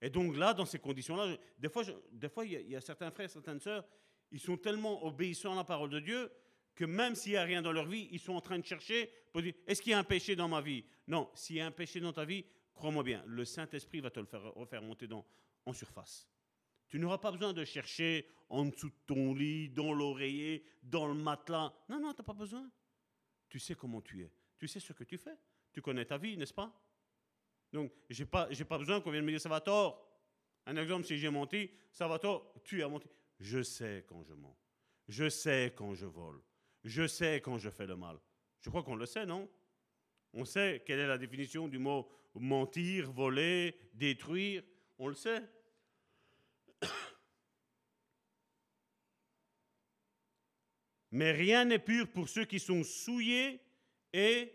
[0.00, 1.82] Et donc là, dans ces conditions-là, des fois,
[2.12, 3.84] des fois, il y, a, il y a certains frères, certaines sœurs,
[4.30, 6.30] ils sont tellement obéissants à la parole de Dieu
[6.74, 9.10] que même s'il n'y a rien dans leur vie, ils sont en train de chercher
[9.32, 10.84] pour dire, est-ce qu'il y a un péché dans ma vie?
[11.06, 12.44] Non, s'il y a un péché dans ta vie,
[12.76, 15.08] crois-moi bien, le Saint-Esprit va te le faire refaire monter
[15.64, 16.28] en surface.
[16.88, 21.14] Tu n'auras pas besoin de chercher en dessous de ton lit, dans l'oreiller, dans le
[21.14, 21.74] matelas.
[21.88, 22.70] Non, non, tu n'as pas besoin.
[23.48, 24.32] Tu sais comment tu es.
[24.58, 25.36] Tu sais ce que tu fais.
[25.72, 26.72] Tu connais ta vie, n'est-ce pas?
[27.72, 30.06] Donc, je n'ai pas, pas besoin qu'on vienne me dire ça va tort.
[30.66, 33.08] Un exemple, si j'ai menti, ça va tort, tu as menti.
[33.40, 34.56] Je sais quand je mens.
[35.08, 36.40] Je sais quand je vole.
[36.84, 38.18] Je sais quand je fais le mal.
[38.60, 39.48] Je crois qu'on le sait, non?
[40.38, 44.62] On sait quelle est la définition du mot mentir, voler, détruire.
[44.98, 45.42] On le sait.
[51.10, 53.62] Mais rien n'est pur pour ceux qui sont souillés
[54.12, 54.52] et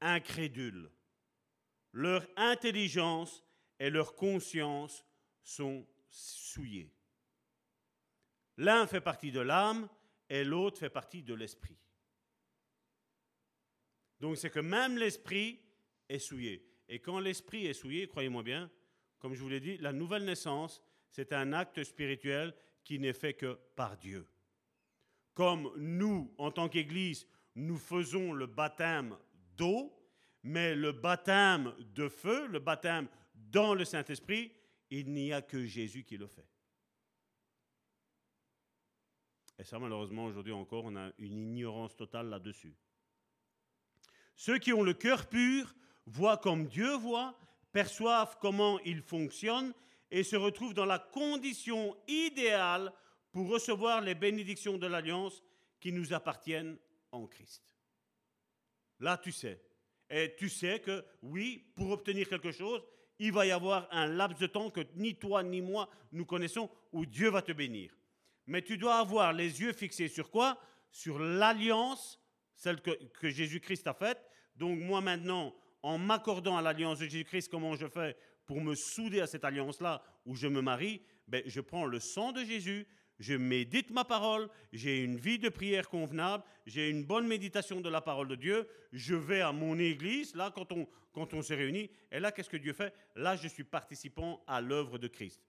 [0.00, 0.88] incrédules.
[1.90, 3.42] Leur intelligence
[3.80, 5.04] et leur conscience
[5.42, 6.94] sont souillées.
[8.58, 9.88] L'un fait partie de l'âme
[10.28, 11.83] et l'autre fait partie de l'esprit.
[14.20, 15.60] Donc c'est que même l'esprit
[16.08, 16.66] est souillé.
[16.88, 18.70] Et quand l'esprit est souillé, croyez-moi bien,
[19.18, 22.54] comme je vous l'ai dit, la nouvelle naissance, c'est un acte spirituel
[22.84, 24.26] qui n'est fait que par Dieu.
[25.32, 29.16] Comme nous, en tant qu'Église, nous faisons le baptême
[29.56, 29.92] d'eau,
[30.42, 34.52] mais le baptême de feu, le baptême dans le Saint-Esprit,
[34.90, 36.46] il n'y a que Jésus qui le fait.
[39.58, 42.76] Et ça, malheureusement, aujourd'hui encore, on a une ignorance totale là-dessus.
[44.36, 45.74] Ceux qui ont le cœur pur
[46.06, 47.38] voient comme Dieu voit,
[47.72, 49.72] perçoivent comment il fonctionne
[50.10, 52.92] et se retrouvent dans la condition idéale
[53.32, 55.42] pour recevoir les bénédictions de l'alliance
[55.80, 56.78] qui nous appartiennent
[57.10, 57.64] en Christ.
[59.00, 59.60] Là, tu sais.
[60.08, 62.82] Et tu sais que oui, pour obtenir quelque chose,
[63.18, 66.70] il va y avoir un laps de temps que ni toi ni moi nous connaissons
[66.92, 67.96] où Dieu va te bénir.
[68.46, 70.58] Mais tu dois avoir les yeux fixés sur quoi?
[70.90, 72.20] Sur l'alliance,
[72.54, 74.20] celle que, Jésus-Christ a faite.
[74.56, 78.16] Donc moi maintenant, en m'accordant à l'alliance de Jésus-Christ, comment je fais
[78.46, 81.02] pour me souder à cette alliance-là où je me marie?
[81.28, 82.86] Ben, Je prends le sang de Jésus,
[83.18, 87.88] je médite ma parole, j'ai une vie de prière convenable, j'ai une bonne méditation de
[87.88, 91.54] la parole de Dieu, je vais à mon église, là, quand on, quand on se
[91.54, 92.94] réunit, et là, qu'est-ce que Dieu fait?
[93.14, 95.40] Là, je suis participant à l'œuvre de Christ.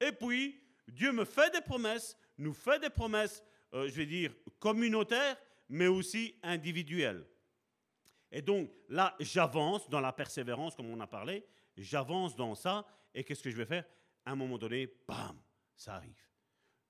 [0.00, 3.42] Et puis, Dieu me fait des promesses, nous fait des promesses,
[3.74, 5.36] euh, je vais dire, communautaires,
[5.70, 7.24] mais aussi individuelles.
[8.32, 11.44] Et donc là, j'avance dans la persévérance, comme on a parlé,
[11.76, 13.84] j'avance dans ça, et qu'est-ce que je vais faire?
[14.24, 15.40] À un moment donné, bam,
[15.74, 16.22] ça arrive.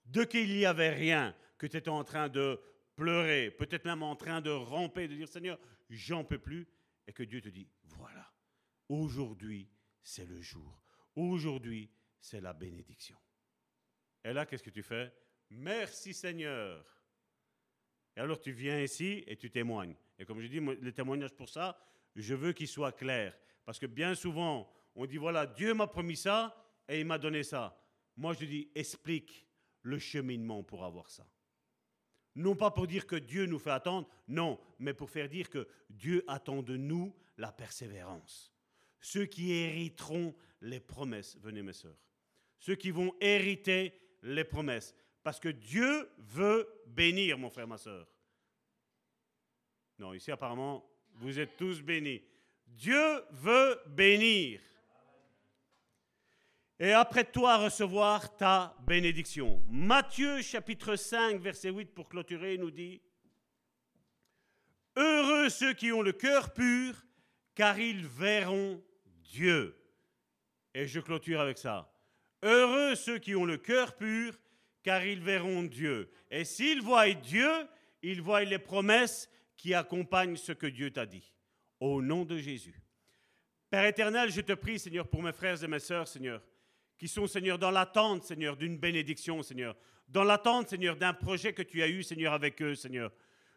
[0.05, 2.61] De qu'il n'y avait rien, que tu étais en train de
[2.97, 5.59] pleurer, peut-être même en train de ramper, de dire Seigneur,
[5.89, 6.66] j'en peux plus,
[7.07, 8.32] et que Dieu te dit, voilà,
[8.89, 9.70] aujourd'hui,
[10.02, 10.82] c'est le jour.
[11.15, 13.19] Aujourd'hui, c'est la bénédiction.
[14.24, 15.12] Et là, qu'est-ce que tu fais?
[15.51, 16.85] Merci Seigneur.
[18.20, 19.94] Et alors tu viens ici et tu témoignes.
[20.18, 21.80] Et comme je dis, le témoignage pour ça,
[22.14, 23.34] je veux qu'il soit clair.
[23.64, 26.55] Parce que bien souvent, on dit, voilà, Dieu m'a promis ça
[26.86, 27.82] et il m'a donné ça.
[28.18, 29.47] Moi, je dis, explique
[29.80, 31.26] le cheminement pour avoir ça.
[32.34, 35.66] Non pas pour dire que Dieu nous fait attendre, non, mais pour faire dire que
[35.88, 38.52] Dieu attend de nous la persévérance.
[39.01, 41.97] Ceux qui hériteront les promesses, venez mes sœurs,
[42.59, 44.94] ceux qui vont hériter les promesses.
[45.22, 48.06] Parce que Dieu veut bénir, mon frère, ma soeur.
[49.98, 52.22] Non, ici apparemment, vous êtes tous bénis.
[52.66, 54.60] Dieu veut bénir.
[56.78, 59.62] Et après toi recevoir ta bénédiction.
[59.68, 63.02] Matthieu chapitre 5, verset 8 pour clôturer nous dit,
[64.97, 66.94] Heureux ceux qui ont le cœur pur,
[67.55, 68.82] car ils verront
[69.22, 69.76] Dieu.
[70.72, 71.92] Et je clôture avec ça.
[72.42, 74.38] Heureux ceux qui ont le cœur pur,
[74.82, 76.11] car ils verront Dieu.
[76.31, 77.51] Et s'ils voient Dieu,
[78.02, 81.32] ils voient les promesses qui accompagnent ce que Dieu t'a dit.
[81.81, 82.81] Au nom de Jésus.
[83.70, 86.43] Père éternel, je te prie, Seigneur, pour mes frères et mes sœurs, Seigneur,
[86.98, 89.77] qui sont, Seigneur, dans l'attente, Seigneur, d'une bénédiction, Seigneur.
[90.09, 93.12] Dans l'attente, Seigneur, d'un projet que tu as eu, Seigneur, avec eux, Seigneur.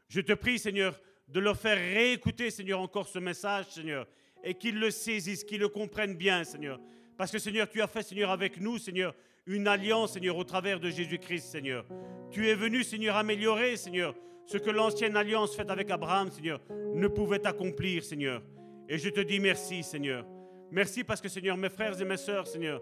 [0.07, 4.07] Je te prie, Seigneur, de leur faire réécouter, Seigneur, encore ce message, Seigneur,
[4.43, 6.79] et qu'ils le saisissent, qu'ils le comprennent bien, Seigneur.
[7.17, 10.79] Parce que Seigneur, tu as fait, Seigneur, avec nous, Seigneur, une alliance, Seigneur, au travers
[10.79, 11.85] de Jésus-Christ, Seigneur.
[12.31, 14.15] Tu es venu, Seigneur, améliorer, Seigneur,
[14.45, 16.61] ce que l'ancienne alliance faite avec Abraham, Seigneur,
[16.93, 18.41] ne pouvait accomplir, Seigneur.
[18.87, 20.25] Et je te dis merci, Seigneur.
[20.71, 22.81] Merci parce que, Seigneur, mes frères et mes sœurs, Seigneur,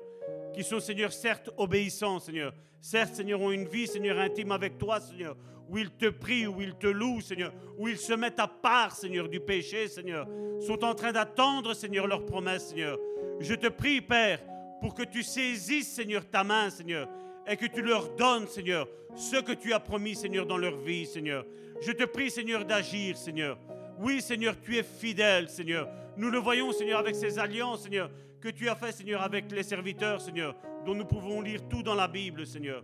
[0.54, 2.54] qui sont, Seigneur, certes obéissants, Seigneur.
[2.80, 5.36] Certes, Seigneur, ont une vie, Seigneur, intime avec toi, Seigneur,
[5.70, 8.96] où ils te prient, où ils te louent, Seigneur, où ils se mettent à part,
[8.96, 10.28] Seigneur, du péché, Seigneur,
[10.60, 12.98] sont en train d'attendre, Seigneur, leurs promesses, Seigneur.
[13.40, 14.40] Je te prie, Père,
[14.82, 17.08] pour que tu saisisses, Seigneur, ta main, Seigneur,
[17.48, 21.06] et que tu leur donnes, Seigneur, ce que tu as promis, Seigneur, dans leur vie,
[21.06, 21.46] Seigneur.
[21.82, 23.58] Je te prie, Seigneur, d'agir, Seigneur.
[24.00, 25.88] Oui, Seigneur, tu es fidèle, Seigneur.
[26.18, 28.10] Nous le voyons, Seigneur, avec ces alliances, Seigneur,
[28.40, 30.56] que tu as fait, Seigneur, avec les serviteurs, Seigneur,
[30.86, 32.84] dont nous pouvons lire tout dans la Bible, Seigneur.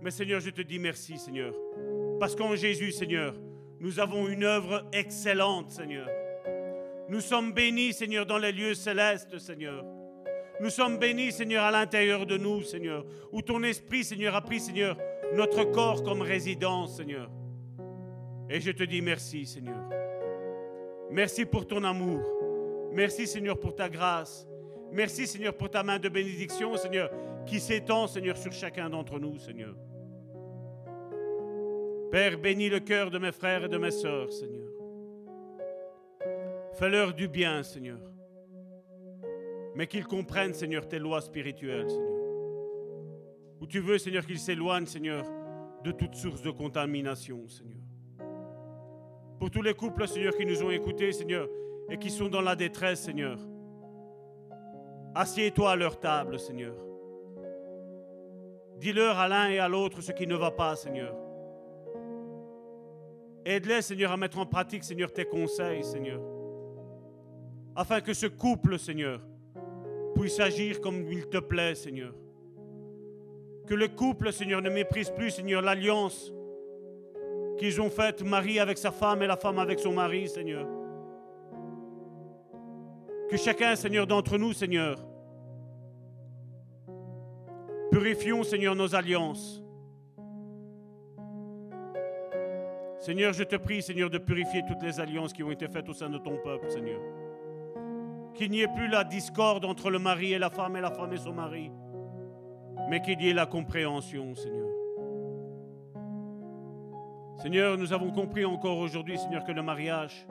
[0.00, 1.54] Mais Seigneur, je te dis merci, Seigneur.
[2.18, 3.34] Parce qu'en Jésus, Seigneur,
[3.80, 6.08] nous avons une œuvre excellente, Seigneur.
[7.08, 9.84] Nous sommes bénis, Seigneur, dans les lieux célestes, Seigneur.
[10.60, 14.60] Nous sommes bénis, Seigneur, à l'intérieur de nous, Seigneur, où ton esprit, Seigneur, a pris,
[14.60, 14.96] Seigneur,
[15.34, 17.30] notre corps comme résidence, Seigneur.
[18.48, 19.76] Et je te dis merci, Seigneur.
[21.10, 22.22] Merci pour ton amour.
[22.92, 24.46] Merci, Seigneur, pour ta grâce.
[24.92, 27.10] Merci, Seigneur, pour ta main de bénédiction, Seigneur,
[27.44, 29.74] qui s'étend, Seigneur, sur chacun d'entre nous, Seigneur.
[32.10, 34.70] Père, bénis le cœur de mes frères et de mes sœurs, Seigneur.
[36.78, 37.98] Fais-leur du bien, Seigneur
[39.76, 42.16] mais qu'ils comprennent, Seigneur, tes lois spirituelles, Seigneur.
[43.60, 45.24] Où tu veux, Seigneur, qu'ils s'éloignent, Seigneur,
[45.84, 47.82] de toute source de contamination, Seigneur.
[49.38, 51.46] Pour tous les couples, Seigneur, qui nous ont écoutés, Seigneur,
[51.90, 53.38] et qui sont dans la détresse, Seigneur.
[55.14, 56.74] Assieds-toi à leur table, Seigneur.
[58.78, 61.14] Dis-leur à l'un et à l'autre ce qui ne va pas, Seigneur.
[63.44, 66.20] Aide-les, Seigneur, à mettre en pratique, Seigneur, tes conseils, Seigneur.
[67.74, 69.20] Afin que ce couple, Seigneur,
[70.16, 72.14] puisse agir comme il te plaît, Seigneur.
[73.66, 76.32] Que le couple, Seigneur, ne méprise plus, Seigneur, l'alliance
[77.58, 80.66] qu'ils ont faite, Marie avec sa femme et la femme avec son mari, Seigneur.
[83.28, 84.96] Que chacun, Seigneur, d'entre nous, Seigneur,
[87.90, 89.62] purifions, Seigneur, nos alliances.
[93.00, 95.94] Seigneur, je te prie, Seigneur, de purifier toutes les alliances qui ont été faites au
[95.94, 97.00] sein de ton peuple, Seigneur
[98.36, 101.12] qu'il n'y ait plus la discorde entre le mari et la femme et la femme
[101.12, 101.70] et son mari,
[102.88, 104.68] mais qu'il y ait la compréhension, Seigneur.
[107.38, 110.26] Seigneur, nous avons compris encore aujourd'hui, Seigneur, que le mariage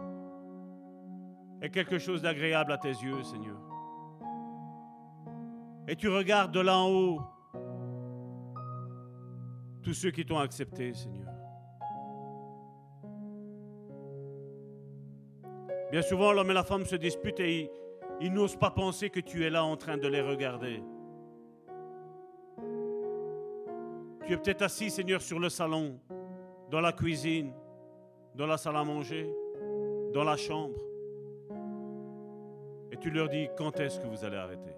[1.62, 3.58] est quelque chose d'agréable à tes yeux, Seigneur.
[5.88, 7.22] Et tu regardes de là en haut
[9.84, 11.30] tous ceux qui t'ont accepté, Seigneur.
[15.92, 17.72] Bien souvent, l'homme et la femme se disputent et
[18.22, 20.82] ils n'osent pas penser que tu es là en train de les regarder.
[24.26, 26.00] Tu es peut-être assis, Seigneur, sur le salon,
[26.72, 27.54] dans la cuisine,
[28.34, 29.32] dans la salle à manger,
[30.14, 30.80] dans la chambre.
[32.92, 34.72] Et tu leur dis, quand est-ce que vous allez arrêter?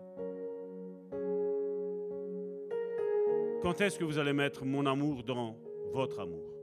[3.61, 5.55] Quand est-ce que vous allez mettre mon amour dans
[5.93, 6.53] votre amour?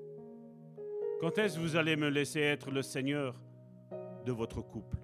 [1.20, 3.34] Quand est-ce que vous allez me laisser être le Seigneur
[4.24, 5.03] de votre couple?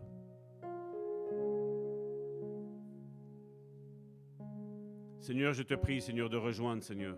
[5.21, 7.15] Seigneur, je te prie, Seigneur, de rejoindre, Seigneur,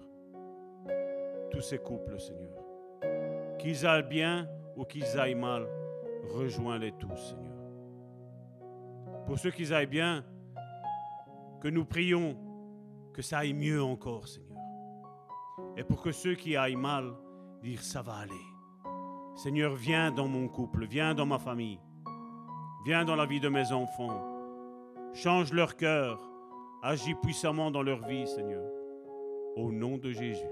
[1.53, 2.59] tous ces couples, Seigneur.
[3.61, 5.69] Qu'ils aillent bien ou qu'ils aillent mal,
[6.35, 7.53] rejoins-les tous, Seigneur.
[9.25, 10.25] Pour ceux qui aillent bien,
[11.61, 12.37] que nous prions
[13.13, 14.59] que ça aille mieux encore, Seigneur.
[15.77, 17.13] Et pour que ceux qui aillent mal,
[17.63, 18.33] dire ça va aller.
[19.37, 21.79] Seigneur, viens dans mon couple, viens dans ma famille,
[22.85, 24.29] viens dans la vie de mes enfants.
[25.15, 26.32] Change leur cœur,
[26.85, 28.69] Agis puissamment dans leur vie, Seigneur.
[29.55, 30.43] Au nom de Jésus.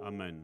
[0.00, 0.40] Amen.